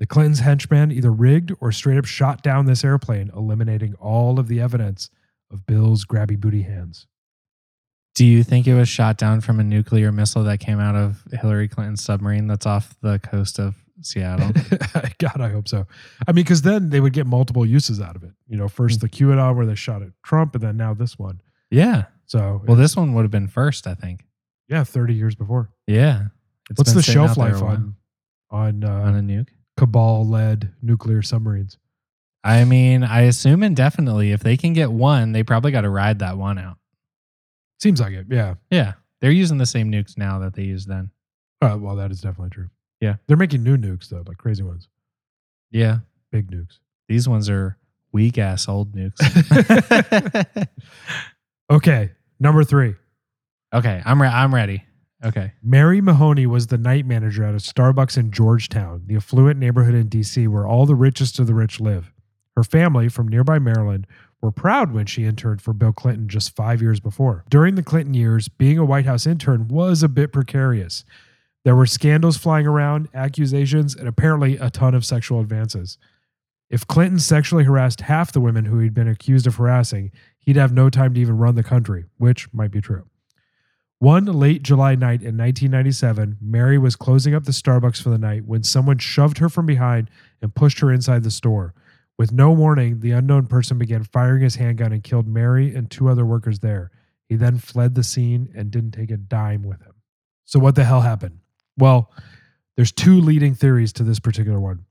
The 0.00 0.06
Clintons' 0.06 0.40
henchmen 0.40 0.90
either 0.90 1.12
rigged 1.12 1.52
or 1.60 1.70
straight 1.70 1.96
up 1.96 2.06
shot 2.06 2.42
down 2.42 2.66
this 2.66 2.84
airplane, 2.84 3.30
eliminating 3.36 3.94
all 3.94 4.40
of 4.40 4.48
the 4.48 4.60
evidence 4.60 5.10
of 5.48 5.64
Bill's 5.64 6.04
grabby 6.04 6.38
booty 6.38 6.62
hands. 6.62 7.06
Do 8.16 8.26
you 8.26 8.42
think 8.42 8.66
it 8.66 8.74
was 8.74 8.88
shot 8.88 9.16
down 9.16 9.42
from 9.42 9.60
a 9.60 9.64
nuclear 9.64 10.10
missile 10.10 10.42
that 10.42 10.58
came 10.58 10.80
out 10.80 10.96
of 10.96 11.22
Hillary 11.32 11.68
Clinton's 11.68 12.02
submarine 12.02 12.48
that's 12.48 12.66
off 12.66 12.96
the 13.02 13.20
coast 13.20 13.60
of 13.60 13.76
Seattle? 14.00 14.50
God, 15.18 15.40
I 15.40 15.50
hope 15.50 15.68
so. 15.68 15.86
I 16.26 16.32
mean, 16.32 16.44
because 16.44 16.62
then 16.62 16.90
they 16.90 16.98
would 16.98 17.12
get 17.12 17.28
multiple 17.28 17.64
uses 17.64 18.00
out 18.00 18.16
of 18.16 18.24
it. 18.24 18.32
You 18.48 18.56
know, 18.56 18.66
first 18.66 19.00
hmm. 19.00 19.06
the 19.06 19.08
QAnon 19.08 19.54
where 19.54 19.66
they 19.66 19.76
shot 19.76 20.02
at 20.02 20.08
Trump, 20.24 20.56
and 20.56 20.64
then 20.64 20.76
now 20.76 20.94
this 20.94 21.16
one. 21.16 21.42
yeah. 21.70 22.06
So, 22.26 22.62
Well, 22.66 22.76
this 22.76 22.96
one 22.96 23.14
would 23.14 23.22
have 23.22 23.30
been 23.30 23.48
first, 23.48 23.86
I 23.86 23.94
think. 23.94 24.24
yeah, 24.68 24.84
30 24.84 25.14
years 25.14 25.34
before. 25.34 25.70
Yeah. 25.86 26.28
It's 26.70 26.78
What's 26.78 26.92
the 26.92 27.02
shelf 27.02 27.36
life 27.36 27.62
on 27.62 27.94
on, 28.50 28.84
uh, 28.84 28.90
on 28.90 29.16
a 29.16 29.20
nuke? 29.20 29.48
cabal 29.76 30.26
led 30.26 30.72
nuclear 30.82 31.22
submarines? 31.22 31.78
I 32.42 32.64
mean, 32.64 33.02
I 33.04 33.22
assume 33.22 33.62
indefinitely. 33.62 34.32
If 34.32 34.40
they 34.40 34.56
can 34.56 34.72
get 34.72 34.90
one, 34.92 35.32
they 35.32 35.42
probably 35.42 35.70
got 35.72 35.80
to 35.82 35.90
ride 35.90 36.20
that 36.20 36.38
one 36.38 36.58
out. 36.58 36.78
Seems 37.80 38.00
like 38.00 38.12
it. 38.14 38.26
Yeah. 38.30 38.54
Yeah. 38.70 38.94
They're 39.20 39.30
using 39.32 39.58
the 39.58 39.66
same 39.66 39.90
nukes 39.92 40.16
now 40.16 40.38
that 40.40 40.54
they 40.54 40.62
used 40.62 40.88
then. 40.88 41.10
Uh, 41.60 41.76
well, 41.80 41.96
that 41.96 42.10
is 42.10 42.20
definitely 42.20 42.50
true. 42.50 42.70
Yeah. 43.00 43.16
They're 43.26 43.36
making 43.36 43.62
new 43.62 43.76
nukes, 43.76 44.08
though, 44.08 44.22
like 44.26 44.38
crazy 44.38 44.62
ones, 44.62 44.88
Yeah. 45.70 45.98
big 46.32 46.50
nukes. 46.50 46.78
These 47.08 47.28
ones 47.28 47.48
are 47.50 47.76
weak 48.12 48.38
ass 48.38 48.68
old 48.68 48.94
nukes. 48.94 49.18
Okay. 51.70 52.12
Number 52.38 52.64
three. 52.64 52.94
okay. 53.72 54.02
I'm, 54.04 54.20
re- 54.20 54.28
I'm 54.28 54.54
ready. 54.54 54.84
Okay. 55.24 55.52
Mary 55.62 56.00
Mahoney 56.00 56.46
was 56.46 56.66
the 56.66 56.78
night 56.78 57.06
manager 57.06 57.42
at 57.42 57.54
a 57.54 57.58
Starbucks 57.58 58.18
in 58.18 58.30
Georgetown, 58.30 59.04
the 59.06 59.16
affluent 59.16 59.58
neighborhood 59.58 59.94
in 59.94 60.08
DC 60.08 60.46
where 60.48 60.66
all 60.66 60.86
the 60.86 60.94
richest 60.94 61.38
of 61.38 61.46
the 61.46 61.54
rich 61.54 61.80
live. 61.80 62.12
Her 62.54 62.62
family 62.62 63.08
from 63.08 63.28
nearby 63.28 63.58
Maryland 63.58 64.06
were 64.40 64.50
proud 64.50 64.92
when 64.92 65.06
she 65.06 65.24
interned 65.24 65.62
for 65.62 65.72
Bill 65.72 65.92
Clinton 65.92 66.28
just 66.28 66.54
five 66.54 66.82
years 66.82 67.00
before. 67.00 67.44
During 67.48 67.74
the 67.74 67.82
Clinton 67.82 68.14
years, 68.14 68.48
being 68.48 68.78
a 68.78 68.84
White 68.84 69.06
House 69.06 69.26
intern 69.26 69.68
was 69.68 70.02
a 70.02 70.08
bit 70.08 70.32
precarious. 70.32 71.04
There 71.64 71.74
were 71.76 71.86
scandals 71.86 72.36
flying 72.36 72.66
around, 72.66 73.08
accusations, 73.12 73.96
and 73.96 74.06
apparently 74.06 74.56
a 74.56 74.70
ton 74.70 74.94
of 74.94 75.04
sexual 75.04 75.40
advances. 75.40 75.98
If 76.70 76.86
Clinton 76.86 77.18
sexually 77.18 77.64
harassed 77.64 78.02
half 78.02 78.32
the 78.32 78.40
women 78.40 78.66
who 78.66 78.78
he'd 78.78 78.94
been 78.94 79.08
accused 79.08 79.46
of 79.46 79.56
harassing, 79.56 80.12
he'd 80.46 80.56
have 80.56 80.72
no 80.72 80.88
time 80.88 81.12
to 81.12 81.20
even 81.20 81.36
run 81.36 81.56
the 81.56 81.62
country, 81.62 82.04
which 82.16 82.52
might 82.54 82.70
be 82.70 82.80
true. 82.80 83.04
One 83.98 84.26
late 84.26 84.62
July 84.62 84.94
night 84.94 85.22
in 85.22 85.36
1997, 85.36 86.38
Mary 86.40 86.78
was 86.78 86.96
closing 86.96 87.34
up 87.34 87.44
the 87.44 87.52
Starbucks 87.52 88.02
for 88.02 88.10
the 88.10 88.18
night 88.18 88.44
when 88.44 88.62
someone 88.62 88.98
shoved 88.98 89.38
her 89.38 89.48
from 89.48 89.66
behind 89.66 90.10
and 90.40 90.54
pushed 90.54 90.80
her 90.80 90.92
inside 90.92 91.24
the 91.24 91.30
store. 91.30 91.74
With 92.18 92.30
no 92.32 92.52
warning, 92.52 93.00
the 93.00 93.10
unknown 93.10 93.46
person 93.46 93.78
began 93.78 94.04
firing 94.04 94.42
his 94.42 94.56
handgun 94.56 94.92
and 94.92 95.02
killed 95.02 95.26
Mary 95.26 95.74
and 95.74 95.90
two 95.90 96.08
other 96.08 96.24
workers 96.24 96.60
there. 96.60 96.90
He 97.28 97.36
then 97.36 97.58
fled 97.58 97.94
the 97.94 98.04
scene 98.04 98.50
and 98.54 98.70
didn't 98.70 98.92
take 98.92 99.10
a 99.10 99.16
dime 99.16 99.62
with 99.62 99.82
him. 99.82 99.94
So, 100.44 100.58
what 100.58 100.76
the 100.76 100.84
hell 100.84 101.00
happened? 101.00 101.40
Well, 101.76 102.12
there's 102.76 102.92
two 102.92 103.20
leading 103.20 103.54
theories 103.54 103.92
to 103.94 104.02
this 104.02 104.20
particular 104.20 104.60
one. 104.60 104.84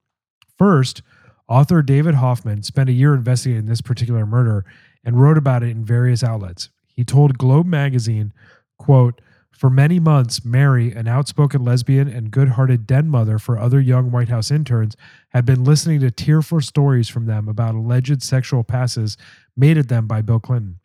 First, 0.57 1.01
author 1.47 1.81
David 1.81 2.15
Hoffman 2.15 2.63
spent 2.63 2.89
a 2.89 2.93
year 2.93 3.13
investigating 3.13 3.67
this 3.67 3.81
particular 3.81 4.25
murder 4.25 4.65
and 5.05 5.21
wrote 5.21 5.37
about 5.37 5.63
it 5.63 5.69
in 5.69 5.85
various 5.85 6.23
outlets. 6.23 6.69
He 6.87 7.03
told 7.03 7.37
Globe 7.37 7.67
magazine, 7.67 8.33
quote, 8.77 9.21
for 9.51 9.69
many 9.69 10.01
months, 10.01 10.43
Mary, 10.43 10.91
an 10.91 11.07
outspoken 11.07 11.63
lesbian 11.63 12.09
and 12.09 12.29
good 12.29 12.49
hearted 12.49 12.85
den 12.85 13.07
mother 13.07 13.39
for 13.39 13.57
other 13.57 13.79
young 13.79 14.11
White 14.11 14.27
House 14.27 14.51
interns, 14.51 14.97
had 15.29 15.45
been 15.45 15.63
listening 15.63 16.01
to 16.01 16.11
tearful 16.11 16.59
stories 16.59 17.07
from 17.07 17.25
them 17.25 17.47
about 17.47 17.73
alleged 17.73 18.21
sexual 18.21 18.65
passes 18.65 19.15
made 19.55 19.77
at 19.77 19.87
them 19.87 20.07
by 20.07 20.21
Bill 20.21 20.41
Clinton. 20.41 20.79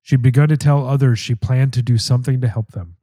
She'd 0.00 0.22
begun 0.22 0.48
to 0.48 0.56
tell 0.56 0.86
others 0.86 1.18
she 1.18 1.34
planned 1.34 1.74
to 1.74 1.82
do 1.82 1.98
something 1.98 2.40
to 2.40 2.48
help 2.48 2.72
them. 2.72 2.96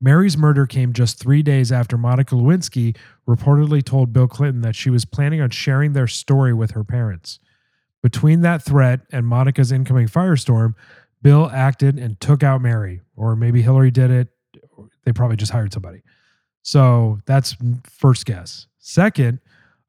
Mary's 0.00 0.36
murder 0.36 0.66
came 0.66 0.92
just 0.92 1.18
three 1.18 1.42
days 1.42 1.72
after 1.72 1.96
Monica 1.96 2.34
Lewinsky 2.34 2.96
reportedly 3.26 3.82
told 3.82 4.12
Bill 4.12 4.28
Clinton 4.28 4.60
that 4.60 4.76
she 4.76 4.90
was 4.90 5.06
planning 5.06 5.40
on 5.40 5.50
sharing 5.50 5.94
their 5.94 6.06
story 6.06 6.52
with 6.52 6.72
her 6.72 6.84
parents. 6.84 7.38
Between 8.02 8.42
that 8.42 8.62
threat 8.62 9.00
and 9.10 9.26
Monica's 9.26 9.72
incoming 9.72 10.06
firestorm, 10.06 10.74
Bill 11.22 11.50
acted 11.52 11.98
and 11.98 12.20
took 12.20 12.42
out 12.42 12.62
Mary, 12.62 13.00
or 13.16 13.34
maybe 13.34 13.62
Hillary 13.62 13.90
did 13.90 14.10
it. 14.10 14.28
They 15.04 15.12
probably 15.12 15.36
just 15.36 15.52
hired 15.52 15.72
somebody. 15.72 16.02
So 16.62 17.20
that's 17.26 17.56
first 17.84 18.24
guess. 18.24 18.66
Second, 18.78 19.40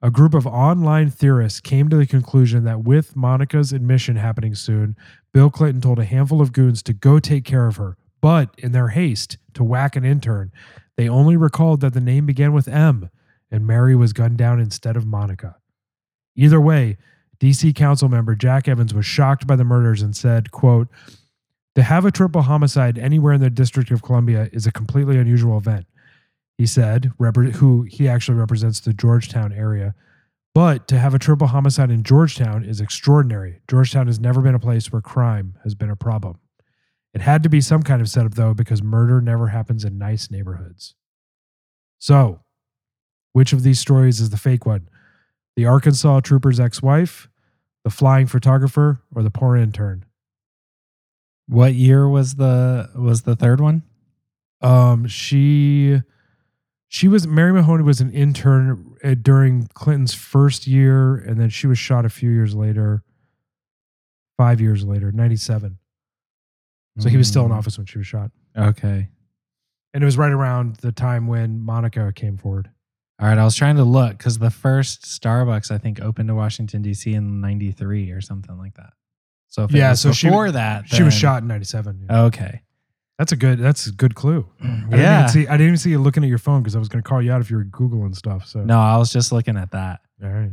a 0.02 0.10
group 0.10 0.34
of 0.34 0.48
online 0.48 1.10
theorists 1.10 1.60
came 1.60 1.90
to 1.90 1.98
the 1.98 2.08
conclusion 2.08 2.64
that 2.64 2.84
with 2.84 3.16
Monica's 3.16 3.74
admission 3.74 4.16
happening 4.16 4.56
soon, 4.56 4.96
Bill 5.34 5.50
Clinton 5.50 5.82
told 5.82 6.00
a 6.00 6.06
handful 6.06 6.42
of 6.42 6.54
goons 6.54 6.82
to 6.84 6.94
go 6.94 7.20
take 7.20 7.44
care 7.44 7.68
of 7.68 7.76
her. 7.76 7.98
But 8.22 8.56
in 8.58 8.72
their 8.72 8.90
haste 8.90 9.38
to 9.54 9.64
whack 9.64 9.96
an 9.96 10.06
intern, 10.06 10.52
they 10.98 11.08
only 11.08 11.38
recalled 11.38 11.82
that 11.82 11.94
the 11.94 12.02
name 12.02 12.26
began 12.26 12.54
with 12.54 12.68
M 12.68 13.10
and 13.52 13.66
Mary 13.66 13.96
was 13.96 14.14
gunned 14.14 14.38
down 14.38 14.60
instead 14.60 14.96
of 14.96 15.06
Monica. 15.06 15.58
Either 16.36 16.62
way, 16.62 16.98
DC 17.40 17.74
council 17.76 18.10
member 18.10 18.36
Jack 18.36 18.68
Evans 18.68 18.94
was 18.94 19.06
shocked 19.06 19.48
by 19.48 19.56
the 19.56 19.64
murders 19.64 20.02
and 20.02 20.16
said, 20.16 20.52
quote, 20.52 20.90
To 21.76 21.84
have 21.84 22.06
a 22.06 22.12
triple 22.12 22.42
homicide 22.42 22.98
anywhere 22.98 23.34
in 23.34 23.42
the 23.42 23.50
District 23.50 23.92
of 23.92 24.02
Columbia 24.02 24.50
is 24.52 24.68
a 24.68 24.72
completely 24.72 25.18
unusual 25.18 25.58
event, 25.58 25.86
he 26.58 26.66
said, 26.66 27.12
who 27.18 27.84
he 27.84 28.08
actually 28.08 28.38
represents 28.38 28.80
the 28.80 28.94
Georgetown 28.94 29.54
area. 29.54 29.96
But 30.54 30.88
to 30.90 31.00
have 31.00 31.14
a 31.14 31.20
triple 31.20 31.48
homicide 31.48 31.92
in 31.92 32.04
Georgetown 32.04 32.66
is 32.66 32.82
extraordinary. 32.82 33.62
Georgetown 33.70 34.08
has 34.08 34.20
never 34.20 34.42
been 34.42 34.56
a 34.56 34.60
place 34.60 34.92
where 34.92 35.02
crime 35.02 35.56
has 35.64 35.76
been 35.76 35.92
a 35.92 35.96
problem. 35.96 36.40
It 37.14 37.22
had 37.22 37.44
to 37.44 37.50
be 37.50 37.62
some 37.62 37.84
kind 37.84 38.02
of 38.02 38.10
setup, 38.10 38.36
though, 38.36 38.54
because 38.54 38.84
murder 38.84 39.22
never 39.22 39.48
happens 39.48 39.86
in 39.86 39.98
nice 39.98 40.30
neighborhoods. 40.30 40.96
So, 41.98 42.42
which 43.34 43.54
of 43.54 43.64
these 43.64 43.80
stories 43.80 44.20
is 44.20 44.30
the 44.30 44.38
fake 44.38 44.66
one? 44.66 44.90
The 45.60 45.66
Arkansas 45.66 46.22
trooper's 46.22 46.58
ex 46.58 46.82
wife, 46.82 47.28
the 47.84 47.90
flying 47.90 48.28
photographer, 48.28 49.02
or 49.14 49.24
the 49.24 49.30
poor 49.30 49.58
intern? 49.58 50.06
What 51.48 51.74
year 51.74 52.08
was 52.08 52.36
the 52.36 52.90
was 52.96 53.24
the 53.24 53.36
third 53.36 53.60
one? 53.60 53.84
Um, 54.62 55.06
she 55.06 56.00
she 56.88 57.10
was 57.10 57.28
Mary 57.28 57.52
Mahoney 57.52 57.84
was 57.84 58.00
an 58.00 58.10
intern 58.14 58.96
uh, 59.04 59.16
during 59.22 59.68
Clinton's 59.74 60.14
first 60.14 60.66
year, 60.66 61.16
and 61.18 61.38
then 61.38 61.50
she 61.50 61.68
was 61.68 61.78
shot 61.78 62.06
a 62.06 62.10
few 62.10 62.30
years 62.30 62.56
later, 62.56 63.04
five 64.38 64.62
years 64.62 64.86
later, 64.86 65.12
ninety 65.12 65.36
seven. 65.36 65.78
So 67.00 67.10
he 67.10 67.18
was 67.18 67.28
still 67.28 67.44
in 67.44 67.52
Mm, 67.52 67.56
office 67.58 67.78
when 67.78 67.86
she 67.86 67.98
was 67.98 68.08
shot, 68.08 68.32
Okay. 68.58 69.10
and 69.94 70.02
it 70.02 70.06
was 70.06 70.18
right 70.18 70.32
around 70.32 70.78
the 70.78 70.94
time 70.94 71.28
when 71.28 71.60
Monica 71.60 72.14
came 72.16 72.38
forward. 72.38 72.70
All 73.20 73.28
right. 73.28 73.38
I 73.38 73.44
was 73.44 73.56
trying 73.56 73.76
to 73.76 73.84
look 73.84 74.18
because 74.18 74.38
the 74.40 74.50
first 74.50 75.04
Starbucks 75.04 75.72
I 75.72 75.78
think 75.78 76.02
opened 76.02 76.30
to 76.30 76.36
Washington 76.36 76.82
D.C. 76.82 77.14
in 77.14 77.42
'93 77.42 78.12
or 78.12 78.22
something 78.22 78.58
like 78.58 78.76
that. 78.76 78.94
So 79.48 79.64
if 79.66 79.72
Yeah, 79.72 79.94
so 79.94 80.12
she- 80.12 80.28
before 80.28 80.52
that, 80.52 80.88
She 80.88 81.04
was 81.04 81.14
shot 81.14 81.42
in 81.42 81.48
ninety 81.48 81.66
seven. 81.66 82.06
Okay. 82.10 82.62
That's 83.18 83.34
a 83.34 83.36
good. 83.36 83.60
That's 83.60 83.88
a 83.88 83.92
good 83.92 84.16
clue. 84.16 84.48
I 84.62 84.66
didn't 84.66 84.92
Yeah. 84.92 85.20
even 85.24 85.30
see. 85.34 85.48
I 85.48 85.52
didn't 85.54 85.68
even 85.68 85.78
see 85.78 85.90
you 85.90 86.00
looking 86.00 86.24
at 86.24 86.30
your 86.30 86.38
phone 86.38 86.62
because 86.62 86.76
I 86.76 86.80
was 86.80 86.88
going 86.88 87.04
to 87.04 87.08
call 87.10 87.22
you 87.22 87.34
out 87.34 87.42
if 87.42 87.52
you 87.52 87.58
were 87.58 87.66
googling 87.66 88.16
stuff. 88.16 88.46
So 88.48 88.64
No, 88.64 88.80
I 88.80 88.96
was 88.98 89.12
just 89.12 89.32
looking 89.34 89.58
at 89.58 89.72
that. 89.72 90.00
All 90.24 90.30
right. 90.30 90.52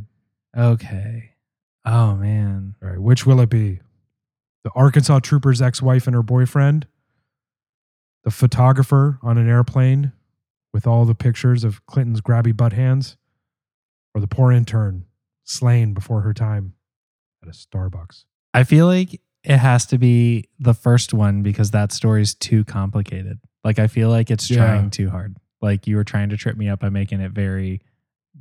Okay. 0.56 1.34
Oh 1.84 2.16
man. 2.16 2.74
All 2.82 2.88
right. 2.88 2.98
Which 3.00 3.24
will 3.26 3.40
it 3.40 3.50
be? 3.50 3.78
The 4.64 4.70
Arkansas 4.74 5.20
trooper's 5.20 5.62
ex-wife 5.62 6.08
and 6.08 6.16
her 6.16 6.24
boyfriend, 6.24 6.88
the 8.24 8.32
photographer 8.32 9.20
on 9.22 9.38
an 9.38 9.48
airplane 9.48 10.10
with 10.76 10.86
all 10.86 11.06
the 11.06 11.14
pictures 11.14 11.64
of 11.64 11.84
Clinton's 11.86 12.20
grabby 12.20 12.54
butt 12.54 12.74
hands, 12.74 13.16
or 14.14 14.20
the 14.20 14.26
poor 14.26 14.52
intern 14.52 15.06
slain 15.42 15.94
before 15.94 16.20
her 16.20 16.34
time 16.34 16.74
at 17.42 17.48
a 17.48 17.52
Starbucks. 17.52 18.24
I 18.52 18.62
feel 18.62 18.84
like 18.84 19.18
it 19.42 19.56
has 19.56 19.86
to 19.86 19.96
be 19.96 20.50
the 20.58 20.74
first 20.74 21.14
one 21.14 21.42
because 21.42 21.70
that 21.70 21.92
story's 21.92 22.34
too 22.34 22.62
complicated. 22.62 23.38
Like 23.64 23.78
I 23.78 23.86
feel 23.86 24.10
like 24.10 24.30
it's 24.30 24.50
Yeah. 24.50 24.58
trying 24.58 24.90
too 24.90 25.08
hard. 25.08 25.38
Like 25.62 25.86
you 25.86 25.96
were 25.96 26.04
trying 26.04 26.28
to 26.28 26.36
trip 26.36 26.58
me 26.58 26.68
up 26.68 26.80
by 26.80 26.90
making 26.90 27.20
it 27.22 27.32
very 27.32 27.80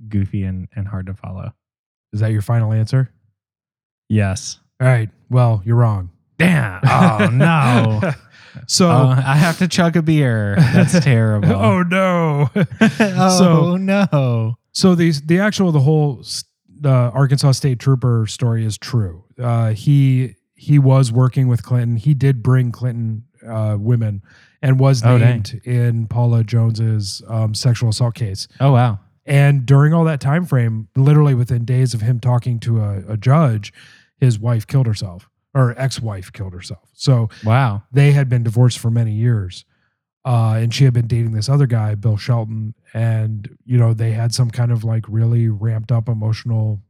goofy 0.09 0.43
and, 0.43 0.67
and 0.75 0.89
hard 0.89 1.05
to 1.05 1.13
follow. 1.13 1.53
Is 2.11 2.19
that 2.19 2.33
your 2.33 2.41
final 2.41 2.73
answer? 2.73 3.11
Yes. 4.09 4.59
All 4.81 4.87
right. 4.87 5.09
Well, 5.29 5.61
you're 5.63 5.77
wrong. 5.77 6.09
Damn. 6.37 6.81
Oh 6.87 7.29
no. 7.31 8.11
so. 8.67 8.89
Oh, 8.89 9.09
I 9.09 9.35
have 9.35 9.57
to 9.59 9.67
chug 9.67 9.95
a 9.97 10.01
beer. 10.01 10.55
That's 10.57 10.99
terrible. 11.03 11.53
oh 11.53 11.83
no. 11.83 12.49
oh 12.81 13.37
so- 13.37 13.77
no. 13.77 14.55
So 14.71 14.95
the 14.95 15.11
the 15.25 15.39
actual 15.39 15.71
the 15.71 15.79
whole 15.81 16.23
the 16.79 16.89
Arkansas 16.89 17.51
State 17.53 17.79
Trooper 17.79 18.25
story 18.27 18.65
is 18.65 18.77
true. 18.77 19.23
Uh, 19.41 19.69
he 19.71 20.35
he 20.55 20.79
was 20.79 21.11
working 21.11 21.47
with 21.47 21.63
Clinton. 21.63 21.95
He 21.97 22.13
did 22.13 22.43
bring 22.43 22.71
Clinton 22.71 23.23
uh, 23.47 23.77
women 23.79 24.21
and 24.61 24.79
was 24.79 25.03
Oh, 25.03 25.17
dang. 25.17 25.29
named 25.29 25.61
in 25.65 26.07
Paula 26.07 26.43
Jones's 26.43 27.21
um, 27.27 27.53
sexual 27.53 27.89
assault 27.89 28.15
case. 28.15 28.47
Oh 28.59 28.71
wow. 28.73 28.99
And 29.25 29.65
during 29.65 29.93
all 29.93 30.03
that 30.05 30.21
time 30.21 30.45
frame, 30.45 30.87
literally 30.95 31.33
within 31.33 31.65
days 31.65 31.93
of 31.93 32.01
him 32.01 32.19
talking 32.19 32.59
to 32.61 32.79
a, 32.81 33.03
a 33.13 33.17
judge, 33.17 33.73
his 34.19 34.37
wife 34.39 34.67
killed 34.67 34.85
herself 34.87 35.29
or 35.55 35.73
ex-wife 35.79 36.31
killed 36.33 36.53
herself. 36.53 36.89
So 36.93 37.29
Wow. 37.43 37.83
they 37.91 38.11
had 38.11 38.29
been 38.29 38.43
divorced 38.43 38.77
for 38.77 38.91
many 38.91 39.13
years. 39.13 39.65
Uh, 40.25 40.55
and 40.57 40.73
she 40.73 40.83
had 40.85 40.93
been 40.93 41.07
dating 41.07 41.31
this 41.33 41.47
other 41.49 41.67
guy, 41.67 41.93
Bill 41.95 42.17
Shelton, 42.17 42.73
and 42.95 43.57
you 43.63 43.77
know 43.77 43.93
they 43.93 44.11
had 44.11 44.33
some 44.33 44.49
kind 44.49 44.71
of 44.71 44.83
like 44.83 45.05
really 45.07 45.47
ramped 45.49 45.91
up 45.91 46.09
emotional, 46.09 46.81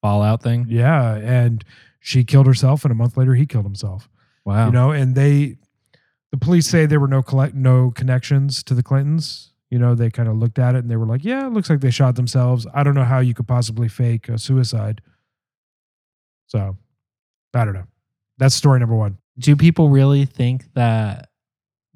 Fallout 0.00 0.42
thing. 0.42 0.66
yeah. 0.68 1.14
And 1.16 1.62
she 2.00 2.24
killed 2.24 2.46
herself, 2.46 2.82
and 2.84 2.90
a 2.90 2.94
month 2.94 3.16
later 3.18 3.34
he 3.34 3.44
killed 3.46 3.66
himself. 3.66 4.08
Wow. 4.46 4.66
You 4.66 4.72
know, 4.72 4.90
and 4.90 5.14
they, 5.14 5.58
the 6.32 6.38
police 6.38 6.66
say 6.66 6.86
there 6.86 6.98
were 6.98 7.06
no 7.06 7.22
collect 7.22 7.54
no 7.54 7.90
connections 7.90 8.62
to 8.64 8.74
the 8.74 8.82
Clintons. 8.82 9.52
You 9.70 9.78
know, 9.78 9.94
they 9.94 10.10
kind 10.10 10.28
of 10.28 10.36
looked 10.36 10.58
at 10.58 10.74
it 10.74 10.78
and 10.78 10.90
they 10.90 10.96
were 10.96 11.06
like, 11.06 11.24
yeah, 11.24 11.46
it 11.46 11.52
looks 11.52 11.68
like 11.70 11.80
they 11.80 11.90
shot 11.90 12.16
themselves. 12.16 12.66
I 12.74 12.82
don't 12.82 12.94
know 12.94 13.04
how 13.04 13.20
you 13.20 13.34
could 13.34 13.46
possibly 13.46 13.88
fake 13.88 14.28
a 14.30 14.38
suicide. 14.38 15.00
So, 16.46 16.76
I 17.54 17.64
don't 17.64 17.74
know. 17.74 17.86
That's 18.42 18.56
story 18.56 18.80
number 18.80 18.96
one. 18.96 19.18
Do 19.38 19.54
people 19.54 19.88
really 19.88 20.24
think 20.24 20.64
that 20.74 21.28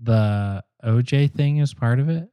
the 0.01 0.63
OJ 0.85 1.33
thing 1.33 1.57
is 1.57 1.75
part 1.75 1.99
of 1.99 2.09
it? 2.09 2.29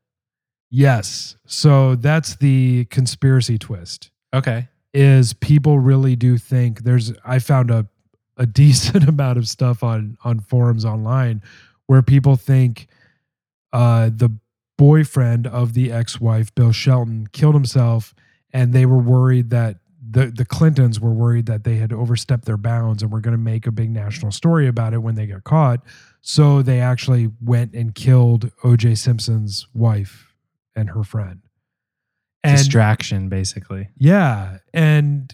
Yes. 0.69 1.35
So 1.47 1.95
that's 1.95 2.35
the 2.35 2.85
conspiracy 2.91 3.57
twist. 3.57 4.11
Okay. 4.31 4.67
Is 4.93 5.33
people 5.33 5.79
really 5.79 6.15
do 6.15 6.37
think 6.37 6.83
there's 6.83 7.11
I 7.25 7.39
found 7.39 7.71
a 7.71 7.87
a 8.37 8.45
decent 8.61 9.09
amount 9.09 9.39
of 9.39 9.47
stuff 9.47 9.81
on 9.81 10.19
on 10.23 10.41
forums 10.41 10.85
online 10.85 11.41
where 11.87 12.03
people 12.03 12.35
think 12.35 12.85
uh 13.71 14.11
the 14.15 14.29
boyfriend 14.77 15.47
of 15.47 15.73
the 15.73 15.91
ex-wife 15.91 16.53
Bill 16.53 16.71
Shelton 16.71 17.29
killed 17.31 17.55
himself 17.55 18.13
and 18.51 18.73
they 18.73 18.85
were 18.85 18.99
worried 18.99 19.49
that 19.49 19.77
the 20.13 20.27
the 20.27 20.45
Clintons 20.45 20.99
were 20.99 21.13
worried 21.13 21.45
that 21.47 21.63
they 21.63 21.75
had 21.75 21.91
overstepped 21.91 22.45
their 22.45 22.57
bounds 22.57 23.03
and 23.03 23.11
were 23.11 23.21
going 23.21 23.33
to 23.33 23.37
make 23.37 23.67
a 23.67 23.71
big 23.71 23.89
national 23.89 24.31
story 24.31 24.67
about 24.67 24.93
it 24.93 24.99
when 24.99 25.15
they 25.15 25.25
got 25.25 25.43
caught. 25.43 25.81
So 26.21 26.61
they 26.61 26.79
actually 26.79 27.31
went 27.41 27.73
and 27.73 27.93
killed 27.93 28.51
OJ 28.63 28.97
Simpson's 28.97 29.67
wife 29.73 30.33
and 30.75 30.89
her 30.91 31.03
friend. 31.03 31.41
And 32.43 32.57
Distraction, 32.57 33.29
basically. 33.29 33.89
yeah, 33.97 34.57
and 34.73 35.33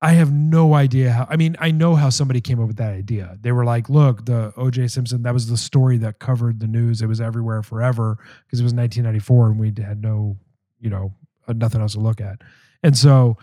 I 0.00 0.12
have 0.12 0.32
no 0.32 0.74
idea 0.74 1.10
how. 1.12 1.26
I 1.28 1.36
mean, 1.36 1.56
I 1.58 1.70
know 1.72 1.94
how 1.94 2.08
somebody 2.08 2.40
came 2.40 2.60
up 2.60 2.68
with 2.68 2.76
that 2.76 2.94
idea. 2.94 3.36
They 3.40 3.52
were 3.52 3.64
like, 3.64 3.88
"Look, 3.90 4.24
the 4.26 4.52
O.J. 4.56 4.88
Simpson. 4.88 5.22
That 5.24 5.34
was 5.34 5.48
the 5.48 5.56
story 5.56 5.98
that 5.98 6.20
covered 6.20 6.60
the 6.60 6.66
news. 6.66 7.02
It 7.02 7.06
was 7.06 7.20
everywhere 7.20 7.62
forever 7.62 8.16
because 8.46 8.60
it 8.60 8.64
was 8.64 8.72
1994 8.72 9.46
and 9.48 9.58
we 9.58 9.72
had 9.82 10.00
no, 10.00 10.36
you 10.80 10.88
know, 10.88 11.14
nothing 11.48 11.80
else 11.80 11.92
to 11.94 12.00
look 12.00 12.20
at." 12.20 12.40
And 12.82 12.96
so, 12.96 13.36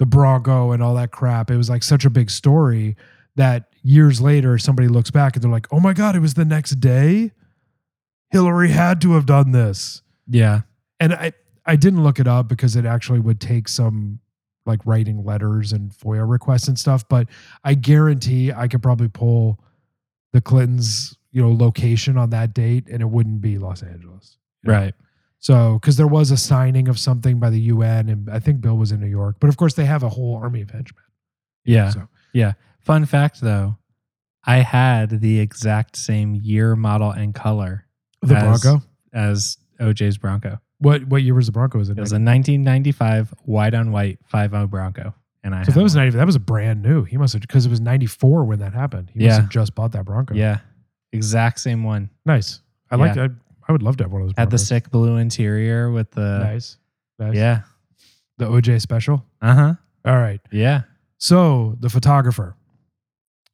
the 0.00 0.06
Bronco 0.06 0.72
and 0.72 0.82
all 0.82 0.94
that 0.94 1.10
crap. 1.12 1.50
It 1.50 1.58
was 1.58 1.68
like 1.68 1.82
such 1.82 2.06
a 2.06 2.10
big 2.10 2.30
story 2.30 2.96
that 3.36 3.68
years 3.82 4.20
later, 4.20 4.56
somebody 4.56 4.88
looks 4.88 5.10
back 5.10 5.36
and 5.36 5.44
they're 5.44 5.50
like, 5.50 5.68
"Oh 5.70 5.78
my 5.78 5.92
god, 5.92 6.16
it 6.16 6.20
was 6.20 6.34
the 6.34 6.44
next 6.46 6.80
day. 6.80 7.32
Hillary 8.30 8.70
had 8.70 9.00
to 9.02 9.12
have 9.12 9.26
done 9.26 9.52
this." 9.52 10.02
Yeah. 10.26 10.62
and 10.98 11.12
I 11.12 11.32
I 11.66 11.76
didn't 11.76 12.02
look 12.02 12.18
it 12.18 12.26
up 12.26 12.48
because 12.48 12.76
it 12.76 12.86
actually 12.86 13.20
would 13.20 13.40
take 13.40 13.68
some 13.68 14.20
like 14.64 14.80
writing 14.86 15.22
letters 15.22 15.72
and 15.72 15.90
FOIA 15.92 16.28
requests 16.28 16.66
and 16.66 16.78
stuff. 16.78 17.06
But 17.08 17.28
I 17.62 17.74
guarantee 17.74 18.52
I 18.52 18.68
could 18.68 18.82
probably 18.82 19.08
pull 19.08 19.60
the 20.32 20.40
Clintons, 20.40 21.16
you 21.30 21.42
know, 21.42 21.52
location 21.52 22.16
on 22.16 22.30
that 22.30 22.54
date, 22.54 22.86
and 22.88 23.02
it 23.02 23.10
wouldn't 23.10 23.42
be 23.42 23.58
Los 23.58 23.82
Angeles. 23.82 24.38
Right. 24.64 24.94
know? 24.98 25.06
So, 25.40 25.74
because 25.80 25.96
there 25.96 26.06
was 26.06 26.30
a 26.30 26.36
signing 26.36 26.86
of 26.88 26.98
something 26.98 27.38
by 27.40 27.48
the 27.50 27.60
UN, 27.62 28.08
and 28.10 28.30
I 28.30 28.38
think 28.38 28.60
Bill 28.60 28.76
was 28.76 28.92
in 28.92 29.00
New 29.00 29.06
York. 29.08 29.36
But 29.40 29.48
of 29.48 29.56
course, 29.56 29.74
they 29.74 29.86
have 29.86 30.02
a 30.02 30.08
whole 30.10 30.36
army 30.36 30.60
of 30.60 30.70
henchmen. 30.70 31.02
Yeah. 31.64 31.90
So, 31.90 32.54
Fun 32.80 33.04
fact 33.06 33.40
though, 33.40 33.76
I 34.44 34.58
had 34.58 35.20
the 35.20 35.38
exact 35.40 35.96
same 35.96 36.34
year, 36.34 36.74
model, 36.76 37.10
and 37.10 37.34
color 37.34 37.86
the 38.22 38.36
As- 38.36 38.62
Bronco. 38.62 38.84
as 39.12 39.58
OJ's 39.78 40.16
Bronco. 40.18 40.58
What 40.78 41.04
what 41.08 41.22
year 41.22 41.34
was 41.34 41.44
the 41.46 41.52
Bronco? 41.52 41.78
Was 41.78 41.90
it? 41.90 41.98
It 41.98 42.00
was 42.00 42.12
a 42.12 42.14
1995 42.16 43.34
white 43.44 43.74
on 43.74 43.92
white 43.92 44.18
5 44.28 44.70
Bronco. 44.70 45.14
And 45.44 45.54
I. 45.54 45.62
So 45.64 45.72
that 45.72 45.82
was 45.82 45.94
one. 45.94 46.04
ninety. 46.04 46.16
That 46.18 46.26
was 46.26 46.36
a 46.36 46.40
brand 46.40 46.82
new. 46.82 47.04
He 47.04 47.16
must 47.18 47.32
have 47.34 47.42
because 47.42 47.64
it 47.66 47.70
was 47.70 47.80
ninety 47.80 48.06
four 48.06 48.44
when 48.44 48.58
that 48.60 48.72
happened. 48.74 49.10
He 49.12 49.20
Yeah. 49.20 49.28
must 49.28 49.40
have 49.40 49.50
just 49.50 49.74
bought 49.74 49.92
that 49.92 50.04
Bronco. 50.04 50.34
Yeah. 50.34 50.58
Exact 51.12 51.60
same 51.60 51.82
one. 51.84 52.10
Nice. 52.26 52.60
I 52.90 52.96
like. 52.96 53.16
I, 53.16 53.28
I 53.70 53.72
would 53.72 53.82
love 53.82 53.96
to 53.98 54.04
have 54.04 54.12
one 54.12 54.22
of 54.22 54.28
those. 54.28 54.34
Had 54.36 54.48
the 54.48 54.56
Broncos. 54.56 54.66
sick 54.66 54.90
blue 54.90 55.16
interior 55.16 55.92
with 55.92 56.10
the 56.10 56.40
nice. 56.40 56.76
Nice. 57.20 57.36
Yeah. 57.36 57.60
The 58.38 58.46
OJ 58.46 58.80
special. 58.80 59.24
Uh-huh. 59.40 59.74
All 60.04 60.16
right. 60.18 60.40
Yeah. 60.50 60.82
So 61.18 61.76
the 61.78 61.88
photographer. 61.88 62.56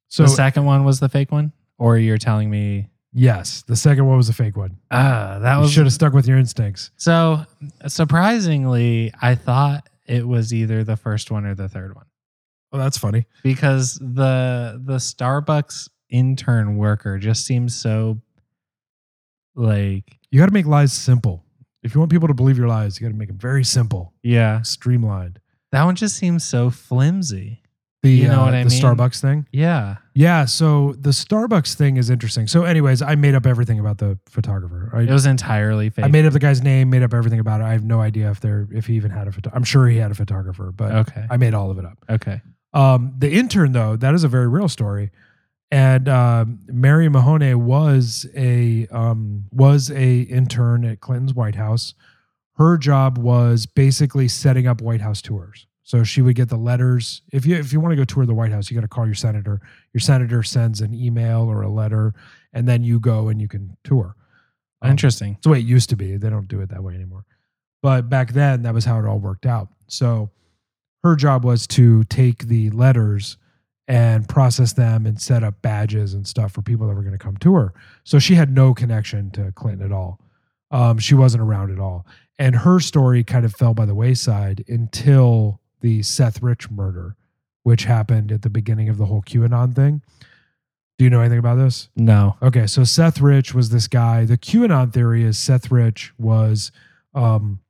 So 0.08 0.22
the 0.22 0.28
second 0.30 0.64
one 0.64 0.84
was 0.84 1.00
the 1.00 1.10
fake 1.10 1.30
one? 1.30 1.52
Or 1.78 1.98
you're 1.98 2.16
telling 2.16 2.48
me 2.48 2.88
yes, 3.12 3.62
the 3.66 3.76
second 3.76 4.06
one 4.06 4.16
was 4.16 4.30
a 4.30 4.32
fake 4.32 4.56
one. 4.56 4.78
ah 4.90 5.38
that 5.42 5.56
You 5.56 5.60
was 5.62 5.72
should 5.72 5.84
have 5.84 5.92
stuck 5.92 6.14
with 6.14 6.26
your 6.26 6.38
instincts. 6.38 6.90
So 6.96 7.44
surprisingly, 7.88 9.12
I 9.20 9.34
thought 9.34 9.88
it 10.06 10.26
was 10.26 10.54
either 10.54 10.84
the 10.84 10.96
first 10.96 11.30
one 11.30 11.44
or 11.44 11.54
the 11.54 11.68
third 11.68 11.94
one 11.94 12.06
Oh, 12.72 12.78
that's 12.78 12.96
funny. 12.96 13.26
because 13.42 13.94
the 14.00 14.80
the 14.82 14.96
Starbucks 14.96 15.88
intern 16.08 16.76
worker 16.76 17.18
just 17.18 17.44
seems 17.44 17.74
so 17.74 18.20
like 19.57 20.18
You 20.30 20.38
got 20.38 20.46
to 20.46 20.52
make 20.52 20.66
lies 20.66 20.92
simple. 20.92 21.44
If 21.82 21.94
you 21.94 22.00
want 22.00 22.11
people 22.11 22.28
to 22.28 22.34
believe 22.34 22.59
your 22.59 22.68
lies, 22.68 23.00
you 23.00 23.07
got 23.07 23.12
to 23.12 23.18
make 23.18 23.28
them 23.28 23.38
very 23.38 23.64
simple, 23.64 24.12
yeah. 24.22 24.62
streamlined. 24.62 25.40
That 25.72 25.84
one 25.84 25.94
just 25.94 26.16
seems 26.16 26.44
so 26.44 26.70
flimsy. 26.70 27.62
The 28.02 28.11
You 28.11 28.28
know 28.28 28.42
uh, 28.42 28.44
what 28.46 28.54
I 28.54 28.64
the 28.64 28.70
mean? 28.70 28.80
Starbucks 28.80 29.20
thing. 29.20 29.46
Yeah. 29.52 29.96
Yeah. 30.14 30.44
So 30.44 30.94
the 30.98 31.11
Starbucks 31.11 31.74
thing 31.74 31.96
is 31.96 32.11
interesting. 32.11 32.46
So, 32.46 32.64
anyways, 32.64 33.02
I 33.02 33.14
made 33.14 33.34
up 33.34 33.46
everything 33.46 33.80
about 33.80 33.98
the 33.98 34.18
photographer. 34.28 34.90
I, 34.92 35.02
It 35.02 35.11
was 35.11 35.26
entirely 35.26 35.90
fake. 35.90 36.04
I 36.04 36.09
made 36.09 36.24
up 36.24 36.32
the 36.32 36.38
guy's 36.38 36.62
name, 36.62 36.90
made 36.90 37.02
up 37.02 37.14
everything 37.14 37.40
about 37.40 37.61
it. 37.61 37.64
I 37.64 37.72
have 37.72 37.84
no 37.84 38.00
idea 38.00 38.30
if 38.30 38.40
there 38.40 38.68
if 38.72 38.86
he 38.86 38.94
even 38.94 39.11
had 39.11 39.26
a 39.28 39.32
photo. 39.32 39.50
I'm 39.52 39.64
sure 39.64 39.88
he 39.88 39.96
had 39.96 40.11
a 40.11 40.14
photographer, 40.14 40.72
but 40.72 40.92
okay. 40.92 41.26
I 41.30 41.36
made 41.36 41.54
all 41.54 41.70
of 41.70 41.78
it 41.78 41.84
up. 41.84 41.98
Okay. 42.09 42.42
Um, 42.72 43.14
the 43.18 43.32
intern, 43.32 43.72
though, 43.72 43.96
that 43.96 44.14
is 44.14 44.22
a 44.22 44.28
very 44.28 44.48
real 44.48 44.68
story. 44.68 45.11
And 45.70 46.08
um, 46.08 46.60
Mary 46.66 47.08
Mahoney 47.08 47.54
was 47.54 48.26
a 48.36 48.86
um, 48.88 49.46
was 49.50 49.90
a 49.90 50.20
intern 50.20 50.84
at 50.84 51.00
Clinton's 51.00 51.34
White 51.34 51.56
House. 51.56 51.94
Her 52.54 52.78
job 52.78 53.18
was 53.18 53.66
basically 53.66 54.28
setting 54.28 54.66
up 54.66 54.80
White 54.80 55.00
House 55.00 55.20
tours. 55.20 55.66
So 55.82 56.02
she 56.02 56.20
would 56.20 56.34
get 56.34 56.48
the 56.48 56.56
letters. 56.56 57.22
If 57.32 57.46
you 57.46 57.56
if 57.56 57.72
you 57.72 57.80
want 57.80 57.92
to 57.92 57.96
go 57.96 58.04
tour 58.04 58.26
the 58.26 58.34
White 58.34 58.52
House, 58.52 58.70
you 58.70 58.74
got 58.74 58.82
to 58.82 58.88
call 58.88 59.06
your 59.06 59.14
senator. 59.14 59.60
Your 59.92 60.00
senator 60.00 60.42
sends 60.42 60.80
an 60.80 60.94
email 60.94 61.42
or 61.42 61.62
a 61.62 61.68
letter, 61.68 62.14
and 62.52 62.68
then 62.68 62.82
you 62.82 62.98
go 63.00 63.28
and 63.28 63.40
you 63.40 63.48
can 63.48 63.76
tour. 63.84 64.16
Um, 64.82 64.90
Interesting. 64.90 65.34
it's 65.34 65.44
the 65.44 65.50
way 65.50 65.58
it 65.58 65.64
used 65.64 65.88
to 65.90 65.96
be. 65.96 66.16
They 66.16 66.30
don't 66.30 66.48
do 66.48 66.60
it 66.60 66.70
that 66.70 66.82
way 66.82 66.94
anymore. 66.94 67.24
But 67.82 68.08
back 68.08 68.32
then, 68.32 68.62
that 68.62 68.74
was 68.74 68.84
how 68.84 68.98
it 68.98 69.06
all 69.06 69.18
worked 69.18 69.46
out. 69.46 69.68
So 69.86 70.30
her 71.04 71.14
job 71.14 71.44
was 71.44 71.66
to 71.68 72.04
take 72.04 72.48
the 72.48 72.70
letters 72.70 73.36
and 73.89 74.28
process 74.28 74.72
them 74.72 75.07
and 75.07 75.20
set 75.20 75.45
up 75.45 75.62
badges 75.62 76.14
and 76.14 76.26
stuff 76.26 76.53
for 76.53 76.62
people 76.62 76.87
that 76.89 76.95
were 76.95 77.03
going 77.03 77.12
to 77.12 77.18
come 77.18 77.37
to 77.39 77.55
her. 77.55 77.72
So 78.05 78.18
she 78.18 78.34
had 78.34 78.51
no 78.51 78.74
connection 78.74 79.30
to 79.32 79.53
Clinton 79.53 79.87
at 79.87 79.93
all. 79.93 80.20
Um, 80.70 80.99
she 80.99 81.14
wasn't 81.14 81.43
around 81.43 81.70
at 81.70 81.78
all. 81.78 82.07
And 82.39 82.57
her 82.57 82.80
story 82.80 83.22
kind 83.22 83.45
of 83.45 83.55
fell 83.55 83.74
by 83.74 83.87
the 83.87 83.95
wayside 83.95 84.64
until 84.68 85.61
the 85.80 86.03
Seth 86.03 86.43
Rich 86.43 86.70
murder, 86.70 87.16
which 87.62 87.84
happened 87.84 88.32
at 88.32 88.43
the 88.43 88.51
beginning 88.51 88.89
of 88.89 88.99
the 88.99 89.07
whole 89.07 89.22
QAnon 89.22 89.74
thing. 89.74 90.03
Do 90.99 91.05
you 91.05 91.11
know 91.11 91.20
anything 91.20 91.39
about 91.39 91.57
this? 91.57 91.89
No. 91.95 92.37
Okay, 92.43 92.66
so 92.66 92.82
Seth 92.82 93.20
Rich 93.20 93.55
was 93.55 93.68
this 93.68 93.87
guy. 93.87 94.24
The 94.24 94.39
QAnon 94.39 94.93
theory 94.93 95.22
is 95.24 95.39
Seth 95.39 95.70
Rich 95.70 96.12
was 96.18 96.72
um, 97.14 97.61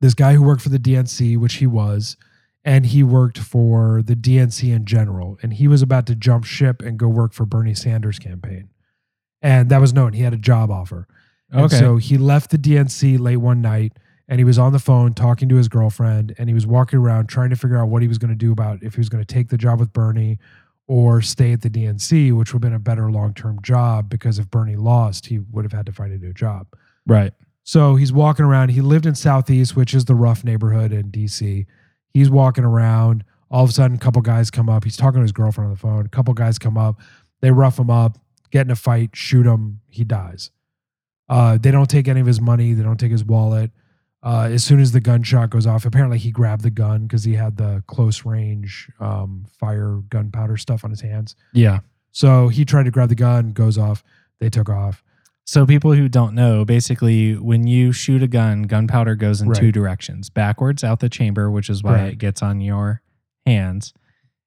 this 0.00 0.14
guy 0.14 0.34
who 0.34 0.42
worked 0.42 0.62
for 0.62 0.68
the 0.68 0.78
DNC, 0.78 1.38
which 1.38 1.54
he 1.54 1.66
was, 1.66 2.16
and 2.64 2.86
he 2.86 3.02
worked 3.02 3.38
for 3.38 4.02
the 4.02 4.14
DNC 4.16 4.74
in 4.74 4.84
general. 4.84 5.38
And 5.42 5.54
he 5.54 5.68
was 5.68 5.80
about 5.82 6.06
to 6.06 6.14
jump 6.14 6.44
ship 6.44 6.82
and 6.82 6.98
go 6.98 7.08
work 7.08 7.32
for 7.32 7.46
Bernie 7.46 7.74
Sanders' 7.74 8.18
campaign. 8.18 8.68
And 9.40 9.70
that 9.70 9.80
was 9.80 9.92
known. 9.94 10.12
He 10.12 10.22
had 10.22 10.34
a 10.34 10.38
job 10.38 10.70
offer. 10.70 11.06
And 11.50 11.62
Okay. 11.62 11.78
so 11.78 11.96
he 11.96 12.18
left 12.18 12.50
the 12.50 12.58
DNC 12.58 13.18
late 13.18 13.36
one 13.38 13.62
night 13.62 13.92
and 14.28 14.38
he 14.40 14.44
was 14.44 14.58
on 14.58 14.72
the 14.72 14.78
phone 14.78 15.14
talking 15.14 15.48
to 15.48 15.54
his 15.56 15.68
girlfriend 15.68 16.34
and 16.36 16.48
he 16.48 16.54
was 16.54 16.66
walking 16.66 16.98
around 16.98 17.28
trying 17.28 17.48
to 17.50 17.56
figure 17.56 17.78
out 17.78 17.88
what 17.88 18.02
he 18.02 18.08
was 18.08 18.18
going 18.18 18.30
to 18.30 18.36
do 18.36 18.52
about 18.52 18.82
if 18.82 18.94
he 18.94 19.00
was 19.00 19.08
going 19.08 19.24
to 19.24 19.34
take 19.34 19.48
the 19.48 19.56
job 19.56 19.80
with 19.80 19.92
Bernie 19.92 20.38
or 20.86 21.22
stay 21.22 21.52
at 21.52 21.62
the 21.62 21.70
DNC, 21.70 22.32
which 22.36 22.52
would 22.52 22.62
have 22.62 22.70
been 22.70 22.74
a 22.76 22.78
better 22.78 23.10
long 23.10 23.32
term 23.32 23.60
job 23.62 24.10
because 24.10 24.38
if 24.38 24.50
Bernie 24.50 24.76
lost, 24.76 25.26
he 25.26 25.38
would 25.38 25.64
have 25.64 25.72
had 25.72 25.86
to 25.86 25.92
find 25.92 26.12
a 26.12 26.18
new 26.18 26.32
job. 26.32 26.66
right. 27.06 27.32
So 27.62 27.96
he's 27.96 28.14
walking 28.14 28.46
around. 28.46 28.70
He 28.70 28.80
lived 28.80 29.04
in 29.04 29.14
Southeast, 29.14 29.76
which 29.76 29.92
is 29.92 30.06
the 30.06 30.14
rough 30.14 30.42
neighborhood 30.42 30.90
in 30.90 31.10
DC. 31.10 31.66
He's 32.18 32.30
walking 32.30 32.64
around. 32.64 33.22
All 33.48 33.62
of 33.62 33.70
a 33.70 33.72
sudden, 33.72 33.96
a 33.96 34.00
couple 34.00 34.20
guys 34.22 34.50
come 34.50 34.68
up. 34.68 34.82
He's 34.82 34.96
talking 34.96 35.20
to 35.20 35.22
his 35.22 35.30
girlfriend 35.30 35.66
on 35.68 35.72
the 35.72 35.78
phone. 35.78 36.04
A 36.04 36.08
couple 36.08 36.34
guys 36.34 36.58
come 36.58 36.76
up. 36.76 37.00
They 37.40 37.52
rough 37.52 37.78
him 37.78 37.90
up, 37.90 38.18
get 38.50 38.66
in 38.66 38.72
a 38.72 38.76
fight, 38.76 39.10
shoot 39.14 39.46
him. 39.46 39.80
He 39.88 40.02
dies. 40.02 40.50
Uh, 41.28 41.58
they 41.58 41.70
don't 41.70 41.88
take 41.88 42.08
any 42.08 42.20
of 42.20 42.26
his 42.26 42.40
money. 42.40 42.72
They 42.72 42.82
don't 42.82 42.98
take 42.98 43.12
his 43.12 43.24
wallet. 43.24 43.70
Uh, 44.20 44.48
as 44.50 44.64
soon 44.64 44.80
as 44.80 44.90
the 44.90 45.00
gunshot 45.00 45.50
goes 45.50 45.64
off, 45.64 45.84
apparently 45.84 46.18
he 46.18 46.32
grabbed 46.32 46.62
the 46.62 46.70
gun 46.70 47.02
because 47.02 47.22
he 47.22 47.34
had 47.34 47.56
the 47.56 47.84
close 47.86 48.24
range 48.24 48.90
um, 48.98 49.46
fire 49.60 50.00
gunpowder 50.08 50.56
stuff 50.56 50.82
on 50.82 50.90
his 50.90 51.00
hands. 51.00 51.36
Yeah. 51.52 51.80
So 52.10 52.48
he 52.48 52.64
tried 52.64 52.86
to 52.86 52.90
grab 52.90 53.10
the 53.10 53.14
gun, 53.14 53.52
goes 53.52 53.78
off. 53.78 54.02
They 54.40 54.50
took 54.50 54.68
off. 54.68 55.04
So 55.48 55.64
people 55.64 55.94
who 55.94 56.10
don't 56.10 56.34
know, 56.34 56.66
basically, 56.66 57.34
when 57.34 57.66
you 57.66 57.90
shoot 57.90 58.22
a 58.22 58.28
gun, 58.28 58.64
gunpowder 58.64 59.14
goes 59.14 59.40
in 59.40 59.48
Right. 59.48 59.58
two 59.58 59.72
directions: 59.72 60.28
backwards 60.28 60.84
out 60.84 61.00
the 61.00 61.08
chamber, 61.08 61.50
which 61.50 61.70
is 61.70 61.82
why 61.82 61.94
Right. 61.94 62.12
it 62.12 62.18
gets 62.18 62.42
on 62.42 62.60
your 62.60 63.00
hands. 63.46 63.94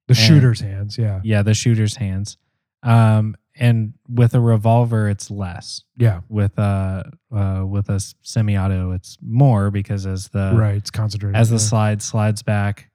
The 0.07 0.11
And- 0.11 0.17
shooter's 0.19 0.59
hands. 0.59 0.99
Yeah. 0.99 1.19
Yeah, 1.23 1.41
the 1.41 1.55
shooter's 1.55 1.95
hands. 1.95 2.37
Um, 2.83 3.35
and 3.55 3.93
with 4.07 4.35
a 4.35 4.39
revolver, 4.39 5.09
it's 5.09 5.31
less. 5.31 5.83
Yeah. 5.97 6.19
With 6.29 6.55
a 6.59 7.11
uh, 7.35 7.63
with 7.67 7.89
a 7.89 7.99
semi-auto, 8.21 8.91
it's 8.91 9.17
more 9.23 9.71
because 9.71 10.05
as 10.05 10.27
the 10.29 10.53
right. 10.53 10.75
It's 10.75 10.91
concentrated. 10.91 11.35
as 11.35 11.49
the 11.49 11.55
yeah. 11.55 11.59
slide 11.61 12.01
slides 12.03 12.43
back, 12.43 12.90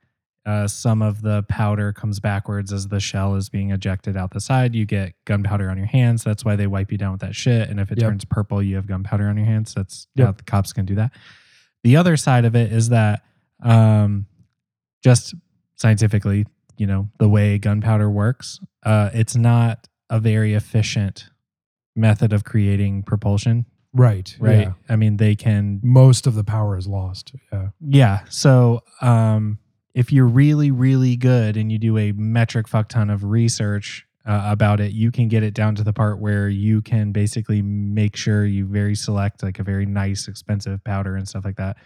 uh, 0.46 0.68
some 0.68 1.02
of 1.02 1.22
the 1.22 1.42
powder 1.48 1.92
comes 1.92 2.20
backwards 2.20 2.72
as 2.72 2.86
the 2.88 3.00
shell 3.00 3.34
is 3.34 3.48
being 3.48 3.70
ejected 3.72 4.16
out 4.16 4.30
the 4.30 4.40
side. 4.40 4.74
You 4.76 4.86
get 4.86 5.12
gunpowder 5.24 5.68
on 5.68 5.76
your 5.76 5.86
hands. 5.88 6.22
That's 6.22 6.44
why 6.44 6.54
they 6.56 6.68
wipe 6.68 6.92
you 6.92 6.96
down 6.98 7.10
with 7.12 7.20
that 7.22 7.34
shit. 7.34 7.68
And 7.68 7.80
if 7.80 7.90
it 7.90 7.98
Yep. 8.00 8.08
turns 8.10 8.24
purple, 8.24 8.62
you 8.62 8.76
have 8.76 8.86
gunpowder 8.86 9.26
on 9.28 9.36
your 9.36 9.44
hands. 9.46 9.74
That's 9.74 10.06
Yep. 10.14 10.26
how 10.26 10.32
the 10.32 10.42
cops 10.44 10.72
can 10.72 10.84
do 10.86 10.94
that. 10.94 11.10
The 11.82 11.96
other 11.96 12.16
side 12.16 12.44
of 12.44 12.54
it 12.54 12.72
is 12.72 12.88
that 12.90 13.22
um, 13.62 14.26
just 15.02 15.34
scientifically, 15.76 16.46
you 16.76 16.86
know, 16.86 17.08
the 17.18 17.28
way 17.28 17.58
gunpowder 17.58 18.10
works, 18.10 18.60
uh, 18.84 19.10
it's 19.14 19.34
not 19.36 19.88
a 20.10 20.20
very 20.20 20.54
efficient 20.54 21.28
method 21.96 22.32
of 22.32 22.44
creating 22.44 23.02
propulsion, 23.02 23.64
Right. 23.92 24.36
right? 24.38 24.60
yeah. 24.60 24.72
I 24.88 24.96
mean, 24.96 25.16
they 25.16 25.34
can 25.34 25.80
Most 25.82 26.26
of 26.26 26.34
the 26.34 26.44
power 26.44 26.76
is 26.76 26.86
lost. 26.86 27.34
Yeah. 27.52 27.68
yeah. 27.80 28.20
So 28.28 28.82
um, 29.00 29.58
if 29.96 30.12
you're 30.12 30.26
really, 30.26 30.70
really 30.70 31.16
good 31.16 31.56
and 31.56 31.72
you 31.72 31.78
do 31.78 31.96
a 31.96 32.12
metric 32.12 32.68
fuck 32.68 32.86
ton 32.90 33.08
of 33.08 33.24
research 33.24 34.06
uh, 34.26 34.42
about 34.44 34.78
it, 34.78 34.92
you 34.92 35.10
can 35.10 35.26
get 35.26 35.42
it 35.42 35.54
down 35.54 35.74
to 35.74 35.82
the 35.82 35.92
part 35.92 36.20
where 36.20 36.50
you 36.50 36.82
can 36.82 37.12
basically 37.12 37.62
make 37.62 38.14
sure 38.14 38.44
you 38.44 38.66
very 38.66 38.94
select 38.94 39.42
like 39.42 39.58
a 39.58 39.62
very 39.62 39.86
nice, 39.86 40.28
expensive 40.28 40.84
powder 40.84 41.16
and 41.16 41.26
stuff 41.26 41.46
like 41.46 41.56
that. 41.56 41.78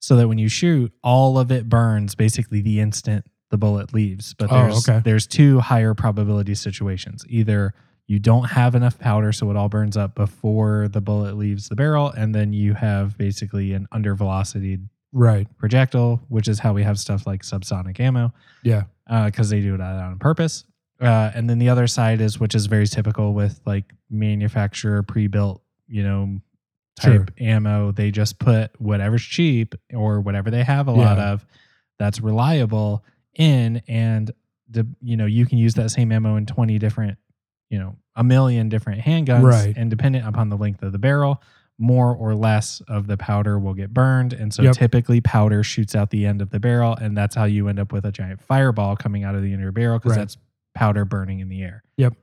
So 0.00 0.16
that 0.16 0.28
when 0.28 0.38
you 0.38 0.48
shoot, 0.48 0.92
all 1.04 1.38
of 1.38 1.52
it 1.52 1.68
burns 1.68 2.14
basically 2.14 2.62
the 2.62 2.80
instant 2.80 3.26
the 3.50 3.58
bullet 3.58 3.92
leaves. 3.92 4.32
But 4.32 4.50
Oh, 4.50 4.62
there's 4.62 4.88
okay. 4.88 5.02
there's 5.04 5.26
two 5.26 5.60
higher 5.60 5.92
probability 5.92 6.54
situations. 6.54 7.22
Either 7.28 7.74
you 8.06 8.18
don't 8.18 8.44
have 8.50 8.74
enough 8.74 8.98
powder, 8.98 9.30
so 9.30 9.50
it 9.50 9.56
all 9.56 9.68
burns 9.68 9.96
up 9.96 10.14
before 10.14 10.88
the 10.88 11.02
bullet 11.02 11.36
leaves 11.36 11.68
the 11.68 11.76
barrel, 11.76 12.08
and 12.10 12.34
then 12.34 12.54
you 12.54 12.72
have 12.74 13.18
basically 13.18 13.74
an 13.74 13.86
under 13.92 14.14
velocity 14.14 14.78
Right. 15.12 15.46
projectile, 15.58 16.22
which 16.28 16.48
is 16.48 16.58
how 16.58 16.72
we 16.72 16.82
have 16.82 16.98
stuff 16.98 17.26
like 17.26 17.42
subsonic 17.42 18.00
ammo, 18.00 18.32
Yeah. 18.62 18.84
because 19.26 19.50
they 19.50 19.60
do 19.60 19.74
it 19.74 19.80
on 19.80 20.18
purpose. 20.18 20.64
Uh, 21.00 21.30
and 21.34 21.50
then 21.50 21.58
the 21.58 21.68
other 21.68 21.86
side 21.86 22.20
is, 22.20 22.38
which 22.40 22.54
is 22.54 22.66
very 22.66 22.86
typical 22.86 23.34
with 23.34 23.60
like 23.66 23.92
manufacturer 24.08 25.02
pre-built, 25.02 25.60
you 25.88 26.02
know, 26.04 26.40
type 27.00 27.30
ammo. 27.40 27.90
They 27.92 28.10
just 28.10 28.38
put 28.38 28.70
whatever's 28.80 29.22
cheap 29.22 29.74
or 29.92 30.20
whatever 30.20 30.50
they 30.50 30.62
have 30.62 30.86
a 30.88 30.92
lot 30.92 31.18
of 31.18 31.44
that's 31.98 32.20
reliable 32.20 33.04
in, 33.34 33.82
and 33.88 34.30
the 34.70 34.86
you 35.00 35.16
know 35.16 35.26
you 35.26 35.44
can 35.46 35.58
use 35.58 35.74
that 35.74 35.90
same 35.90 36.12
ammo 36.12 36.36
in 36.36 36.46
twenty 36.46 36.78
different, 36.78 37.18
you 37.70 37.78
know, 37.78 37.96
a 38.14 38.22
million 38.24 38.68
different 38.68 39.00
handguns, 39.02 39.42
Right. 39.42 39.74
and 39.76 39.90
dependent 39.90 40.26
upon 40.26 40.48
the 40.50 40.56
length 40.56 40.82
of 40.82 40.92
the 40.92 40.98
barrel, 40.98 41.42
more 41.82 42.14
or 42.14 42.34
less 42.34 42.80
of 42.88 43.06
the 43.08 43.16
powder 43.16 43.58
will 43.58 43.74
get 43.74 43.92
burned. 43.92 44.32
And 44.32 44.54
so 44.54 44.62
Yep. 44.62 44.74
typically 44.76 45.20
powder 45.20 45.62
shoots 45.62 45.94
out 45.94 46.10
the 46.10 46.24
end 46.24 46.40
of 46.40 46.50
the 46.50 46.60
barrel, 46.60 46.94
and 46.96 47.16
that's 47.16 47.34
how 47.34 47.44
you 47.44 47.68
end 47.68 47.78
up 47.80 47.92
with 47.92 48.06
a 48.06 48.12
giant 48.12 48.40
fireball 48.40 48.96
coming 48.96 49.24
out 49.24 49.34
of 49.34 49.42
the 49.42 49.48
end 49.48 49.56
of 49.56 49.62
your 49.62 49.72
barrel 49.72 49.98
because 49.98 50.12
Right. 50.12 50.18
that's 50.18 50.36
powder 50.74 51.04
burning 51.04 51.40
in 51.40 51.48
the 51.48 51.62
air. 51.62 51.82
Yep. 51.98 52.14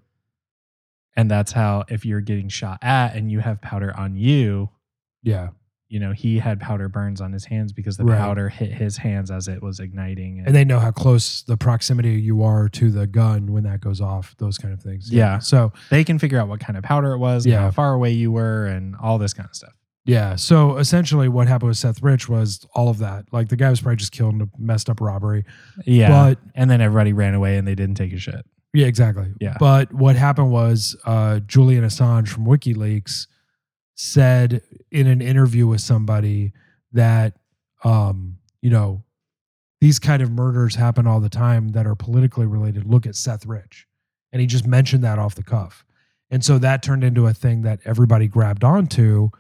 And 1.16 1.30
that's 1.30 1.52
how 1.52 1.84
if 1.90 2.06
you're 2.06 2.22
getting 2.22 2.48
shot 2.48 2.80
at 2.82 3.16
and 3.16 3.30
you 3.32 3.40
have 3.40 3.62
powder 3.62 3.96
on 3.96 4.16
you, 4.16 4.70
Yeah. 5.22 5.50
You 5.90 6.00
know, 6.00 6.12
he 6.12 6.38
had 6.40 6.60
powder 6.60 6.88
burns 6.88 7.20
on 7.20 7.34
his 7.34 7.46
hands 7.46 7.74
because 7.74 7.98
the 7.98 8.06
Right. 8.06 8.18
powder 8.20 8.48
hit 8.48 8.72
his 8.72 8.98
hands 8.98 9.32
as 9.32 9.48
it 9.48 9.62
was 9.62 9.80
igniting. 9.80 10.44
And 10.46 10.56
they 10.56 10.64
know 10.64 10.80
how 10.80 10.92
close 10.92 11.42
the 11.42 11.58
proximity 11.58 12.12
you 12.22 12.44
are 12.44 12.70
to 12.70 12.92
the 12.92 13.08
gun 13.08 13.52
when 13.52 13.64
that 13.64 13.82
goes 13.82 14.00
off, 14.00 14.36
those 14.38 14.58
kind 14.60 14.74
of 14.74 14.82
things. 14.82 15.12
Yeah. 15.12 15.40
So, 15.40 15.74
they 15.90 16.04
can 16.04 16.20
figure 16.20 16.40
out 16.40 16.48
what 16.48 16.60
kind 16.60 16.78
of 16.78 16.84
powder 16.84 17.14
it 17.14 17.18
was, 17.18 17.46
Yeah. 17.46 17.62
how 17.62 17.72
far 17.72 17.94
away 17.94 18.12
you 18.12 18.32
were, 18.32 18.68
and 18.68 18.96
all 19.02 19.18
this 19.18 19.34
kind 19.34 19.50
of 19.50 19.56
stuff. 19.56 19.74
yeah. 20.06 20.36
So 20.36 20.78
essentially 20.78 21.28
what 21.28 21.48
happened 21.48 21.70
with 21.70 21.78
Seth 21.78 22.02
Rich 22.02 22.30
was 22.30 22.66
all 22.74 22.90
of 22.90 22.98
that. 23.00 23.26
Like 23.32 23.50
the 23.50 23.56
guy 23.56 23.70
was 23.70 23.82
probably 23.82 23.98
just 23.98 24.12
killed 24.12 24.34
in 24.36 24.42
a 24.42 24.48
messed 24.58 24.90
up 24.90 25.02
robbery. 25.02 25.44
Yeah. 25.86 26.10
But 26.10 26.40
and 26.56 26.70
then 26.70 26.82
everybody 26.82 27.14
ran 27.14 27.34
away 27.36 27.58
and 27.58 27.68
they 27.68 27.76
didn't 27.76 27.96
take 27.96 28.14
a 28.14 28.18
shit. 28.18 28.44
Yeah, 28.74 28.88
exactly. 28.88 29.28
Yeah. 29.40 29.58
But 29.60 29.94
what 29.94 30.16
happened 30.16 30.52
was 30.52 30.96
uh, 31.06 31.40
Julian 31.42 31.84
Assange 31.84 32.28
from 32.28 32.46
WikiLeaks 32.46 33.28
said 34.00 34.62
in 34.92 35.08
an 35.08 35.22
interview 35.22 35.68
with 35.68 35.82
somebody 35.82 36.54
that, 36.94 37.34
um, 37.84 38.38
you 38.62 38.70
know, 38.70 39.04
these 39.82 40.00
kind 40.00 40.22
of 40.22 40.32
murders 40.32 40.76
happen 40.76 41.06
all 41.06 41.20
the 41.20 41.28
time 41.28 41.70
that 41.70 41.86
are 41.86 41.96
politically 41.96 42.46
related. 42.46 42.86
Look 42.86 43.06
at 43.06 43.18
Seth 43.18 43.46
Rich. 43.46 43.88
And 44.32 44.40
he 44.40 44.48
just 44.48 44.66
mentioned 44.66 45.04
that 45.04 45.20
off 45.20 45.36
the 45.36 45.44
cuff. 45.44 45.84
And 46.32 46.46
so 46.46 46.58
that 46.60 46.82
turned 46.82 47.04
into 47.04 47.28
a 47.28 47.34
thing 47.34 47.64
that 47.64 47.82
everybody 47.84 48.30
grabbed 48.30 48.64
onto. 48.64 49.32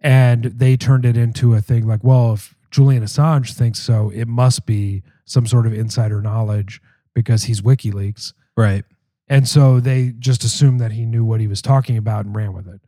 And 0.00 0.44
they 0.44 0.76
turned 0.76 1.04
it 1.04 1.16
into 1.16 1.54
a 1.54 1.60
thing 1.60 1.88
like, 1.88 2.04
well, 2.04 2.34
if 2.34 2.54
Julian 2.70 3.02
Assange 3.02 3.54
thinks 3.54 3.80
so, 3.80 4.10
it 4.10 4.28
must 4.28 4.66
be 4.66 5.02
some 5.24 5.48
sort 5.48 5.66
of 5.66 5.72
insider 5.72 6.22
knowledge 6.22 6.80
because 7.12 7.44
he's 7.44 7.60
WikiLeaks. 7.60 8.34
Right. 8.56 8.84
And 9.26 9.48
so 9.48 9.80
they 9.80 10.12
just 10.16 10.44
assumed 10.44 10.78
that 10.78 10.92
he 10.92 11.06
knew 11.06 11.24
what 11.24 11.40
he 11.40 11.48
was 11.48 11.60
talking 11.60 11.96
about 11.96 12.24
and 12.24 12.36
ran 12.36 12.52
with 12.52 12.68
it. 12.68 12.80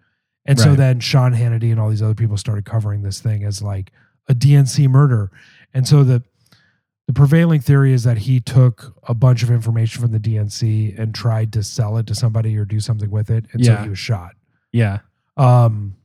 And 0.47 0.59
so 0.59 0.75
then 0.75 1.01
Sean 1.01 1.35
Hannity 1.35 1.71
and 1.71 1.79
all 1.79 1.91
these 1.91 2.03
other 2.03 2.15
people 2.15 2.39
started 2.39 2.65
covering 2.65 3.03
this 3.03 3.21
thing 3.21 3.45
as 3.45 3.61
like 3.61 3.93
a 4.29 4.35
DNC 4.35 4.89
murder. 4.89 5.31
And 5.75 5.87
so 5.87 6.05
the 6.05 6.23
the 7.07 7.15
prevailing 7.15 7.61
theory 7.61 7.95
is 7.95 8.05
that 8.05 8.19
he 8.19 8.39
took 8.39 8.95
a 9.05 9.15
bunch 9.15 9.43
of 9.43 9.51
information 9.51 10.03
from 10.03 10.13
the 10.13 10.19
DNC 10.19 10.99
and 10.99 11.15
tried 11.15 11.55
to 11.55 11.63
sell 11.63 11.97
it 11.97 12.07
to 12.07 12.15
somebody 12.15 12.57
or 12.57 12.67
do 12.67 12.81
something 12.81 13.11
with 13.11 13.31
it. 13.31 13.47
And 13.53 13.65
so 13.65 13.77
he 13.77 13.89
was 13.89 13.99
shot. 13.99 14.33
Yeah. 14.73 14.99
Um, 15.39 15.97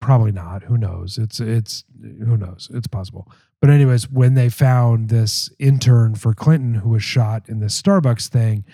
probably 0.00 0.32
not. 0.32 0.62
Who 0.62 0.78
knows? 0.78 1.18
It's 1.18 1.38
it's 1.40 1.84
who 2.00 2.36
knows? 2.36 2.70
It's 2.72 2.86
possible. 2.86 3.30
But 3.60 3.70
anyways, 3.70 4.10
when 4.10 4.34
they 4.34 4.48
found 4.48 5.08
this 5.08 5.50
intern 5.58 6.14
for 6.14 6.32
Clinton 6.32 6.74
who 6.74 6.90
was 6.90 7.02
shot 7.02 7.48
in 7.48 7.60
this 7.60 7.80
Starbucks 7.80 8.28
thing, 8.28 8.64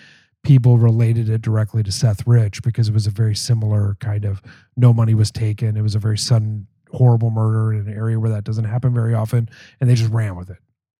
people 0.45 0.77
related 0.77 1.27
it 1.27 1.41
directly 1.41 1.83
to 1.83 1.91
Seth 1.91 2.25
Rich 2.25 2.61
because 2.61 2.87
it 2.87 2.93
was 2.93 3.07
a 3.07 3.11
very 3.11 3.35
similar 3.35 3.97
kind 3.99 4.23
of 4.23 4.41
no 4.77 4.93
money 4.93 5.13
was 5.13 5.31
taken. 5.31 5.75
It 5.75 5.81
was 5.81 5.95
a 5.95 5.99
very 5.99 6.17
sudden, 6.17 6.67
horrible 6.91 7.31
murder 7.31 7.73
in 7.73 7.87
an 7.87 7.93
area 7.93 8.19
where 8.19 8.29
that 8.29 8.43
doesn't 8.45 8.65
happen 8.65 8.93
very 8.93 9.13
often, 9.13 9.49
and 9.81 9.89
they 9.89 9.95
just 9.95 10.11
ran 10.11 10.35
with 10.35 10.49
it. 10.49 10.59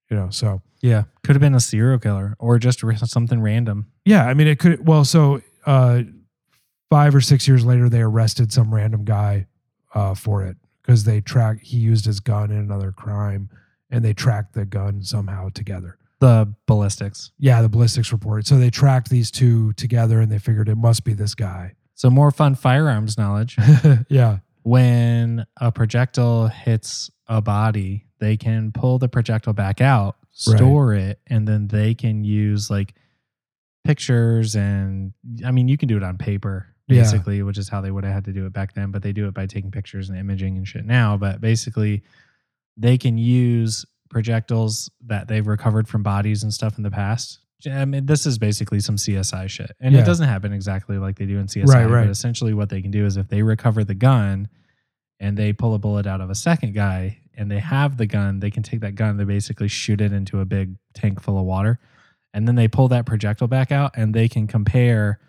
You 0.10 0.18
know, 0.18 0.30
so 0.30 0.62
Yeah. 0.82 1.04
Could 1.24 1.36
have 1.36 1.42
been 1.42 1.56
a 1.56 1.60
serial 1.60 2.00
killer 2.00 2.36
or 2.38 2.60
just 2.60 2.84
something 3.06 3.40
random. 3.40 3.88
Yeah, 4.04 4.26
I 4.26 4.34
mean 4.34 4.48
it 4.48 4.60
could 4.60 4.86
well 4.86 5.06
so 5.06 5.42
uh 5.66 6.04
5 6.92 7.16
or 7.16 7.22
6 7.22 7.48
years 7.48 7.66
later 7.66 7.90
they 7.90 8.02
arrested 8.02 8.52
some 8.54 8.74
random 8.74 9.04
guy 9.04 9.48
uh 9.96 10.14
for 10.14 10.44
it 10.44 10.58
because 10.82 11.06
they 11.06 11.22
track 11.22 11.62
he 11.62 11.78
used 11.78 12.06
his 12.06 12.20
gun 12.20 12.52
in 12.52 12.58
another 12.58 12.92
crime 12.92 13.50
and 13.90 14.06
they 14.06 14.14
tracked 14.14 14.54
the 14.54 14.66
gun 14.66 15.02
somehow 15.02 15.50
together. 15.50 15.98
The 16.20 16.54
ballistics. 16.66 17.32
Yeah, 17.40 17.62
the 17.62 17.70
ballistics 17.70 18.12
report. 18.12 18.48
So 18.48 18.58
they 18.58 18.70
tracked 18.70 19.10
these 19.10 19.30
two 19.32 19.74
together 19.74 20.22
and 20.22 20.32
they 20.32 20.40
figured 20.40 20.70
it 20.70 20.78
must 20.78 21.04
be 21.04 21.14
this 21.14 21.36
guy. 21.36 21.74
So 21.94 22.10
more 22.10 22.32
fun 22.32 22.56
firearms 22.56 23.18
knowledge. 23.18 23.58
yeah. 24.10 24.40
when 24.64 25.46
a 25.60 25.72
projectile 25.72 26.48
hits 26.48 27.10
a 27.28 27.42
body, 27.42 28.06
they 28.20 28.38
can 28.38 28.72
pull 28.72 28.98
the 28.98 29.08
projectile 29.10 29.54
back 29.54 29.82
out, 29.82 30.16
Right. 30.48 30.58
store 30.58 30.94
it, 30.94 31.20
and 31.28 31.48
then 31.48 31.68
they 31.68 31.94
can 31.94 32.24
use 32.26 32.70
like 32.70 32.94
pictures 33.84 34.56
and 34.56 35.14
I 35.46 35.52
mean 35.52 35.68
you 35.68 35.78
can 35.78 35.88
do 35.88 35.98
it 35.98 36.04
on 36.04 36.18
paper 36.18 36.68
Yeah. 36.88 37.02
basically, 37.04 37.42
which 37.44 37.58
is 37.58 37.70
how 37.70 37.82
they 37.82 37.92
would 37.92 38.04
have 38.04 38.14
had 38.14 38.26
to 38.26 38.34
do 38.34 38.46
it 38.46 38.54
back 38.54 38.74
then, 38.74 38.92
but 38.92 39.02
they 39.04 39.14
do 39.14 39.28
it 39.28 39.34
by 39.34 39.46
taking 39.48 39.72
pictures 39.72 40.10
and 40.10 40.18
imaging 40.18 40.58
and 40.58 40.68
shit 40.68 40.86
now, 40.86 41.18
but 41.18 41.40
basically 41.42 42.04
they 42.78 42.98
can 42.98 43.18
use 43.18 43.86
projectiles 44.10 44.90
that 45.06 45.28
they've 45.28 45.46
recovered 45.48 45.88
from 45.88 46.04
bodies 46.04 46.44
and 46.44 46.54
stuff 46.54 46.78
in 46.78 46.84
the 46.84 46.92
past. 46.92 47.40
I 47.68 47.86
mean, 47.86 48.06
this 48.06 48.26
is 48.26 48.38
basically 48.38 48.80
some 48.80 48.96
CSI 48.98 49.48
shit. 49.50 49.72
And 49.80 49.94
Yeah. 49.96 50.02
it 50.02 50.06
doesn't 50.06 50.28
happen 50.28 50.54
exactly 50.54 50.98
like 50.98 51.18
they 51.18 51.26
do 51.26 51.40
in 51.40 51.48
CSI. 51.48 51.66
Right, 51.74 51.90
right. 51.90 52.04
But 52.04 52.12
essentially, 52.12 52.54
what 52.54 52.70
they 52.70 52.82
can 52.82 52.92
do 52.92 53.06
is 53.06 53.18
if 53.18 53.28
they 53.30 53.42
recover 53.42 53.84
the 53.84 53.96
gun 53.96 54.50
and 55.20 55.36
they 55.38 55.52
pull 55.54 55.74
a 55.74 55.80
bullet 55.80 56.06
out 56.06 56.22
of 56.22 56.30
a 56.30 56.36
second 56.36 56.74
guy 56.76 57.20
and 57.34 57.50
they 57.50 57.60
have 57.60 57.98
the 57.98 58.06
gun, 58.06 58.40
they 58.40 58.52
can 58.52 58.62
take 58.62 58.82
that 58.82 58.96
gun, 58.96 59.18
they 59.18 59.24
basically 59.24 59.68
shoot 59.68 60.00
it 60.02 60.12
into 60.14 60.42
a 60.42 60.46
big 60.46 60.76
tank 60.94 61.22
full 61.22 61.40
of 61.40 61.46
water. 61.46 61.80
And 62.34 62.48
then 62.48 62.56
they 62.56 62.68
pull 62.68 62.90
that 62.90 63.06
projectile 63.06 63.48
back 63.48 63.72
out 63.72 63.92
and 63.96 64.14
they 64.14 64.28
can 64.28 64.46
compare 64.46 65.20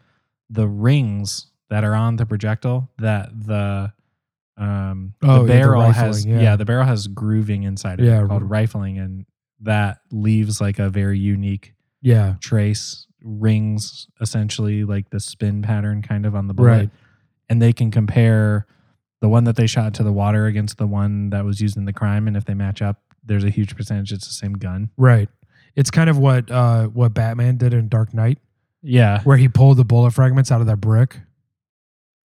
the 0.51 0.67
rings 0.69 1.47
that 1.71 1.85
are 1.85 1.95
on 1.95 2.17
the 2.17 2.27
projectile 2.27 2.91
that 2.99 3.31
the 3.47 3.93
um 4.59 5.15
Oh, 5.23 5.27
yeah, 5.27 5.37
the 5.39 5.43
the 5.43 5.49
barrel 5.49 5.91
has 5.91 6.25
yeah. 6.27 6.41
yeah. 6.41 6.57
the 6.57 6.65
barrel 6.65 6.85
has 6.87 7.07
grooving 7.09 7.63
inside 7.65 8.01
of 8.01 8.07
Yeah. 8.07 8.25
it 8.25 8.29
called 8.29 8.43
rifling 8.49 8.99
and 8.99 9.27
that 9.61 9.99
leaves 10.11 10.61
like 10.61 10.79
a 10.79 10.89
very 10.89 11.19
unique 11.19 11.75
Yeah. 12.03 12.37
trace 12.41 13.07
rings 13.23 14.07
essentially 14.21 14.85
like 14.85 15.11
the 15.11 15.21
spin 15.21 15.63
pattern 15.63 16.03
kind 16.03 16.25
of 16.27 16.35
on 16.35 16.47
the 16.47 16.55
bullet 16.55 16.69
Right. 16.69 16.91
and 17.49 17.61
they 17.61 17.73
can 17.73 17.91
compare 17.91 18.67
the 19.21 19.29
one 19.29 19.45
that 19.45 19.57
they 19.57 19.67
shot 19.67 19.87
into 19.89 20.03
the 20.05 20.13
water 20.13 20.47
against 20.47 20.79
the 20.79 20.87
one 20.87 21.31
that 21.31 21.45
was 21.45 21.61
used 21.61 21.77
in 21.77 21.85
the 21.87 21.93
crime 21.93 22.29
and 22.29 22.37
if 22.37 22.45
they 22.45 22.55
match 22.55 22.81
up 22.83 23.01
there's 23.25 23.45
a 23.45 23.51
huge 23.51 23.77
percentage 23.77 24.13
it's 24.13 24.27
the 24.27 24.35
same 24.35 24.53
gun 24.55 24.91
Right. 24.97 25.29
It's 25.75 25.91
kind 25.91 26.09
of 26.09 26.17
what 26.19 26.51
uh 26.51 26.87
what 26.87 27.13
Batman 27.13 27.57
did 27.59 27.75
in 27.75 27.89
Dark 27.89 28.15
Knight 28.15 28.39
yeah 28.83 29.21
where 29.25 29.37
he 29.37 29.49
pulled 29.49 29.77
the 29.79 29.85
bullet 29.85 30.13
fragments 30.13 30.51
out 30.53 30.61
of 30.61 30.67
that 30.69 30.81
brick. 30.81 31.19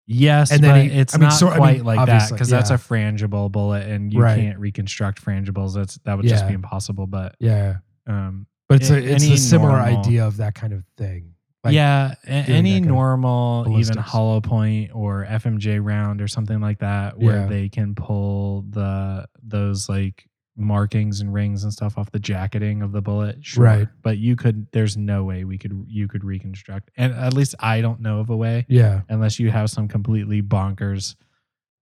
Yes 0.07 0.51
And 0.51 0.63
then 0.63 0.71
but 0.75 0.81
he- 0.93 0.99
it's 0.99 1.15
I 1.15 1.17
mean, 1.17 1.29
not 1.29 1.33
so- 1.33 1.47
I 1.47 1.51
mean, 1.51 1.57
quite 1.59 1.83
like 1.85 2.05
that 2.07 2.31
because 2.31 2.49
that's 2.49 2.69
a 2.69 2.75
frangible 2.75 3.51
bullet 3.51 3.87
and 3.89 4.13
you 4.13 4.21
Right. 4.21 4.39
can't 4.39 4.59
reconstruct 4.59 5.23
frangibles 5.23 5.73
that's 5.75 5.97
that 6.05 6.15
would 6.17 6.25
just 6.27 6.47
be 6.47 6.53
impossible 6.53 7.07
but 7.07 7.35
Yeah. 7.39 7.77
um 8.07 8.47
But 8.69 8.81
it's 8.81 8.89
A- 8.89 8.97
it's 9.13 9.23
any 9.23 9.33
a 9.33 9.37
similar 9.37 9.77
normal- 9.79 9.99
idea 9.99 10.25
of 10.27 10.37
that 10.37 10.55
kind 10.55 10.73
of 10.73 10.83
thing. 10.97 11.31
Like, 11.63 11.73
yeah, 11.73 12.13
any 12.27 12.79
normal, 12.79 13.79
even 13.79 13.97
hollow 13.97 14.39
point 14.41 14.91
or 14.93 15.25
FMJ 15.25 15.79
round 15.83 16.21
or 16.21 16.27
something 16.27 16.59
like 16.61 16.77
that, 16.79 17.17
where 17.17 17.41
Yeah. 17.41 17.45
they 17.47 17.69
can 17.69 17.95
pull 17.95 18.63
the 18.69 19.25
those 19.43 19.89
like 19.89 20.27
markings 20.57 21.19
and 21.19 21.33
rings 21.33 21.63
and 21.63 21.73
stuff 21.73 21.97
off 21.97 22.11
the 22.11 22.19
jacketing 22.19 22.81
of 22.81 22.91
the 22.91 23.01
bullet. 23.01 23.37
Sure. 23.41 23.63
Right. 23.65 23.87
But 24.01 24.17
you 24.17 24.35
could. 24.35 24.67
There's 24.71 24.95
no 24.95 25.23
way 25.23 25.43
we 25.43 25.57
could. 25.57 25.85
You 25.87 26.07
could 26.07 26.23
reconstruct, 26.23 26.91
and 26.97 27.13
at 27.13 27.33
least 27.33 27.55
I 27.59 27.81
don't 27.81 27.99
know 28.01 28.19
of 28.19 28.29
a 28.29 28.37
way, 28.37 28.65
Yeah. 28.69 29.01
unless 29.09 29.39
you 29.39 29.51
have 29.51 29.69
some 29.69 29.87
completely 29.87 30.41
bonkers 30.41 31.15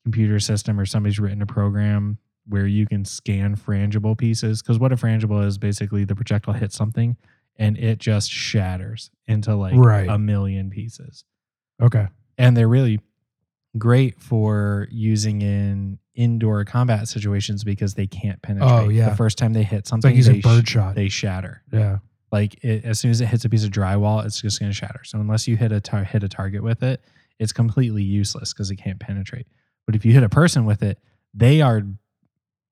computer 0.04 0.40
system 0.40 0.80
or 0.80 0.86
somebody's 0.86 1.20
written 1.20 1.42
a 1.42 1.46
program 1.46 2.18
where 2.48 2.68
you 2.68 2.86
can 2.86 3.06
scan 3.06 3.56
frangible 3.56 4.18
pieces. 4.18 4.62
Because 4.62 4.78
what 4.78 4.92
a 4.92 4.98
frangible 4.98 5.46
is 5.46 5.58
basically 5.58 6.04
the 6.04 6.14
projectile 6.16 6.54
hits 6.54 6.76
something 6.76 7.16
and 7.56 7.78
it 7.78 8.00
just 8.00 8.30
shatters 8.30 9.12
into 9.28 9.56
like 9.56 9.76
Right. 9.76 10.10
a 10.10 10.18
million 10.18 10.70
pieces. 10.70 11.24
Okay. 11.82 12.08
And 12.38 12.58
they're 12.58 12.68
really 12.68 13.00
great 13.78 14.20
for 14.20 14.88
using 14.92 15.42
in 15.42 16.00
indoor 16.16 16.64
combat 16.66 17.07
situations 17.07 17.64
because 17.64 17.93
they 17.95 18.07
can't 18.07 18.41
penetrate. 18.41 18.72
Oh, 18.72 18.89
yeah. 18.89 19.09
The 19.09 19.16
first 19.16 19.38
time 19.38 19.53
they 19.53 19.64
hit 19.64 19.88
something, 19.88 20.11
like 20.11 20.16
using 20.18 20.36
they, 20.36 20.39
sh- 20.41 20.43
birdshot. 20.43 20.95
they 20.95 21.09
shatter. 21.09 21.64
Yeah. 21.72 21.97
Like 22.32 22.64
it, 22.64 22.84
as 22.86 22.99
soon 22.99 23.11
as 23.11 23.22
it 23.22 23.28
hits 23.28 23.45
a 23.45 23.49
piece 23.49 23.64
of 23.64 23.72
drywall, 23.72 24.26
it's 24.26 24.41
just 24.41 24.59
going 24.59 24.72
to 24.72 24.76
shatter. 24.76 25.01
So 25.03 25.20
unless 25.20 25.47
you 25.47 25.55
hit 25.57 25.72
a 25.72 25.80
tar- 25.82 26.03
hit 26.03 26.24
a 26.24 26.28
target 26.30 26.64
with 26.64 26.82
it, 26.84 27.01
it's 27.39 27.51
completely 27.53 28.03
useless 28.03 28.53
because 28.53 28.70
it 28.72 28.78
can't 28.78 28.99
penetrate. 28.99 29.47
But 29.86 29.95
if 29.95 30.05
you 30.05 30.14
hit 30.14 30.24
a 30.24 30.30
person 30.30 30.66
with 30.66 30.82
it, 30.84 30.99
they 31.34 31.61
are 31.61 31.82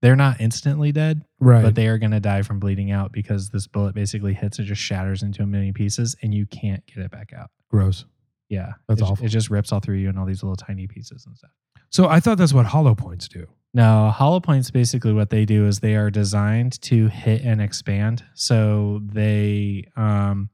they're 0.01 0.15
not 0.15 0.41
instantly 0.41 0.91
dead, 0.91 1.25
Right. 1.39 1.61
but 1.61 1.75
they 1.75 1.87
are 1.87 1.99
going 1.99 2.11
to 2.11 2.19
die 2.19 2.41
from 2.41 2.59
bleeding 2.59 2.89
out 2.89 3.11
because 3.11 3.49
this 3.51 3.67
bullet 3.67 3.93
basically 3.93 4.33
hits 4.33 4.57
and 4.57 4.67
just 4.67 4.81
shatters 4.81 5.21
into 5.21 5.43
a 5.43 5.45
million 5.45 5.75
pieces, 5.75 6.15
and 6.23 6.33
you 6.33 6.47
can't 6.47 6.83
get 6.87 6.97
it 7.05 7.11
back 7.11 7.33
out. 7.37 7.51
Gross. 7.69 8.05
Yeah, 8.49 8.73
That's 8.87 8.99
it, 9.01 9.03
awful. 9.03 9.25
It 9.25 9.29
just 9.29 9.51
rips 9.51 9.71
all 9.71 9.79
through 9.79 9.97
you 9.97 10.09
and 10.09 10.17
all 10.17 10.25
these 10.25 10.41
little 10.41 10.55
tiny 10.55 10.87
pieces 10.87 11.25
and 11.27 11.37
stuff. 11.37 11.51
So 11.91 12.07
I 12.07 12.19
thought 12.19 12.37
that's 12.37 12.53
what 12.53 12.65
hollow 12.67 12.95
points 12.95 13.27
do. 13.27 13.47
No, 13.73 14.09
hollow 14.09 14.39
points 14.39 14.71
basically 14.71 15.13
what 15.13 15.29
they 15.29 15.45
do 15.45 15.65
is 15.65 15.79
they 15.79 15.95
are 15.95 16.09
designed 16.09 16.81
to 16.83 17.07
hit 17.07 17.41
and 17.43 17.61
expand. 17.61 18.23
So 18.33 19.01
they 19.03 19.85
um 19.95 20.49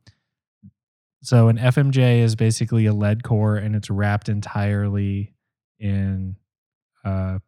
so 1.23 1.47
an 1.47 1.57
FMJ 1.57 2.19
is 2.19 2.35
basically 2.35 2.85
a 2.85 2.93
lead 2.93 3.23
core 3.23 3.55
and 3.57 3.75
it's 3.75 3.89
wrapped 3.89 4.29
entirely 4.29 5.33
in 5.79 6.35
uh 7.05 7.39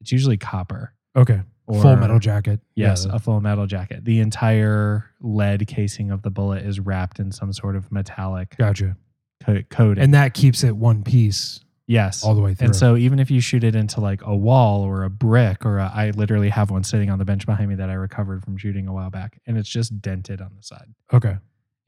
it's 0.00 0.12
usually 0.12 0.36
copper. 0.36 0.92
Okay. 1.14 1.40
Or, 1.66 1.80
Full 1.82 1.96
metal 1.96 2.18
jacket. 2.20 2.60
Yes, 2.76 3.06
Yeah. 3.06 3.16
a 3.16 3.18
full 3.18 3.40
metal 3.40 3.66
jacket. 3.66 4.04
The 4.04 4.20
entire 4.20 5.10
lead 5.20 5.66
casing 5.66 6.10
of 6.12 6.22
the 6.22 6.30
bullet 6.30 6.64
is 6.64 6.78
wrapped 6.78 7.18
in 7.18 7.32
some 7.32 7.52
sort 7.52 7.74
of 7.74 7.90
metallic 7.90 8.54
Gotcha. 8.56 8.96
co- 9.44 9.62
coating. 9.70 10.04
And 10.04 10.14
that 10.14 10.32
keeps 10.34 10.62
it 10.62 10.76
one 10.76 11.02
piece 11.02 11.60
yes. 11.86 12.24
all 12.24 12.34
the 12.34 12.40
way 12.40 12.54
through. 12.54 12.66
And 12.66 12.76
so 12.76 12.96
even 12.96 13.18
if 13.18 13.30
you 13.30 13.40
shoot 13.40 13.64
it 13.64 13.74
into 13.76 14.00
like 14.00 14.22
a 14.22 14.34
wall 14.34 14.82
or 14.82 15.02
a 15.04 15.10
brick 15.10 15.64
or 15.64 15.78
a, 15.78 15.90
I 15.94 16.10
literally 16.10 16.48
have 16.50 16.70
one 16.70 16.84
sitting 16.84 17.10
on 17.10 17.18
the 17.18 17.24
bench 17.24 17.46
behind 17.46 17.68
me 17.68 17.74
that 17.76 17.88
I 17.90 17.94
recovered 17.94 18.42
from 18.44 18.56
shooting 18.56 18.86
a 18.88 18.92
while 18.92 19.10
back 19.10 19.38
and 19.46 19.56
it's 19.58 19.68
just 19.68 20.00
dented 20.00 20.40
on 20.40 20.52
the 20.56 20.62
side. 20.62 20.94
okay. 21.12 21.36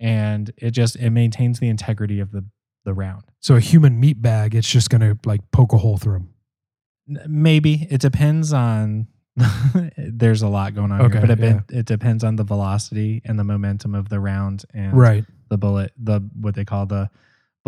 And 0.00 0.52
it 0.56 0.70
just 0.70 0.94
it 0.96 1.10
maintains 1.10 1.58
the 1.58 1.68
integrity 1.68 2.20
of 2.20 2.30
the 2.30 2.44
the 2.84 2.94
round. 2.94 3.24
So 3.40 3.56
a 3.56 3.60
human 3.60 3.98
meat 3.98 4.22
bag, 4.22 4.54
it's 4.54 4.68
just 4.70 4.90
gonna 4.90 5.18
like 5.24 5.40
poke 5.50 5.72
a 5.72 5.78
hole 5.78 5.96
through 5.98 6.12
them. 6.14 6.28
Maybe 7.26 7.86
it 7.90 8.00
depends 8.00 8.52
on 8.52 9.08
there's 9.96 10.42
a 10.42 10.48
lot 10.48 10.74
going 10.74 10.92
on 10.92 11.00
Okay, 11.02 11.18
here, 11.18 11.26
but 11.26 11.30
it, 11.30 11.40
yeah. 11.40 11.78
it 11.80 11.86
depends 11.86 12.24
on 12.24 12.36
the 12.36 12.44
velocity 12.44 13.22
and 13.24 13.38
the 13.38 13.44
momentum 13.44 13.94
of 13.94 14.08
the 14.08 14.20
round 14.20 14.64
and 14.74 14.96
Right. 14.96 15.24
the 15.48 15.56
bullet, 15.58 15.92
the 15.96 16.20
what 16.40 16.54
they 16.54 16.64
call 16.64 16.86
the 16.86 17.08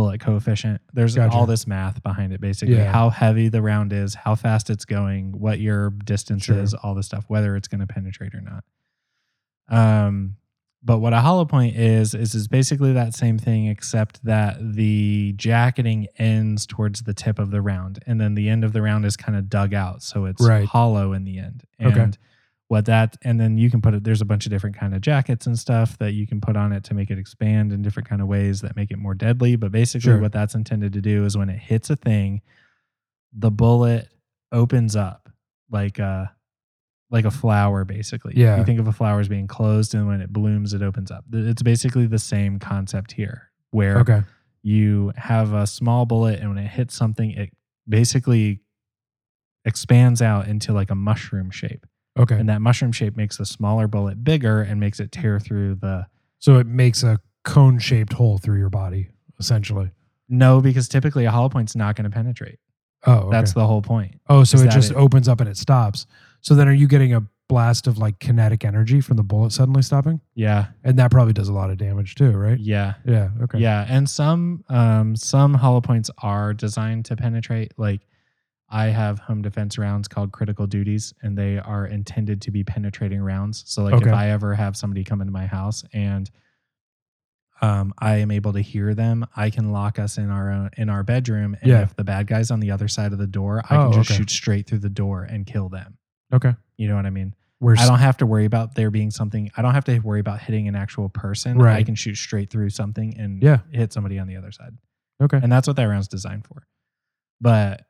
bullet 0.01 0.21
coefficient. 0.21 0.81
There's 0.95 1.15
Gotcha. 1.15 1.35
all 1.37 1.47
this 1.47 1.67
math 1.67 2.03
behind 2.03 2.33
it, 2.33 2.41
basically. 2.41 2.77
Yeah. 2.77 2.91
How 2.91 3.11
heavy 3.11 3.49
the 3.49 3.61
round 3.61 3.93
is, 3.93 4.15
how 4.15 4.35
fast 4.35 4.71
it's 4.71 4.85
going, 4.85 5.33
what 5.39 5.61
your 5.61 5.91
distance 5.91 6.45
Sure. 6.45 6.59
is, 6.59 6.73
all 6.75 6.95
this 6.95 7.07
stuff, 7.07 7.25
whether 7.29 7.55
it's 7.57 7.69
going 7.69 7.81
to 7.81 7.87
penetrate 7.87 8.35
or 8.35 8.41
not. 8.41 8.65
Um, 9.69 10.37
but 10.83 10.99
what 11.01 11.13
a 11.13 11.21
hollow 11.21 11.45
point 11.45 11.77
is 11.77 12.15
is 12.15 12.35
is 12.35 12.49
basically 12.49 12.95
that 12.95 13.15
same 13.15 13.39
thing 13.39 13.67
except 13.67 14.25
that 14.25 14.57
the 14.61 15.35
jacketing 15.37 16.07
ends 16.17 16.67
towards 16.67 17.03
the 17.03 17.13
tip 17.13 17.39
of 17.39 17.51
the 17.51 17.61
round 17.61 17.99
and 18.07 18.19
then 18.19 18.35
the 18.35 18.49
end 18.49 18.65
of 18.65 18.73
the 18.73 18.81
round 18.81 19.05
is 19.05 19.15
kind 19.17 19.37
of 19.37 19.51
dug 19.51 19.75
out 19.75 20.03
so 20.03 20.25
it's 20.25 20.43
Right. 20.43 20.67
hollow 20.67 21.13
in 21.13 21.25
the 21.25 21.39
end 21.39 21.65
and 21.79 21.93
Okay. 21.93 22.11
What 22.71 22.85
that 22.87 23.17
and 23.25 23.41
then 23.41 23.59
you 23.59 23.69
can 23.69 23.83
put 23.83 23.95
it 23.95 24.05
there's 24.05 24.21
a 24.21 24.25
bunch 24.25 24.47
of 24.47 24.51
different 24.51 24.77
kind 24.79 24.95
of 24.95 25.01
jackets 25.01 25.45
and 25.45 25.59
stuff 25.59 25.99
that 25.99 26.13
you 26.13 26.25
can 26.25 26.41
put 26.41 26.57
on 26.57 26.73
it 26.73 26.85
to 26.85 26.95
make 26.95 27.11
it 27.11 27.19
expand 27.19 27.73
in 27.73 27.83
different 27.83 28.09
kind 28.09 28.23
of 28.23 28.29
ways 28.29 28.61
that 28.61 28.77
make 28.77 28.93
it 28.93 28.97
more 28.97 29.13
deadly 29.13 29.57
but 29.57 29.73
basically 29.73 30.05
Sure. 30.13 30.21
what 30.21 30.31
that's 30.31 30.55
intended 30.55 30.93
to 30.93 31.01
do 31.01 31.25
is 31.25 31.37
when 31.37 31.49
it 31.51 31.59
hits 31.59 31.91
a 31.91 31.97
thing 31.97 32.43
the 33.33 33.51
bullet 33.51 34.09
opens 34.53 34.95
up 34.95 35.29
like 35.69 35.99
a 35.99 36.31
like 37.11 37.25
a 37.25 37.31
flower 37.33 37.85
basically 37.85 38.35
Yeah. 38.37 38.57
you 38.59 38.65
think 38.65 38.79
of 38.79 38.87
a 38.87 38.93
flower 38.93 39.19
as 39.19 39.27
being 39.29 39.49
closed 39.49 39.93
and 39.97 40.07
when 40.07 40.21
it 40.21 40.33
blooms 40.33 40.73
it 40.73 40.81
opens 40.81 41.11
up 41.11 41.25
it's 41.33 41.63
basically 41.63 42.07
the 42.07 42.21
same 42.21 42.61
concept 42.61 43.11
here 43.11 43.51
where 43.73 43.99
Okay. 43.99 44.23
you 44.63 45.13
have 45.17 45.53
a 45.53 45.67
small 45.67 46.07
bullet 46.07 46.39
and 46.39 46.49
when 46.51 46.59
it 46.59 46.69
hits 46.69 46.95
something 46.95 47.33
it 47.33 47.51
basically 47.89 48.61
expands 49.65 50.23
out 50.23 50.47
into 50.47 50.73
like 50.73 50.91
a 50.91 50.95
mushroom 50.95 51.51
shape 51.51 51.85
Okay. 52.21 52.37
and 52.39 52.49
that 52.49 52.61
mushroom 52.61 52.93
shape 52.93 53.17
makes 53.17 53.37
the 53.39 53.47
smaller 53.47 53.89
bullet 53.89 54.23
bigger 54.25 54.63
and 54.63 54.79
makes 54.81 55.01
it 55.01 55.11
tear 55.13 55.41
through 55.41 55.77
the 55.77 56.07
So 56.39 56.59
it 56.59 56.67
makes 56.67 57.03
a 57.03 57.19
cone 57.45 57.79
shaped 57.79 58.13
hole 58.13 58.39
through 58.39 58.59
your 58.59 58.71
body, 58.71 59.09
essentially. 59.39 59.91
no 60.29 60.61
because 60.61 60.89
typically 60.89 61.25
a 61.25 61.31
hollow 61.31 61.49
point's 61.49 61.75
not 61.75 61.97
going 61.97 62.05
to 62.05 62.11
penetrate 62.11 62.59
Oh, 63.07 63.13
okay. 63.15 63.31
that's 63.31 63.55
the 63.55 63.67
whole 63.67 63.81
point 63.83 64.21
oh, 64.29 64.45
so 64.45 64.59
it 64.59 64.71
just 64.71 64.91
it- 64.91 64.97
opens 64.97 65.27
up 65.29 65.41
and 65.41 65.49
it 65.49 65.57
stops. 65.57 66.07
So 66.43 66.55
then 66.55 66.69
are 66.69 66.73
you 66.73 66.87
getting 66.87 67.15
a 67.15 67.23
blast 67.49 67.87
of 67.89 67.99
like 67.99 68.19
kinetic 68.21 68.65
energy 68.65 69.01
from 69.01 69.17
the 69.17 69.23
bullet 69.25 69.51
suddenly 69.53 69.83
stopping? 69.83 70.21
yeah 70.35 70.67
And 70.85 70.99
that 70.99 71.11
probably 71.11 71.33
does 71.33 71.49
a 71.49 71.53
lot 71.53 71.71
of 71.71 71.79
damage 71.79 72.15
too, 72.15 72.31
right? 72.33 72.59
yeah 72.61 72.95
Yeah. 73.07 73.31
Okay. 73.43 73.59
Yeah, 73.59 73.87
and 73.89 74.09
some 74.09 74.65
um 74.69 75.17
some 75.17 75.55
hollow 75.55 75.81
points 75.81 76.11
are 76.23 76.53
designed 76.55 77.07
to 77.07 77.17
penetrate. 77.17 77.73
Like 77.79 78.03
I 78.71 78.87
have 78.87 79.19
home 79.19 79.43
defense 79.43 79.79
rounds 79.79 80.07
called 80.09 80.31
critical 80.33 80.67
duties, 80.67 81.13
and 81.23 81.37
they 81.37 81.59
are 81.59 81.87
intended 81.87 82.41
to 82.43 82.51
be 82.51 82.63
penetrating 82.63 83.21
rounds. 83.21 83.65
So 83.67 83.83
like 83.83 83.95
Okay. 83.95 84.09
if 84.09 84.15
I 84.15 84.31
ever 84.31 84.55
have 84.55 84.77
somebody 84.77 85.03
come 85.05 85.21
into 85.21 85.33
my 85.33 85.47
house 85.47 85.85
and 85.93 86.31
um 87.63 87.93
I 87.99 88.17
am 88.17 88.31
able 88.31 88.53
to 88.55 88.61
hear 88.61 88.95
them, 88.95 89.27
I 89.37 89.51
can 89.51 89.71
lock 89.73 89.99
us 89.99 90.17
in 90.19 90.31
our 90.31 90.51
own 90.51 90.71
in 90.77 90.89
our 90.89 91.03
bedroom, 91.03 91.57
and 91.61 91.71
Yeah. 91.71 91.83
if 91.83 91.95
the 91.97 92.05
bad 92.05 92.27
guy's 92.27 92.51
on 92.51 92.61
the 92.61 92.71
other 92.71 92.89
side 92.89 93.13
of 93.13 93.19
the 93.19 93.27
door, 93.27 93.63
I 93.69 93.77
Oh, 93.77 93.91
can 93.91 93.93
just 94.03 94.11
okay. 94.13 94.19
shoot 94.19 94.31
straight 94.31 94.67
through 94.67 94.79
the 94.79 94.89
door 94.89 95.25
and 95.25 95.45
kill 95.47 95.69
them. 95.69 95.99
Okay. 96.33 96.55
You 96.77 96.89
know 96.89 96.97
what 96.97 97.07
I 97.07 97.11
mean? 97.11 97.35
We're 97.59 97.77
I 97.77 97.87
don't 97.87 97.99
have 97.99 98.17
to 98.19 98.27
worry 98.27 98.47
about 98.47 98.75
there 98.77 98.91
being 98.91 99.11
something. 99.11 99.51
I 99.57 99.61
don't 99.63 99.75
have 99.75 99.85
to 99.85 99.99
worry 99.99 100.21
about 100.21 100.41
hitting 100.41 100.69
an 100.69 100.75
actual 100.77 101.11
person. 101.11 101.59
Right. 101.59 101.77
I 101.77 101.83
can 101.83 101.95
shoot 101.95 102.15
straight 102.17 102.49
through 102.49 102.71
something 102.71 103.19
and 103.19 103.43
Yeah. 103.43 103.59
hit 103.73 103.93
somebody 103.93 104.19
on 104.19 104.27
the 104.29 104.37
other 104.37 104.53
side. 104.53 104.79
okay. 105.23 105.39
And 105.43 105.53
that's 105.53 105.67
what 105.67 105.77
that 105.77 105.85
round's 105.85 106.09
designed 106.09 106.47
for. 106.47 106.67
But 107.43 107.85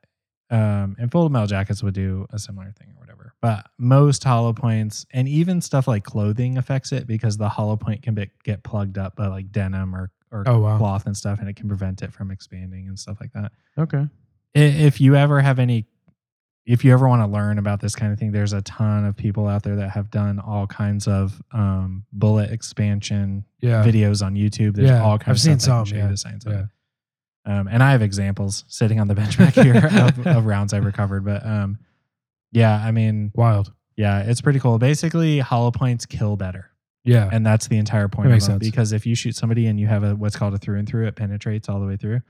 um, 0.51 0.95
and 0.99 1.11
full 1.11 1.27
metal 1.29 1.47
jackets 1.47 1.81
would 1.81 1.93
do 1.95 2.27
a 2.31 2.37
similar 2.37 2.71
thing 2.77 2.89
or 2.95 2.99
whatever. 2.99 3.33
But 3.41 3.67
most 3.79 4.23
hollow 4.23 4.53
points 4.53 5.05
and 5.11 5.27
even 5.27 5.61
stuff 5.61 5.87
like 5.87 6.03
clothing 6.03 6.57
affects 6.59 6.91
it 6.91 7.07
because 7.07 7.37
the 7.37 7.49
hollow 7.49 7.75
point 7.77 8.03
can 8.03 8.13
be, 8.13 8.29
get 8.43 8.61
plugged 8.63 8.97
up 8.99 9.15
by 9.15 9.27
like 9.27 9.51
denim 9.51 9.95
or 9.95 10.11
or 10.33 10.43
Oh, 10.47 10.59
wow. 10.59 10.77
cloth 10.77 11.07
and 11.07 11.17
stuff, 11.17 11.39
and 11.39 11.49
it 11.49 11.55
can 11.57 11.67
prevent 11.67 12.01
it 12.03 12.13
from 12.13 12.31
expanding 12.31 12.87
and 12.87 12.97
stuff 12.97 13.17
like 13.19 13.33
that. 13.33 13.51
Okay. 13.77 14.07
If 14.53 15.01
you 15.01 15.15
ever 15.17 15.41
have 15.41 15.59
any, 15.59 15.87
if 16.65 16.85
you 16.85 16.93
ever 16.93 17.05
want 17.07 17.21
to 17.21 17.27
learn 17.27 17.57
about 17.57 17.81
this 17.81 17.95
kind 17.97 18.13
of 18.13 18.19
thing, 18.19 18.31
there's 18.31 18.53
a 18.53 18.61
ton 18.61 19.03
of 19.05 19.17
people 19.17 19.47
out 19.47 19.63
there 19.63 19.75
that 19.75 19.89
have 19.89 20.09
done 20.09 20.39
all 20.39 20.67
kinds 20.67 21.05
of 21.07 21.41
um, 21.51 22.05
bullet 22.13 22.49
expansion 22.51 23.43
Yeah. 23.59 23.83
videos 23.83 24.25
on 24.25 24.35
YouTube. 24.35 24.75
There's 24.75 24.89
Yeah, 24.89 25.03
all 25.03 25.17
kinds 25.19 25.45
I've 25.45 25.53
of 25.55 25.59
seen 25.59 25.59
some, 25.59 25.85
yeah, 25.87 26.07
the 26.07 26.15
science 26.17 26.45
of 26.45 26.53
it. 26.53 26.65
Um, 27.45 27.67
and 27.67 27.81
I 27.81 27.91
have 27.91 28.01
examples 28.01 28.63
sitting 28.67 28.99
on 28.99 29.07
the 29.07 29.15
bench 29.15 29.37
back 29.37 29.55
here 29.55 29.75
of, 29.93 30.27
of 30.27 30.45
rounds 30.45 30.73
I've 30.73 30.85
recovered. 30.85 31.25
But 31.25 31.45
um, 31.45 31.79
yeah, 32.51 32.75
I 32.75 32.91
mean, 32.91 33.31
Wild. 33.33 33.73
yeah, 33.95 34.19
it's 34.21 34.41
pretty 34.41 34.59
cool. 34.59 34.77
Basically, 34.77 35.39
hollow 35.39 35.71
points 35.71 36.05
kill 36.05 36.35
better, 36.37 36.69
Yeah. 37.03 37.29
and 37.31 37.45
that's 37.45 37.67
the 37.67 37.77
entire 37.77 38.07
point 38.07 38.27
That 38.27 38.33
makes 38.33 38.45
them. 38.45 38.59
sense. 38.59 38.69
Because 38.69 38.91
if 38.91 39.05
you 39.07 39.15
shoot 39.15 39.35
somebody 39.35 39.65
and 39.67 39.79
you 39.79 39.87
have 39.87 40.03
a 40.03 40.15
what's 40.15 40.35
called 40.35 40.53
a 40.53 40.57
through 40.59 40.77
and 40.79 40.87
through, 40.87 41.07
it 41.07 41.15
penetrates 41.15 41.67
all 41.69 41.79
the 41.79 41.87
way 41.87 41.97
through. 41.97 42.21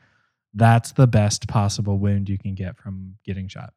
That's 0.54 0.92
the 0.94 1.08
best 1.08 1.48
possible 1.48 1.98
wound 1.98 2.30
you 2.30 2.38
can 2.38 2.56
get 2.56 2.78
from 2.78 3.16
getting 3.26 3.48
shot. 3.48 3.74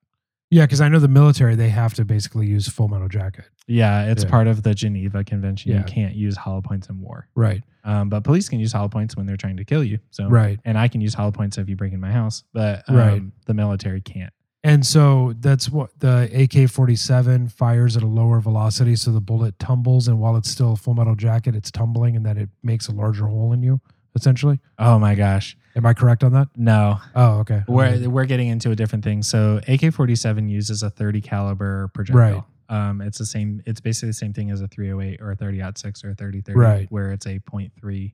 Yeah, 0.54 0.66
because 0.66 0.80
I 0.80 0.88
know 0.88 1.00
the 1.00 1.08
military 1.08 1.56
they 1.56 1.68
have 1.70 1.94
to 1.94 2.04
basically 2.04 2.46
use 2.46 2.68
full 2.68 2.86
metal 2.86 3.08
jacket. 3.08 3.46
Yeah, 3.66 4.04
it's 4.04 4.22
Yeah. 4.22 4.30
part 4.30 4.46
of 4.46 4.62
the 4.62 4.72
Geneva 4.72 5.24
Convention. 5.24 5.72
Yeah. 5.72 5.78
You 5.78 5.84
can't 5.84 6.14
use 6.14 6.36
hollow 6.36 6.60
points 6.60 6.88
in 6.88 7.00
war. 7.00 7.26
Right. 7.34 7.64
Um, 7.82 8.08
but 8.08 8.22
police 8.22 8.48
can 8.48 8.60
use 8.60 8.72
hollow 8.72 8.88
points 8.88 9.16
when 9.16 9.26
they're 9.26 9.36
trying 9.36 9.56
to 9.56 9.64
kill 9.64 9.82
you. 9.82 9.98
So 10.10 10.28
Right. 10.28 10.60
and 10.64 10.78
I 10.78 10.86
can 10.86 11.00
use 11.00 11.12
hollow 11.14 11.32
points 11.32 11.58
if 11.58 11.68
you 11.68 11.74
break 11.74 11.92
in 11.92 11.98
my 11.98 12.12
house, 12.12 12.44
but 12.52 12.88
um, 12.88 12.96
Right. 12.96 13.22
the 13.46 13.54
military 13.54 14.00
can't. 14.00 14.32
And 14.62 14.86
so 14.86 15.34
that's 15.40 15.68
what 15.70 15.90
the 15.98 16.30
AK 16.32 16.66
47 16.68 17.48
fires 17.48 17.96
at 17.96 18.04
a 18.04 18.06
lower 18.06 18.40
velocity. 18.40 18.94
So 18.94 19.10
the 19.10 19.20
bullet 19.20 19.58
tumbles. 19.58 20.06
And 20.06 20.20
while 20.20 20.36
it's 20.36 20.48
still 20.50 20.72
a 20.74 20.76
full 20.76 20.94
metal 20.94 21.16
jacket, 21.16 21.56
it's 21.56 21.72
tumbling 21.72 22.14
and 22.14 22.24
then 22.24 22.36
it 22.38 22.48
makes 22.62 22.86
a 22.86 22.92
larger 22.92 23.26
hole 23.26 23.52
in 23.52 23.64
you, 23.64 23.80
essentially. 24.14 24.60
Oh 24.78 25.00
my 25.00 25.16
gosh, 25.16 25.56
Am 25.76 25.84
I 25.86 25.92
correct 25.94 26.22
on 26.22 26.32
that? 26.32 26.48
no, 26.56 26.98
Oh, 27.16 27.38
okay. 27.40 27.62
we're 27.66 28.08
we're 28.08 28.26
getting 28.26 28.48
into 28.48 28.70
a 28.70 28.76
different 28.76 29.04
thing. 29.04 29.22
So 29.22 29.60
AK 29.66 29.92
forty 29.92 30.14
seven 30.16 30.48
uses 30.48 30.82
a 30.82 30.90
thirty 30.90 31.20
caliber 31.20 31.88
projectile. 31.94 32.46
Right. 32.70 32.88
Um, 32.88 33.00
it's 33.00 33.18
the 33.18 33.26
same. 33.26 33.62
It's 33.66 33.80
basically 33.80 34.08
the 34.10 34.14
same 34.14 34.32
thing 34.32 34.50
as 34.50 34.60
a 34.60 34.68
three 34.68 34.88
hundred 34.88 35.02
eight 35.02 35.20
or 35.20 35.32
a 35.32 35.36
thirty 35.36 35.62
six 35.76 36.04
or 36.04 36.10
a 36.10 36.14
thirty 36.14 36.40
thirty. 36.40 36.58
Right. 36.58 36.86
Where 36.90 37.12
it's 37.12 37.26
a 37.26 37.38
0.3, 37.40 38.12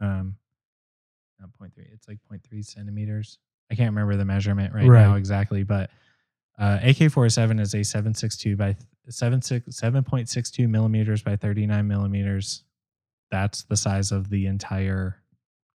um, 0.00 0.36
not 1.38 1.50
0.3. 1.60 1.70
It's 1.92 2.08
like 2.08 2.18
0.3 2.32 2.64
centimeters. 2.64 3.38
I 3.70 3.74
can't 3.74 3.90
remember 3.90 4.16
the 4.16 4.24
measurement 4.24 4.74
right, 4.74 4.86
now 4.86 5.14
exactly, 5.14 5.62
but 5.62 5.90
uh, 6.58 6.78
AK 6.82 7.10
forty 7.10 7.30
seven 7.30 7.58
is 7.58 7.74
a 7.74 7.82
seven 7.82 8.14
six 8.14 8.36
two 8.36 8.56
by 8.56 8.76
seven 9.08 9.40
six 9.42 9.76
seven 9.76 10.02
point 10.04 10.28
six 10.28 10.50
two 10.50 10.68
millimeters 10.68 11.22
by 11.22 11.36
thirty 11.36 11.66
nine 11.66 11.86
millimeters. 11.88 12.64
That's 13.30 13.64
the 13.64 13.76
size 13.76 14.12
of 14.12 14.30
the 14.30 14.46
entire 14.46 15.20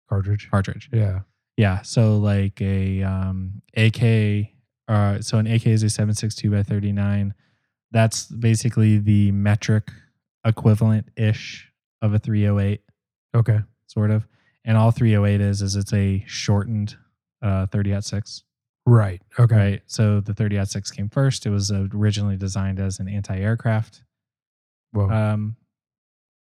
Cartridge. 0.08 0.48
cartridge. 0.50 0.88
Yeah. 0.92 1.20
Yeah. 1.56 1.82
So 1.82 2.18
like 2.18 2.60
a 2.62 3.02
um, 3.02 3.62
AK, 3.76 4.50
uh, 4.88 5.20
so 5.20 5.38
an 5.38 5.46
AK 5.46 5.66
is 5.66 5.82
a 5.82 5.90
762 5.90 6.50
by 6.50 6.62
39. 6.62 7.34
That's 7.90 8.26
basically 8.26 8.98
the 8.98 9.32
metric 9.32 9.90
equivalent 10.44 11.08
ish 11.16 11.70
of 12.00 12.14
a 12.14 12.18
308, 12.18 12.80
Okay. 13.34 13.58
sort 13.86 14.10
of. 14.10 14.26
And 14.64 14.76
all 14.76 14.90
308 14.90 15.40
is 15.40 15.62
is 15.62 15.74
it's 15.76 15.92
a 15.92 16.22
shortened 16.26 16.96
uh, 17.42 17.66
30 17.66 18.00
6. 18.00 18.42
Right. 18.86 19.20
Okay. 19.38 19.56
Right. 19.56 19.82
So 19.86 20.20
the 20.20 20.32
30 20.34 20.64
6 20.64 20.90
came 20.92 21.08
first. 21.08 21.44
It 21.46 21.50
was 21.50 21.70
originally 21.72 22.36
designed 22.36 22.78
as 22.80 22.98
an 23.00 23.08
anti-aircraft 23.08 24.02
Whoa. 24.92 25.10
um, 25.10 25.56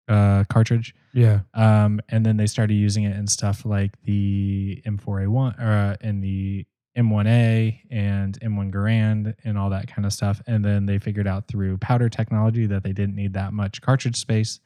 uh, 0.09 0.45
cartridge. 0.51 0.95
yeah. 1.13 1.41
Um, 1.55 2.01
and 2.09 2.25
then 2.25 2.37
they 2.37 2.47
started 2.47 2.75
using 2.75 3.05
it 3.05 3.17
in 3.17 3.27
stuff 3.27 3.65
like 3.65 4.01
the 4.03 4.83
M4A1 4.87 5.61
or 5.61 5.73
uh, 5.73 5.97
in 6.01 6.21
the 6.21 6.67
M1A 6.97 7.81
and 7.91 8.39
M1 8.41 8.73
Garand 8.73 9.35
and 9.45 9.59
all 9.59 9.71
that 9.71 9.89
kind 9.89 10.07
of 10.07 10.13
stuff. 10.13 10.41
And 10.47 10.65
then 10.65 10.87
they 10.87 10.99
figured 10.99 11.27
out 11.27 11.49
through 11.49 11.79
powder 11.79 12.09
technology 12.09 12.67
that 12.67 12.83
they 12.83 12.93
didn't 12.93 13.17
need 13.17 13.33
that 13.35 13.53
much 13.53 13.81
cartridge 13.81 14.17
space. 14.17 14.61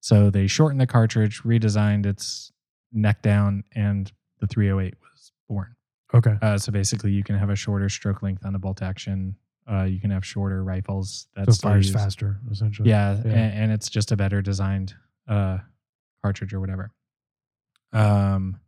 So 0.00 0.30
they 0.30 0.46
shortened 0.46 0.80
the 0.80 0.86
cartridge, 0.86 1.42
redesigned 1.42 2.06
its 2.06 2.52
neck 2.92 3.22
down, 3.22 3.64
and 3.74 4.12
the 4.40 4.46
308 4.46 4.94
was 5.00 5.32
born. 5.48 5.74
Okay. 6.14 6.36
Uh, 6.40 6.58
so 6.58 6.70
basically, 6.70 7.10
you 7.10 7.24
can 7.24 7.36
have 7.36 7.50
a 7.50 7.56
shorter 7.56 7.88
stroke 7.88 8.22
length 8.22 8.44
on 8.46 8.54
a 8.54 8.58
bolt 8.58 8.82
action. 8.82 9.36
Uh, 9.70 9.82
you 9.82 9.98
can 10.00 10.10
have 10.10 10.24
shorter 10.24 10.62
rifles 10.62 11.26
that 11.34 11.52
So 11.52 11.68
fires 11.68 11.90
faster, 11.90 12.38
essentially. 12.50 12.88
yeah, 12.88 13.16
Yeah. 13.24 13.32
And, 13.32 13.54
and 13.64 13.72
it's 13.72 13.88
just 13.88 14.12
a 14.12 14.16
better 14.16 14.40
designed 14.40 14.94
uh, 15.26 15.58
cartridge 16.22 16.54
or 16.54 16.60
whatever. 16.60 16.92
Um, 17.92 18.60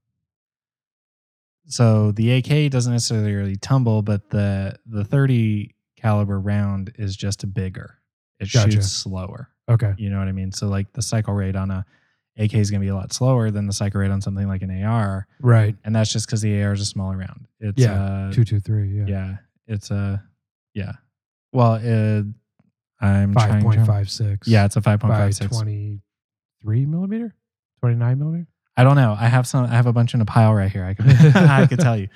so 1.67 2.13
the 2.13 2.33
AK 2.33 2.71
doesn't 2.71 2.93
necessarily 2.93 3.57
tumble, 3.57 4.03
but 4.03 4.31
the 4.31 4.77
the 4.87 5.05
30 5.05 5.75
caliber 5.97 6.41
round 6.41 6.93
is 6.97 7.15
just 7.17 7.53
bigger. 7.53 7.99
It 8.41 8.51
Gotcha. 8.53 8.71
shoots 8.73 8.89
slower. 8.93 9.51
Okay. 9.69 9.95
You 9.99 10.11
know 10.11 10.19
what 10.19 10.29
I 10.29 10.33
mean? 10.33 10.53
So 10.53 10.69
like 10.69 10.93
the 10.93 11.03
cycle 11.03 11.35
rate 11.35 11.57
on 11.57 11.71
a 11.71 11.85
AK 12.39 12.55
is 12.55 12.71
going 12.71 12.81
to 12.81 12.85
be 12.85 12.91
a 12.91 12.95
lot 12.95 13.13
slower 13.13 13.51
than 13.51 13.67
the 13.67 13.73
cycle 13.73 14.01
rate 14.01 14.11
on 14.13 14.21
something 14.21 14.47
like 14.49 14.63
an 14.63 14.71
AR, 14.85 15.27
Right. 15.41 15.77
and 15.85 15.95
that's 15.95 16.13
just 16.13 16.27
because 16.27 16.41
the 16.41 16.63
AR 16.63 16.73
is 16.73 16.81
a 16.81 16.85
smaller 16.87 17.17
round. 17.17 17.47
It's 17.61 17.83
Yeah, 17.83 18.01
uh, 18.03 18.33
Two, 18.33 18.45
two, 18.45 18.61
three. 18.61 18.89
Yeah. 18.97 19.05
yeah, 19.07 19.37
it's 19.67 19.91
a 19.91 20.23
yeah. 20.75 20.93
Well, 21.53 21.73
uh, 21.75 22.23
I'm 23.05 23.33
Five 23.35 23.49
trying 23.49 23.63
point 23.63 23.81
to- 23.81 23.87
five 23.87 24.11
six. 24.11 24.47
Yeah, 24.49 24.65
it's 24.65 24.77
a 24.77 24.81
five 24.83 25.01
point 25.01 25.15
five 25.15 25.35
six 25.35 25.51
by 25.51 25.57
twenty-three 25.63 26.87
millimeter. 26.87 27.35
Twenty 27.81 27.97
nine 27.97 28.19
millimeter. 28.19 28.49
I 28.77 28.85
don't 28.85 28.97
know. 28.97 29.17
I 29.19 29.27
have 29.29 29.47
some. 29.47 29.65
I 29.65 29.75
have 29.75 29.87
a 29.87 29.93
bunch 29.93 30.15
in 30.15 30.21
a 30.21 30.25
pile 30.25 30.55
right 30.55 30.71
here. 30.71 30.85
I 30.85 30.95
could 30.95 31.07
I 31.37 31.67
could 31.67 31.81
tell 31.81 31.97
you. 31.97 32.09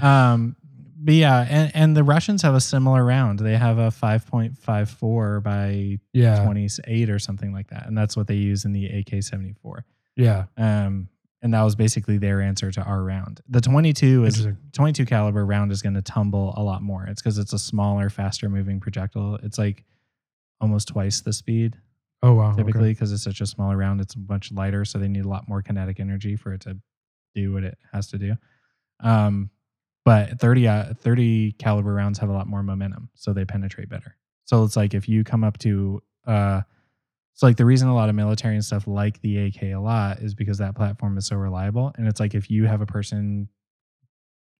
Um, 0.00 0.56
But 0.98 1.14
yeah, 1.14 1.46
and, 1.48 1.70
and 1.74 1.96
the 1.96 2.02
Russians 2.02 2.42
have 2.42 2.54
a 2.54 2.60
similar 2.60 3.04
round. 3.04 3.38
They 3.38 3.56
have 3.56 3.76
a 3.78 3.88
5.54 3.90 5.42
by 5.42 5.98
Yeah. 6.12 6.42
28 6.44 7.10
or 7.10 7.18
something 7.18 7.52
like 7.52 7.68
that. 7.68 7.86
And 7.86 7.96
that's 7.96 8.16
what 8.16 8.26
they 8.26 8.34
use 8.36 8.64
in 8.64 8.72
the 8.72 8.86
AK 8.86 9.22
74. 9.22 9.84
Yeah. 10.16 10.44
Um, 10.56 11.08
and 11.42 11.52
that 11.54 11.62
was 11.62 11.74
basically 11.76 12.18
their 12.18 12.40
answer 12.40 12.70
to 12.72 12.82
our 12.82 13.02
round. 13.02 13.40
The 13.48 13.60
22 13.60 14.24
is 14.24 14.46
22 14.72 15.06
caliber 15.06 15.44
round 15.44 15.70
is 15.72 15.82
going 15.82 15.94
to 15.94 16.02
tumble 16.02 16.54
a 16.56 16.62
lot 16.62 16.82
more. 16.82 17.04
It's 17.06 17.20
because 17.22 17.38
it's 17.38 17.52
a 17.52 17.58
smaller, 17.58 18.08
faster 18.10 18.48
moving 18.48 18.80
projectile. 18.80 19.38
It's 19.42 19.58
like 19.58 19.84
almost 20.60 20.88
twice 20.88 21.20
the 21.20 21.32
speed 21.32 21.76
Oh 22.22 22.32
wow. 22.32 22.52
typically 22.56 22.92
because 22.92 23.12
it's 23.12 23.22
such 23.22 23.40
a 23.40 23.46
smaller 23.46 23.76
round. 23.76 24.00
It's 24.00 24.16
much 24.16 24.50
lighter, 24.50 24.84
so 24.84 24.98
they 24.98 25.08
need 25.08 25.24
a 25.24 25.28
lot 25.28 25.48
more 25.48 25.62
kinetic 25.62 26.00
energy 26.00 26.34
for 26.36 26.52
it 26.54 26.62
to 26.62 26.78
do 27.34 27.52
what 27.52 27.62
it 27.62 27.78
has 27.92 28.08
to 28.08 28.18
do. 28.18 28.34
Um, 29.00 29.50
but 30.04 30.40
30 30.40 30.66
uh, 30.68 30.94
30 30.94 31.52
caliber 31.52 31.92
rounds 31.92 32.18
have 32.18 32.30
a 32.30 32.32
lot 32.32 32.46
more 32.46 32.62
momentum, 32.62 33.10
so 33.14 33.32
they 33.32 33.44
penetrate 33.44 33.88
better. 33.88 34.16
So 34.44 34.64
it's 34.64 34.76
like 34.76 34.94
if 34.94 35.08
you 35.08 35.24
come 35.24 35.44
up 35.44 35.58
to 35.58 36.02
uh, 36.26 36.62
it's 37.36 37.42
like 37.42 37.56
the 37.58 37.66
reason 37.66 37.86
a 37.88 37.94
lot 37.94 38.08
of 38.08 38.14
military 38.14 38.54
and 38.54 38.64
stuff 38.64 38.86
like 38.86 39.20
the 39.20 39.36
AK 39.48 39.62
a 39.64 39.76
lot 39.76 40.20
is 40.20 40.34
because 40.34 40.56
that 40.56 40.74
platform 40.74 41.18
is 41.18 41.26
so 41.26 41.36
reliable, 41.36 41.92
and 41.98 42.08
it's 42.08 42.18
like 42.18 42.34
if 42.34 42.50
you 42.50 42.64
have 42.64 42.80
a 42.80 42.86
person 42.86 43.46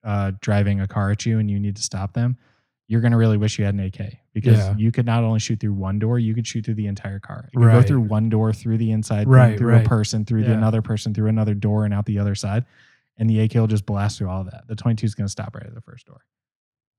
uh, 0.03 0.31
driving 0.41 0.79
a 0.79 0.87
car 0.87 1.09
at 1.09 1.25
you 1.25 1.39
and 1.39 1.49
you 1.49 1.59
need 1.59 1.75
to 1.75 1.81
stop 1.81 2.13
them. 2.13 2.37
You're 2.87 3.01
gonna 3.01 3.17
really 3.17 3.35
wish 3.35 3.57
you 3.59 3.65
had 3.65 3.73
an 3.73 3.79
AK 3.81 4.19
because 4.31 4.59
Yeah. 4.59 4.75
you 4.77 4.91
could 4.91 5.05
not 5.07 5.23
only 5.23 5.39
shoot 5.39 5.59
through 5.59 5.73
one 5.73 5.97
door, 5.99 6.19
you 6.19 6.33
could 6.35 6.45
shoot 6.47 6.63
through 6.63 6.75
the 6.75 6.85
entire 6.87 7.19
car. 7.19 7.49
You 7.51 7.59
could 7.59 7.65
Right. 7.65 7.81
go 7.81 7.87
through 7.87 8.01
one 8.01 8.29
door, 8.29 8.53
through 8.53 8.77
the 8.77 8.91
inside, 8.91 9.27
Right, 9.27 9.57
through 9.57 9.71
right. 9.71 9.85
a 9.85 9.89
person, 9.89 10.23
through 10.23 10.43
the 10.43 10.51
Yeah. 10.51 10.57
another 10.57 10.81
person, 10.83 11.13
through 11.15 11.27
another 11.27 11.53
door, 11.55 11.83
and 11.83 11.93
out 11.95 12.05
the 12.05 12.19
other 12.19 12.35
side. 12.35 12.63
And 13.17 13.27
the 13.29 13.39
AK 13.41 13.59
will 13.59 13.67
just 13.67 13.85
blast 13.87 14.19
through 14.19 14.29
all 14.29 14.39
of 14.41 14.51
that. 14.51 14.67
The 14.67 14.75
22 14.75 15.05
is 15.07 15.15
gonna 15.15 15.27
stop 15.27 15.55
right 15.55 15.65
at 15.65 15.73
the 15.73 15.81
first 15.81 16.05
door. 16.05 16.21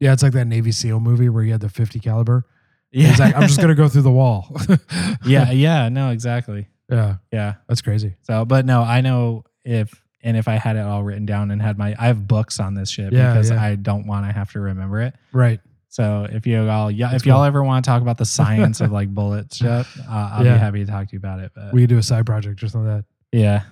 Yeah, 0.01 0.13
it's 0.13 0.23
like 0.25 0.33
that 0.33 0.47
Navy 0.47 0.73
SEAL 0.73 1.01
movie 1.01 1.29
where 1.31 1.45
you 1.45 1.53
had 1.53 1.61
the 1.63 1.69
50 1.71 2.01
caliber. 2.01 2.45
Yeah, 2.91 3.09
He's 3.09 3.19
like, 3.19 3.35
I'm 3.37 3.43
just 3.43 3.61
gonna 3.61 3.75
go 3.75 3.89
through 3.89 4.03
the 4.03 4.11
wall. 4.11 4.57
yeah, 5.25 5.51
yeah, 5.51 5.89
no, 5.91 6.11
exactly. 6.11 6.69
yeah, 6.91 7.17
Yeah. 7.33 7.55
that's 7.69 7.83
crazy. 7.83 8.15
So, 8.23 8.45
but 8.45 8.65
no, 8.65 8.83
I 8.83 9.01
know 9.03 9.45
if 9.65 10.03
and 10.23 10.37
if 10.37 10.49
I 10.49 10.55
had 10.55 10.77
it 10.77 10.81
all 10.81 11.03
written 11.05 11.27
down 11.27 11.51
and 11.51 11.61
had 11.63 11.79
my, 11.79 11.95
I 11.99 12.07
have 12.07 12.27
books 12.27 12.59
on 12.61 12.75
this 12.75 12.91
shit 12.91 13.13
Yeah, 13.13 13.33
because 13.33 13.51
yeah. 13.51 13.63
I 13.63 13.75
don't 13.77 14.07
want 14.07 14.27
to 14.27 14.33
have 14.33 14.51
to 14.53 14.61
remember 14.61 15.01
it. 15.03 15.15
Right. 15.33 15.61
So 15.91 16.27
if 16.31 16.47
you 16.47 16.69
all, 16.69 16.91
yeah, 16.91 17.11
That's 17.11 17.23
if 17.23 17.27
y'all 17.27 17.45
ever 17.45 17.63
want 17.63 17.85
to 17.85 17.89
talk 17.91 18.03
about 18.03 18.19
the 18.19 18.25
science 18.39 18.81
of 18.81 18.91
like 18.91 19.09
bullet 19.15 19.53
shit, 19.55 19.69
uh, 19.69 19.85
I'll 20.09 20.45
Yeah. 20.45 20.55
be 20.55 20.59
happy 20.59 20.85
to 20.85 20.91
talk 20.91 21.09
to 21.09 21.13
you 21.13 21.19
about 21.19 21.41
it. 21.41 21.53
But 21.55 21.73
We 21.73 21.83
could 21.83 21.91
do 21.91 21.99
a 21.99 22.03
side 22.03 22.27
project 22.27 22.59
just 22.59 22.75
on 22.75 22.85
that. 22.87 23.05
yeah, 23.33 23.63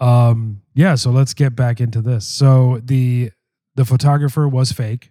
Um, 0.00 0.60
yeah, 0.74 0.96
so 0.96 1.10
let's 1.10 1.34
get 1.34 1.54
back 1.56 1.80
into 1.80 2.02
this. 2.02 2.26
So 2.26 2.80
the 2.84 3.30
the 3.76 3.84
photographer 3.84 4.46
was 4.48 4.70
fake. 4.72 5.10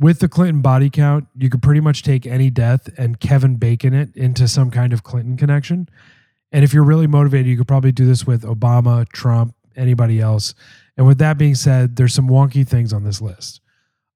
With 0.00 0.20
the 0.20 0.28
Clinton 0.28 0.62
body 0.62 0.90
count, 0.90 1.26
you 1.36 1.50
could 1.50 1.62
pretty 1.62 1.80
much 1.80 2.02
take 2.02 2.24
any 2.24 2.50
death 2.50 2.88
and 2.96 3.18
Kevin 3.18 3.56
Bacon 3.56 3.94
it 3.94 4.16
into 4.16 4.46
some 4.46 4.70
kind 4.70 4.92
of 4.92 5.02
Clinton 5.02 5.36
connection. 5.36 5.88
And 6.52 6.64
if 6.64 6.72
you're 6.72 6.84
really 6.84 7.08
motivated, 7.08 7.46
you 7.46 7.56
could 7.56 7.68
probably 7.68 7.92
do 7.92 8.06
this 8.06 8.26
with 8.26 8.42
Obama, 8.42 9.08
Trump, 9.08 9.54
anybody 9.76 10.20
else. 10.20 10.54
And 10.96 11.06
with 11.06 11.18
that 11.18 11.36
being 11.36 11.56
said, 11.56 11.96
there's 11.96 12.14
some 12.14 12.28
wonky 12.28 12.66
things 12.66 12.92
on 12.92 13.04
this 13.04 13.20
list. 13.20 13.60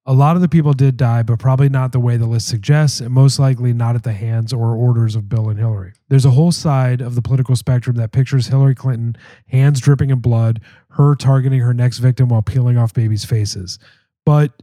A 0.05 0.13
lot 0.13 0.35
of 0.35 0.43
the 0.43 0.49
people 0.49 0.73
did 0.73 0.97
die, 0.97 1.23
but 1.23 1.39
probably 1.39 1.69
not 1.69 1.93
the 1.93 2.01
way 2.01 2.17
the 2.17 2.27
list 2.27 2.49
suggests, 2.49 3.01
and 3.01 3.11
most 3.11 3.39
likely 3.39 3.73
not 3.73 3.95
at 3.95 4.03
the 4.03 4.13
hands 4.13 4.53
or 4.53 4.75
orders 4.75 5.15
of 5.15 5.29
Bill 5.29 5.49
and 5.49 5.59
Hillary. 5.59 5.93
There's 6.09 6.25
a 6.25 6.31
whole 6.31 6.51
side 6.51 7.01
of 7.01 7.15
the 7.15 7.23
political 7.23 7.55
spectrum 7.55 7.95
that 7.97 8.11
pictures 8.11 8.49
Hillary 8.49 8.75
Clinton, 8.75 9.17
hands 9.47 9.81
dripping 9.81 10.11
in 10.11 10.19
blood, 10.19 10.61
her 10.91 11.15
targeting 11.15 11.61
her 11.61 11.73
next 11.73 11.99
victim 11.99 12.29
while 12.29 12.43
peeling 12.43 12.77
off 12.77 12.93
babies' 12.93 13.25
faces. 13.25 13.79
But 14.27 14.61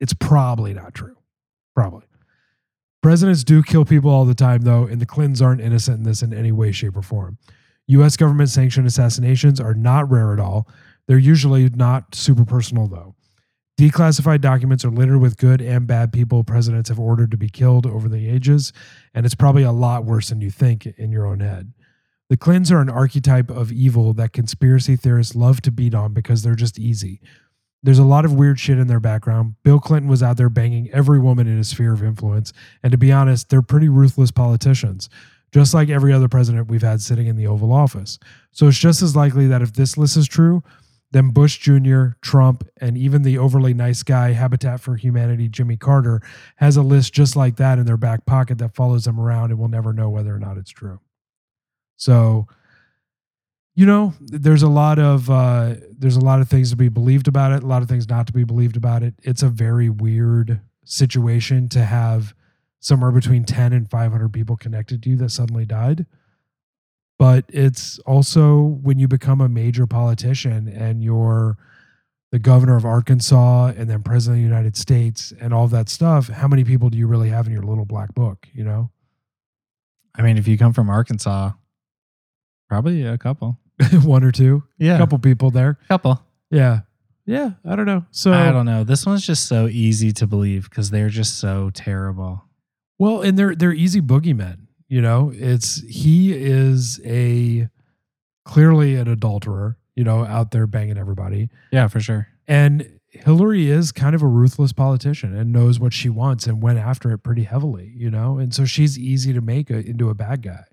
it's 0.00 0.14
probably 0.14 0.74
not 0.74 0.94
true. 0.94 1.16
Probably. 1.74 2.04
Presidents 3.02 3.44
do 3.44 3.62
kill 3.62 3.84
people 3.84 4.10
all 4.10 4.24
the 4.24 4.34
time, 4.34 4.62
though, 4.62 4.84
and 4.84 5.00
the 5.00 5.06
Clintons 5.06 5.40
aren't 5.40 5.60
innocent 5.60 5.98
in 5.98 6.02
this 6.02 6.22
in 6.22 6.34
any 6.34 6.52
way, 6.52 6.72
shape, 6.72 6.96
or 6.96 7.02
form. 7.02 7.38
U.S. 7.86 8.16
government 8.16 8.50
sanctioned 8.50 8.86
assassinations 8.86 9.58
are 9.58 9.74
not 9.74 10.10
rare 10.10 10.32
at 10.32 10.40
all. 10.40 10.68
They're 11.08 11.18
usually 11.18 11.68
not 11.70 12.14
super 12.14 12.44
personal, 12.44 12.86
though. 12.86 13.14
Declassified 13.80 14.42
documents 14.42 14.84
are 14.84 14.90
littered 14.90 15.22
with 15.22 15.38
good 15.38 15.62
and 15.62 15.86
bad 15.86 16.12
people 16.12 16.44
presidents 16.44 16.90
have 16.90 17.00
ordered 17.00 17.30
to 17.30 17.38
be 17.38 17.48
killed 17.48 17.86
over 17.86 18.10
the 18.10 18.28
ages, 18.28 18.74
and 19.14 19.24
it's 19.24 19.34
probably 19.34 19.62
a 19.62 19.72
lot 19.72 20.04
worse 20.04 20.28
than 20.28 20.42
you 20.42 20.50
think 20.50 20.84
in 20.84 21.10
your 21.10 21.24
own 21.24 21.40
head. 21.40 21.72
The 22.28 22.36
Clintons 22.36 22.70
are 22.70 22.80
an 22.80 22.90
archetype 22.90 23.50
of 23.50 23.72
evil 23.72 24.12
that 24.12 24.34
conspiracy 24.34 24.96
theorists 24.96 25.34
love 25.34 25.62
to 25.62 25.72
beat 25.72 25.94
on 25.94 26.12
because 26.12 26.42
they're 26.42 26.54
just 26.54 26.78
easy. 26.78 27.22
There's 27.82 27.98
a 27.98 28.04
lot 28.04 28.24
of 28.24 28.34
weird 28.34 28.60
shit 28.60 28.78
in 28.78 28.88
their 28.88 29.00
background. 29.00 29.54
Bill 29.62 29.80
Clinton 29.80 30.10
was 30.10 30.22
out 30.22 30.36
there 30.36 30.50
banging 30.50 30.90
every 30.90 31.18
woman 31.18 31.46
in 31.46 31.56
his 31.56 31.68
sphere 31.68 31.94
of 31.94 32.02
influence, 32.02 32.52
and 32.82 32.92
to 32.92 32.98
be 32.98 33.10
honest, 33.10 33.48
they're 33.48 33.62
pretty 33.62 33.88
ruthless 33.88 34.30
politicians, 34.30 35.08
just 35.52 35.72
like 35.72 35.88
every 35.88 36.12
other 36.12 36.28
president 36.28 36.68
we've 36.68 36.82
had 36.82 37.00
sitting 37.00 37.26
in 37.26 37.36
the 37.36 37.46
Oval 37.46 37.72
Office. 37.72 38.18
So 38.52 38.68
it's 38.68 38.78
just 38.78 39.00
as 39.00 39.16
likely 39.16 39.46
that 39.46 39.62
if 39.62 39.72
this 39.72 39.96
list 39.96 40.16
is 40.16 40.28
true, 40.28 40.62
then 41.12 41.30
Bush 41.30 41.58
Jr., 41.58 42.10
Trump, 42.20 42.68
and 42.80 42.96
even 42.96 43.22
the 43.22 43.38
overly 43.38 43.74
nice 43.74 44.02
guy, 44.02 44.32
Habitat 44.32 44.80
for 44.80 44.96
Humanity, 44.96 45.48
Jimmy 45.48 45.76
Carter, 45.76 46.22
has 46.56 46.76
a 46.76 46.82
list 46.82 47.12
just 47.12 47.34
like 47.34 47.56
that 47.56 47.78
in 47.78 47.86
their 47.86 47.96
back 47.96 48.26
pocket 48.26 48.58
that 48.58 48.74
follows 48.74 49.04
them 49.04 49.18
around 49.18 49.50
and 49.50 49.58
we'll 49.58 49.68
never 49.68 49.92
know 49.92 50.08
whether 50.08 50.34
or 50.34 50.38
not 50.38 50.56
it's 50.56 50.70
true. 50.70 51.00
So, 51.96 52.46
you 53.80 53.86
know, 53.86 54.14
there's 54.20 54.62
a 54.62 54.68
lot 54.68 54.98
of 54.98 55.30
uh, 55.30 55.74
there's 55.98 56.16
a 56.16 56.20
lot 56.20 56.40
of 56.40 56.48
things 56.48 56.70
to 56.70 56.76
be 56.76 56.88
believed 56.88 57.28
about 57.28 57.52
it, 57.52 57.62
a 57.62 57.66
lot 57.66 57.82
of 57.82 57.88
things 57.88 58.08
not 58.08 58.26
to 58.26 58.32
be 58.32 58.44
believed 58.44 58.76
about 58.76 59.02
it. 59.02 59.14
It's 59.22 59.42
a 59.42 59.48
very 59.48 59.88
weird 59.88 60.60
situation 60.84 61.68
to 61.70 61.84
have 61.84 62.34
somewhere 62.80 63.12
between 63.12 63.44
10 63.44 63.72
and 63.72 63.90
500 63.90 64.32
people 64.32 64.56
connected 64.56 65.02
to 65.02 65.10
you 65.10 65.16
that 65.16 65.30
suddenly 65.30 65.64
died 65.64 66.06
but 67.20 67.44
it's 67.48 67.98
also 68.06 68.62
when 68.62 68.98
you 68.98 69.06
become 69.06 69.42
a 69.42 69.48
major 69.48 69.86
politician 69.86 70.66
and 70.68 71.04
you're 71.04 71.58
the 72.32 72.38
governor 72.38 72.76
of 72.76 72.86
Arkansas 72.86 73.74
and 73.76 73.90
then 73.90 74.02
president 74.02 74.38
of 74.38 74.42
the 74.42 74.48
United 74.48 74.74
States 74.74 75.30
and 75.38 75.52
all 75.52 75.68
that 75.68 75.90
stuff, 75.90 76.28
how 76.28 76.48
many 76.48 76.64
people 76.64 76.88
do 76.88 76.96
you 76.96 77.06
really 77.06 77.28
have 77.28 77.46
in 77.46 77.52
your 77.52 77.62
little 77.62 77.84
black 77.84 78.14
book, 78.14 78.48
you 78.54 78.64
know? 78.64 78.90
I 80.14 80.22
mean, 80.22 80.38
if 80.38 80.48
you 80.48 80.56
come 80.56 80.72
from 80.72 80.88
Arkansas, 80.88 81.50
probably 82.70 83.04
a 83.04 83.18
couple. 83.18 83.58
One 84.04 84.22
or 84.24 84.32
two, 84.32 84.62
Yeah, 84.78 84.94
a 84.96 84.98
couple 84.98 85.18
people 85.18 85.50
there. 85.50 85.78
couple. 85.88 86.22
Yeah. 86.50 86.80
Yeah, 87.26 87.52
I 87.64 87.76
don't 87.76 87.86
know. 87.86 88.04
So 88.10 88.32
I 88.32 88.50
don't 88.50 88.66
know. 88.66 88.82
This 88.82 89.06
one's 89.06 89.24
just 89.24 89.46
so 89.46 89.68
easy 89.68 90.12
to 90.14 90.26
believe 90.26 90.68
because 90.68 90.90
they're 90.90 91.10
just 91.10 91.38
so 91.38 91.70
terrible. 91.72 92.44
well, 92.98 93.20
and 93.22 93.38
they're 93.38 93.54
they're 93.54 93.72
easy 93.72 94.00
boogeymen, 94.00 94.66
you 94.88 95.00
know? 95.00 95.30
It's 95.34 95.80
he 95.88 96.32
is 96.32 97.00
a 97.04 97.68
clearly 98.44 98.96
an 98.96 99.06
adulterer, 99.06 99.76
you 99.94 100.02
know, 100.02 100.24
out 100.24 100.50
there 100.50 100.66
banging 100.66 100.98
everybody. 100.98 101.50
Yeah, 101.70 101.86
for 101.88 102.00
sure. 102.00 102.26
And 102.48 102.98
Hillary 103.10 103.70
is 103.70 103.92
kind 103.92 104.14
of 104.16 104.22
a 104.22 104.26
ruthless 104.26 104.72
politician 104.72 105.36
and 105.36 105.52
knows 105.52 105.78
what 105.78 105.92
she 105.92 106.08
wants 106.08 106.46
and 106.48 106.60
went 106.62 106.78
after 106.78 107.12
it 107.12 107.18
pretty 107.18 107.44
heavily, 107.44 107.92
you 107.94 108.10
know? 108.10 108.38
And 108.38 108.52
so 108.52 108.64
she's 108.64 108.98
easy 108.98 109.32
to 109.32 109.40
make 109.40 109.70
a, 109.70 109.78
into 109.78 110.08
a 110.10 110.14
bad 110.14 110.42
guy. 110.42 110.64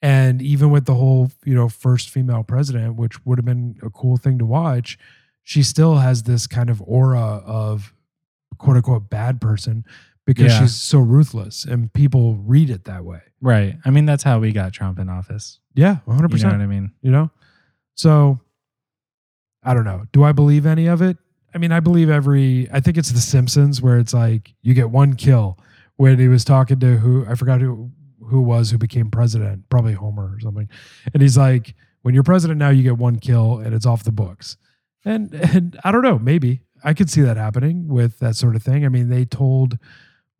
And 0.00 0.40
even 0.40 0.70
with 0.70 0.84
the 0.86 0.94
whole, 0.94 1.30
you 1.44 1.54
know, 1.54 1.68
first 1.68 2.08
female 2.10 2.44
president, 2.44 2.96
which 2.96 3.24
would 3.26 3.38
have 3.38 3.44
been 3.44 3.76
a 3.82 3.90
cool 3.90 4.16
thing 4.16 4.38
to 4.38 4.46
watch, 4.46 4.96
she 5.42 5.62
still 5.62 5.96
has 5.96 6.22
this 6.22 6.46
kind 6.46 6.70
of 6.70 6.80
aura 6.86 7.42
of 7.44 7.92
quote 8.58 8.76
unquote 8.76 9.10
bad 9.10 9.40
person 9.40 9.84
because 10.26 10.52
Yeah. 10.52 10.60
she's 10.60 10.74
so 10.74 10.98
ruthless 11.00 11.64
and 11.64 11.92
people 11.92 12.36
read 12.36 12.70
it 12.70 12.84
that 12.84 13.04
way. 13.04 13.20
Right. 13.40 13.76
I 13.84 13.90
mean, 13.90 14.04
that's 14.06 14.22
how 14.22 14.38
we 14.38 14.52
got 14.52 14.72
Trump 14.72 14.98
in 14.98 15.08
office. 15.08 15.58
Yeah, 15.74 15.98
100%. 16.06 16.38
You 16.38 16.44
know 16.44 16.50
what 16.52 16.60
I 16.62 16.66
mean? 16.66 16.92
you 17.02 17.10
know 17.10 17.30
so 17.94 18.38
i 19.64 19.74
don't 19.74 19.84
know 19.84 20.04
do 20.12 20.22
i 20.22 20.30
believe 20.30 20.66
any 20.66 20.86
of 20.86 21.02
it 21.02 21.16
i 21.52 21.58
mean 21.58 21.72
i 21.72 21.80
believe 21.80 22.08
every 22.08 22.68
i 22.72 22.78
think 22.78 22.96
it's 22.96 23.10
the 23.10 23.18
simpsons 23.20 23.82
where 23.82 23.98
it's 23.98 24.14
like 24.14 24.54
you 24.62 24.72
get 24.72 24.88
one 24.90 25.14
kill 25.14 25.58
when 25.96 26.16
he 26.16 26.28
was 26.28 26.44
talking 26.44 26.78
to 26.78 26.96
who 26.98 27.26
i 27.28 27.34
forgot 27.34 27.60
who 27.60 27.90
who 28.26 28.40
was 28.40 28.70
who 28.70 28.78
became 28.78 29.10
president 29.10 29.68
probably 29.70 29.92
homer 29.92 30.34
or 30.34 30.40
something. 30.40 30.68
And 31.12 31.22
he's 31.22 31.36
like 31.36 31.74
when 32.02 32.14
you're 32.14 32.24
president 32.24 32.58
now 32.58 32.70
you 32.70 32.82
get 32.82 32.98
one 32.98 33.18
kill 33.18 33.58
and 33.58 33.74
it's 33.74 33.86
off 33.86 34.04
the 34.04 34.12
books. 34.12 34.56
And 35.04 35.32
and 35.34 35.78
i 35.84 35.92
don't 35.92 36.02
know 36.02 36.18
maybe. 36.18 36.62
I 36.84 36.94
could 36.94 37.10
see 37.10 37.22
that 37.22 37.36
happening 37.36 37.88
with 37.88 38.20
that 38.20 38.36
sort 38.36 38.54
of 38.54 38.62
thing. 38.62 38.84
I 38.84 38.88
mean 38.88 39.08
they 39.08 39.24
told 39.24 39.78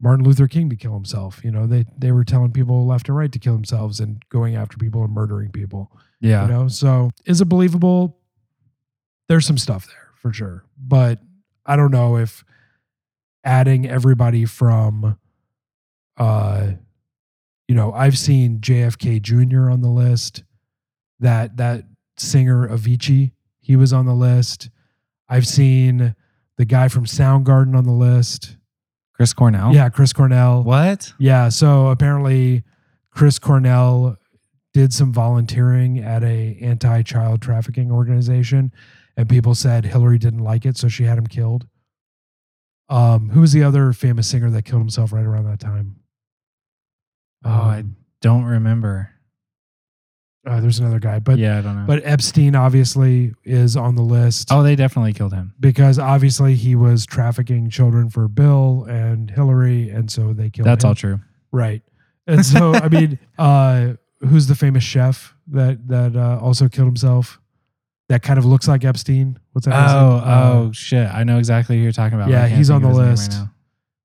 Martin 0.00 0.24
Luther 0.24 0.46
King 0.46 0.70
to 0.70 0.76
kill 0.76 0.94
himself. 0.94 1.42
You 1.42 1.50
know, 1.50 1.66
they 1.66 1.84
they 1.96 2.12
were 2.12 2.24
telling 2.24 2.52
people 2.52 2.86
left 2.86 3.08
and 3.08 3.16
right 3.16 3.32
to 3.32 3.38
kill 3.38 3.54
themselves 3.54 3.98
and 3.98 4.22
going 4.28 4.54
after 4.54 4.76
people 4.76 5.02
and 5.02 5.12
murdering 5.12 5.50
people. 5.50 5.90
Yeah. 6.20 6.46
you 6.46 6.52
know 6.52 6.68
so 6.68 7.10
is 7.26 7.40
it 7.40 7.46
believable? 7.48 8.18
There's 9.28 9.46
some 9.46 9.58
stuff 9.58 9.86
there 9.86 10.10
for 10.14 10.32
sure. 10.32 10.64
But 10.76 11.20
i 11.66 11.76
don't 11.76 11.90
know 11.90 12.16
if 12.16 12.44
adding 13.44 13.88
everybody 13.88 14.44
from 14.44 15.18
uh 16.16 16.72
you 17.68 17.74
know 17.74 17.92
i've 17.92 18.18
seen 18.18 18.58
jfk 18.58 19.22
jr 19.22 19.70
on 19.70 19.82
the 19.82 19.88
list 19.88 20.42
that 21.20 21.56
that 21.56 21.84
singer 22.16 22.68
avicii 22.68 23.30
he 23.60 23.76
was 23.76 23.92
on 23.92 24.06
the 24.06 24.14
list 24.14 24.70
i've 25.28 25.46
seen 25.46 26.14
the 26.58 26.64
guy 26.64 26.88
from 26.88 27.06
Soundgarden 27.06 27.74
on 27.74 27.84
the 27.84 27.92
list. 27.92 28.56
Chris 29.14 29.32
Cornell. 29.32 29.72
Yeah, 29.74 29.88
Chris 29.88 30.12
Cornell. 30.12 30.62
What? 30.62 31.12
Yeah, 31.18 31.48
so 31.48 31.88
apparently 31.88 32.64
Chris 33.10 33.38
Cornell 33.38 34.16
did 34.74 34.92
some 34.92 35.12
volunteering 35.12 35.98
at 35.98 36.22
a 36.22 36.58
anti-child 36.60 37.40
trafficking 37.40 37.90
organization 37.90 38.72
and 39.16 39.28
people 39.28 39.54
said 39.54 39.86
Hillary 39.86 40.18
didn't 40.18 40.44
like 40.44 40.66
it 40.66 40.76
so 40.76 40.88
she 40.88 41.04
had 41.04 41.16
him 41.18 41.26
killed. 41.26 41.66
Um 42.88 43.30
who 43.30 43.40
was 43.40 43.52
the 43.52 43.62
other 43.62 43.92
famous 43.92 44.28
singer 44.28 44.50
that 44.50 44.64
killed 44.64 44.82
himself 44.82 45.12
right 45.12 45.24
around 45.24 45.44
that 45.46 45.60
time? 45.60 45.96
Oh, 47.44 47.50
I 47.50 47.78
Um, 47.80 47.96
don't 48.20 48.44
remember. 48.44 49.10
uh, 50.46 50.60
there's 50.60 50.78
another 50.78 50.98
guy, 50.98 51.18
but 51.18 51.38
yeah, 51.38 51.58
I 51.58 51.60
don't 51.60 51.76
know. 51.76 51.84
but 51.86 52.00
Epstein 52.04 52.54
obviously 52.56 53.34
is 53.44 53.76
on 53.76 53.96
the 53.96 54.02
list. 54.02 54.48
oh, 54.50 54.62
they 54.62 54.76
definitely 54.76 55.12
killed 55.12 55.34
him. 55.34 55.52
because 55.60 55.98
obviously 55.98 56.54
he 56.54 56.74
was 56.74 57.04
trafficking 57.06 57.68
children 57.70 58.08
for 58.08 58.28
Bill 58.28 58.84
and 58.88 59.30
Hillary, 59.30 59.90
and 59.90 60.10
so 60.10 60.32
they 60.32 60.48
killed. 60.50 60.66
Him. 60.66 60.70
That's 60.72 60.84
him. 60.84 60.88
all 60.88 60.94
true. 60.94 61.20
right. 61.52 61.82
And 62.26 62.44
so 62.44 62.74
I 62.74 62.88
mean, 62.90 63.18
uh, 63.38 63.94
who's 64.20 64.46
the 64.46 64.54
famous 64.54 64.84
chef 64.84 65.34
that 65.48 65.86
that 65.88 66.16
uh, 66.16 66.38
also 66.42 66.68
killed 66.68 66.88
himself? 66.88 67.40
That 68.08 68.22
kind 68.22 68.38
of 68.38 68.46
looks 68.46 68.66
like 68.66 68.84
Epstein. 68.86 69.38
What's 69.52 69.66
that? 69.66 69.74
Oh. 69.94 70.16
Uh, 70.16 70.50
oh 70.54 70.72
shit! 70.72 71.06
I 71.12 71.24
know 71.24 71.36
exactly 71.38 71.76
who 71.76 71.82
you're 71.82 71.92
talking 71.92 72.18
about. 72.18 72.30
Yeah, 72.30 72.46
he's 72.48 72.70
on 72.70 72.80
the 72.82 72.88
list. 72.88 73.32
right. 73.32 73.48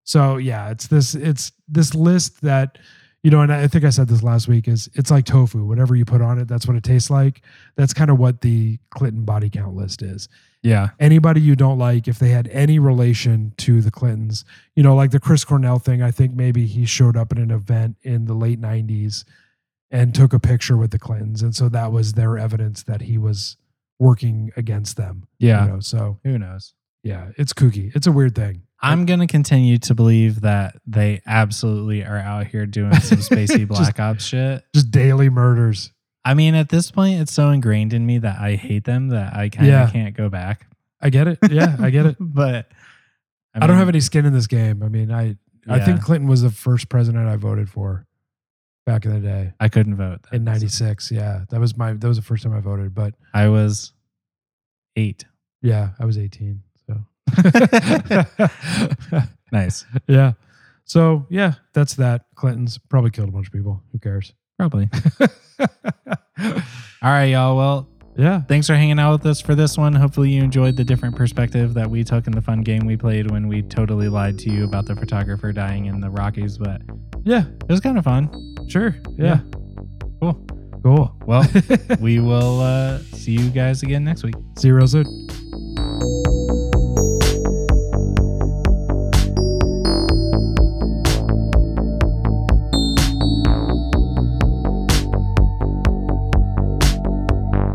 So 0.03 0.36
yeah, 0.38 0.71
it's 0.71 0.88
this 0.88 1.15
it's 1.15 1.53
this 1.69 1.95
list 1.95 2.41
that 2.41 2.77
you 3.24 3.32
know, 3.32 3.39
and 3.41 3.51
I 3.51 3.67
think 3.67 3.86
I 3.86 3.89
said 3.89 4.09
this 4.09 4.21
last 4.21 4.47
week 4.47 4.67
is 4.67 4.89
it's 4.93 5.09
like 5.09 5.26
tofu. 5.26 5.63
Whatever 5.65 5.95
you 5.95 6.03
put 6.05 6.21
on 6.21 6.38
it, 6.39 6.47
that's 6.47 6.67
what 6.67 6.76
it 6.76 6.84
tastes 6.84 7.09
like. 7.09 7.41
That's 7.78 7.93
kind 7.93 8.11
of 8.11 8.19
what 8.19 8.41
the 8.41 8.80
Clinton 8.89 9.24
body 9.24 9.49
count 9.49 9.76
list 9.76 10.01
is. 10.01 10.28
Yeah, 10.61 10.89
anybody 10.99 11.41
you 11.41 11.55
don't 11.55 11.78
like 11.78 12.07
if 12.07 12.19
they 12.19 12.30
had 12.30 12.47
any 12.49 12.80
relation 12.80 13.53
to 13.57 13.82
the 13.82 13.91
Clintons. 13.91 14.45
You 14.76 14.84
know, 14.84 14.95
like 14.95 15.11
the 15.11 15.19
Chris 15.19 15.43
Cornell 15.43 15.80
thing, 15.80 16.01
I 16.01 16.11
think 16.11 16.34
maybe 16.34 16.67
he 16.67 16.86
showed 16.86 17.17
up 17.17 17.32
at 17.32 17.38
an 17.38 17.51
event 17.51 17.95
in 18.01 18.26
the 18.26 18.34
late 18.34 18.61
90s 18.61 19.24
and 19.89 20.13
took 20.13 20.34
a 20.34 20.39
picture 20.39 20.76
with 20.76 20.91
the 20.91 20.99
Clintons. 20.99 21.41
And 21.41 21.55
so 21.55 21.69
that 21.69 21.91
was 21.91 22.13
their 22.13 22.38
evidence 22.38 22.84
that 22.84 23.01
he 23.01 23.17
was 23.17 23.57
working 23.99 24.51
against 24.57 24.97
them. 24.97 25.28
yeah. 25.38 25.65
You 25.65 25.71
know, 25.74 25.80
so 25.80 26.19
Who 26.24 26.38
knows? 26.38 26.74
Yeah, 27.04 27.30
it's 27.38 27.54
kooky. 27.54 27.95
It's 27.95 28.08
a 28.08 28.12
weird 28.12 28.36
thing. 28.36 28.64
I'm 28.82 29.06
gonna 29.06 29.28
continue 29.28 29.78
to 29.80 29.95
believe 29.95 30.41
that 30.41 30.76
they 30.86 31.22
absolutely 31.26 32.04
are 32.04 32.18
out 32.18 32.47
here 32.47 32.66
doing 32.66 32.93
some 32.95 33.18
spacey 33.30 33.68
black 33.68 33.99
ops 33.99 34.26
shit. 34.26 34.64
Just 34.74 34.91
daily 34.91 35.30
murders. 35.30 35.91
I 36.26 36.34
mean, 36.34 36.56
at 36.56 36.70
this 36.70 36.89
point, 36.91 37.20
it's 37.22 37.34
so 37.34 37.49
ingrained 37.49 37.93
in 37.93 38.06
me 38.06 38.18
that 38.20 38.39
I 38.39 38.56
hate 38.56 38.86
them 38.86 39.10
that 39.10 39.34
I 39.36 39.49
kind 39.49 39.68
of 39.68 39.74
Yeah. 39.74 39.89
can't 39.89 40.16
go 40.16 40.30
back. 40.30 40.68
I 41.01 41.10
get 41.10 41.28
it. 41.28 41.39
Yeah, 41.49 41.76
I 41.80 41.89
get 41.89 42.06
it. 42.06 42.16
but 42.20 42.72
I, 43.54 43.68
don't 43.68 43.78
have 43.78 43.89
any 43.89 43.99
skin 43.99 44.26
in 44.26 44.34
this 44.34 44.47
game. 44.47 44.82
I 44.84 44.88
mean, 44.89 45.12
I 45.12 45.38
I 45.68 45.80
think 45.80 46.01
Clinton 46.01 46.28
was 46.30 46.41
the 46.41 46.49
first 46.49 46.89
president 46.89 47.28
I 47.28 47.36
voted 47.38 47.70
for 47.70 48.06
back 48.86 49.06
in 49.06 49.14
the 49.14 49.20
day. 49.22 49.54
I 49.60 49.70
couldn't 49.70 49.95
vote 49.95 50.20
In 50.34 50.43
then, 50.43 50.56
so 50.56 50.60
96, 50.66 51.12
yeah. 51.12 51.45
That 51.49 51.60
was 51.62 51.78
my 51.78 51.93
that 51.93 52.08
was 52.08 52.18
the 52.18 52.24
first 52.24 52.43
time 52.43 52.54
I 52.54 52.60
voted, 52.60 52.93
but 52.93 53.14
I 53.34 53.47
was 53.49 53.93
eight. 54.97 55.24
Yeah, 55.62 55.89
I 55.99 56.06
was 56.06 56.18
18. 56.18 56.62
Nice, 59.51 59.86
yeah. 60.07 60.34
So 60.86 61.28
yeah, 61.30 61.53
that's 61.74 61.93
that. 61.95 62.26
Clinton's 62.36 62.78
probably 62.80 63.11
killed 63.11 63.30
a 63.30 63.32
bunch 63.32 63.47
of 63.47 63.53
people. 63.53 63.84
Who 63.91 63.99
cares? 63.99 64.34
probably. 64.57 64.89
All 66.39 67.11
right, 67.11 67.26
y'all. 67.26 67.55
Well, 67.57 67.89
yeah. 68.15 68.41
thanks 68.41 68.67
for 68.67 68.76
hanging 68.76 68.99
out 68.99 69.13
with 69.13 69.26
us 69.26 69.41
for 69.41 69.55
this 69.55 69.78
one. 69.78 69.93
Hopefully, 69.93 70.32
you 70.32 70.43
enjoyed 70.43 70.76
the 70.76 70.84
different 70.84 71.15
perspective 71.15 71.74
that 71.76 71.89
we 71.89 72.03
took 72.03 72.28
in 72.28 72.34
the 72.34 72.41
fun 72.41 72.61
game 72.61 72.86
we 72.86 72.97
played 72.97 73.30
when 73.30 73.47
we 73.47 73.61
totally 73.61 74.09
lied 74.09 74.39
to 74.39 74.51
you 74.51 74.63
about 74.63 74.86
the 74.86 74.95
photographer 74.95 75.51
dying 75.51 75.86
in 75.86 75.99
the 76.01 76.09
Rockies. 76.09 76.57
But 76.57 76.82
Yeah. 77.24 77.45
it 77.47 77.69
was 77.69 77.80
kind 77.80 77.97
of 77.97 78.03
fun. 78.03 78.30
Sure. 78.69 78.95
Yeah. 79.17 79.39
Cool. 80.21 80.45
Cool. 80.84 81.15
Well, 81.26 81.45
we 81.99 82.19
will 82.19 82.61
uh, 82.61 82.99
see 83.13 83.34
you 83.34 83.49
guys 83.49 83.84
again 83.84 84.03
next 84.03 84.24
week. 84.24 84.36
See 84.57 84.67
you 84.69 84.76
real 84.76 84.88
soon. 84.88 86.09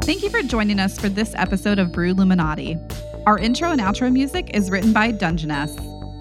Thank 0.09 0.23
you 0.23 0.31
for 0.31 0.41
joining 0.41 0.81
us 0.81 0.99
for 0.99 1.11
this 1.11 1.35
episode 1.37 1.79
of 1.79 1.93
Brew 1.93 2.15
Luminati. 2.15 2.81
Our 3.27 3.39
intro 3.39 3.73
and 3.73 3.79
outro 3.79 4.11
music 4.11 4.49
is 4.55 4.71
written 4.71 4.91
by 4.91 5.11
Dungeness. 5.11 5.77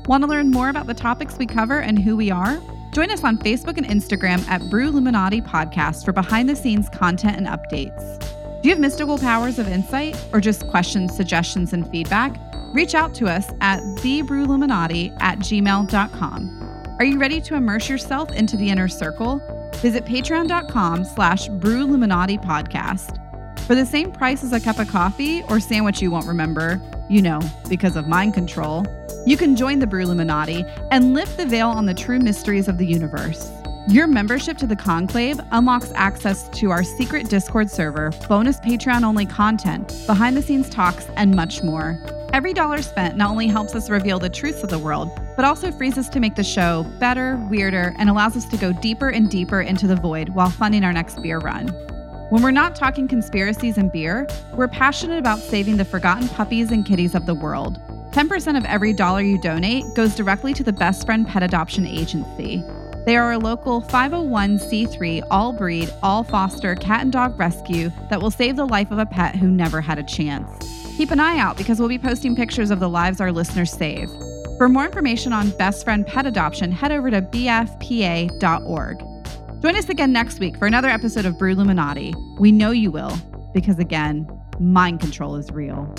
Want 0.08 0.26
to 0.26 0.30
learn 0.30 0.52
more 0.52 0.68
about 0.68 0.88
the 0.88 0.94
topics 0.94 1.38
we 1.38 1.46
cover 1.46 1.80
and 1.80 1.98
who 1.98 2.18
we 2.18 2.30
are? 2.30 2.62
Join 2.92 3.10
us 3.12 3.24
on 3.24 3.38
Facebook 3.38 3.78
and 3.78 3.88
Instagram 3.88 4.46
at 4.50 4.70
Brew 4.70 4.92
Luminati 4.92 5.42
Podcast 5.42 6.04
for 6.04 6.12
behind 6.12 6.50
the 6.50 6.56
scenes 6.58 6.90
content 6.90 7.38
and 7.38 7.48
updates. 7.48 8.20
Do 8.62 8.68
you 8.68 8.76
have 8.76 8.82
mystical 8.82 9.18
powers 9.18 9.58
of 9.58 9.70
insight 9.70 10.22
or 10.34 10.42
just 10.42 10.68
questions, 10.68 11.16
suggestions, 11.16 11.72
and 11.72 11.90
feedback? 11.90 12.38
Reach 12.74 12.94
out 12.94 13.16
to 13.16 13.28
us 13.28 13.50
at 13.62 13.80
thebrewluminati 14.00 15.16
at 15.22 15.40
gmail.com. 15.40 16.96
Are 17.00 17.06
you 17.06 17.18
ready 17.18 17.40
to 17.40 17.56
immerse 17.56 17.88
yourself 17.88 18.34
into 18.34 18.58
the 18.58 18.70
inner 18.70 18.90
circle? 18.90 19.42
Visit 19.76 20.04
patreon.com 20.04 21.06
slash 21.06 21.48
podcast. 21.48 23.27
For 23.68 23.76
the 23.76 23.86
same 23.86 24.14
price 24.14 24.46
as 24.46 24.54
a 24.54 24.62
cup 24.62 24.80
of 24.80 24.88
coffee 24.88 25.44
or 25.50 25.60
sandwich 25.60 26.02
you 26.02 26.10
won't 26.10 26.26
remember, 26.26 26.82
you 27.10 27.22
know, 27.22 27.42
because 27.68 27.98
of 27.98 28.08
mind 28.08 28.34
control, 28.34 28.86
you 29.26 29.36
can 29.36 29.58
join 29.58 29.80
the 29.80 29.86
Brewluminati 29.86 30.64
and 30.90 31.14
lift 31.14 31.36
the 31.36 31.46
veil 31.46 31.68
on 31.68 31.86
the 31.86 31.94
true 31.94 32.18
mysteries 32.18 32.70
of 32.70 32.78
the 32.78 32.86
universe. 32.86 33.52
Your 33.90 34.08
membership 34.08 34.58
to 34.60 34.68
the 34.68 34.76
Conclave 34.78 35.42
unlocks 35.52 35.92
access 35.96 36.48
to 36.60 36.72
our 36.72 36.82
secret 36.82 37.30
Discord 37.30 37.70
server, 37.70 38.12
bonus 38.30 38.58
Patreon 38.62 39.04
only 39.04 39.26
content, 39.26 40.02
behind 40.08 40.38
the 40.38 40.42
scenes 40.42 40.70
talks, 40.70 41.06
and 41.18 41.36
much 41.36 41.62
more. 41.62 42.00
Every 42.32 42.54
dollar 42.54 42.82
spent 42.82 43.18
not 43.18 43.32
only 43.32 43.48
helps 43.48 43.76
us 43.76 43.90
reveal 43.90 44.18
the 44.18 44.30
truths 44.30 44.64
of 44.64 44.70
the 44.70 44.80
world, 44.80 45.12
but 45.36 45.44
also 45.44 45.74
frees 45.74 45.98
us 45.98 46.08
to 46.10 46.22
make 46.22 46.36
the 46.36 46.44
show 46.44 46.86
better, 47.02 47.36
weirder, 47.50 47.94
and 47.98 48.10
allows 48.10 48.38
us 48.38 48.46
to 48.46 48.56
go 48.56 48.72
deeper 48.72 49.10
and 49.10 49.30
deeper 49.30 49.60
into 49.60 49.88
the 49.88 49.96
void 49.98 50.30
while 50.30 50.50
funding 50.50 50.86
our 50.86 50.94
next 50.94 51.22
beer 51.22 51.40
run. 51.40 51.70
When 52.30 52.44
we're 52.44 52.52
not 52.52 52.76
talking 52.76 53.08
conspiracies 53.08 53.78
and 53.78 53.90
beer, 53.90 54.28
we're 54.52 54.68
passionate 54.68 55.18
about 55.18 55.40
saving 55.40 55.78
the 55.78 55.86
forgotten 55.86 56.28
puppies 56.28 56.72
and 56.72 56.86
kitties 56.86 57.16
of 57.16 57.26
the 57.26 57.34
world. 57.34 57.80
10% 58.12 58.58
of 58.58 58.66
every 58.66 58.92
dollar 58.92 59.22
you 59.22 59.40
donate 59.40 59.86
goes 59.96 60.14
directly 60.14 60.54
to 60.56 60.64
the 60.64 60.74
Best 60.74 61.06
Friend 61.06 61.26
Pet 61.26 61.42
Adoption 61.42 61.88
Agency. 61.88 62.62
They 63.06 63.16
are 63.16 63.32
a 63.32 63.38
local 63.38 63.82
501c3 63.82 65.26
all 65.32 65.54
breed, 65.54 65.90
all 66.04 66.26
foster 66.26 66.76
cat 66.76 67.00
and 67.00 67.14
dog 67.14 67.40
rescue 67.40 67.92
that 68.10 68.22
will 68.22 68.32
save 68.32 68.58
the 68.58 68.66
life 68.66 68.92
of 68.92 69.00
a 69.00 69.06
pet 69.06 69.38
who 69.38 69.48
never 69.48 69.80
had 69.80 69.98
a 69.98 70.04
chance. 70.04 70.50
Keep 70.98 71.12
an 71.12 71.22
eye 71.22 71.38
out 71.38 71.56
because 71.56 71.80
we'll 71.80 71.88
be 71.88 71.98
posting 71.98 72.36
pictures 72.36 72.72
of 72.72 72.82
the 72.82 72.90
lives 72.90 73.22
our 73.22 73.32
listeners 73.32 73.72
save. 73.72 74.10
For 74.58 74.68
more 74.68 74.84
information 74.84 75.32
on 75.32 75.52
Best 75.52 75.86
Friend 75.86 76.06
Pet 76.06 76.26
Adoption, 76.26 76.74
head 76.74 76.92
over 76.92 77.10
to 77.10 77.22
bfpa.org. 77.22 78.98
Join 79.62 79.76
us 79.76 79.90
again 79.90 80.14
next 80.14 80.40
week 80.40 80.56
for 80.58 80.68
another 80.68 80.88
episode 80.88 81.26
of 81.26 81.40
Brew 81.40 81.56
Luminati. 81.56 82.14
We 82.40 82.52
know 82.52 82.70
you 82.70 82.92
will, 82.92 83.18
because 83.56 83.80
again, 83.80 84.30
mind 84.60 85.00
control 85.00 85.36
is 85.36 85.50
real. 85.52 85.92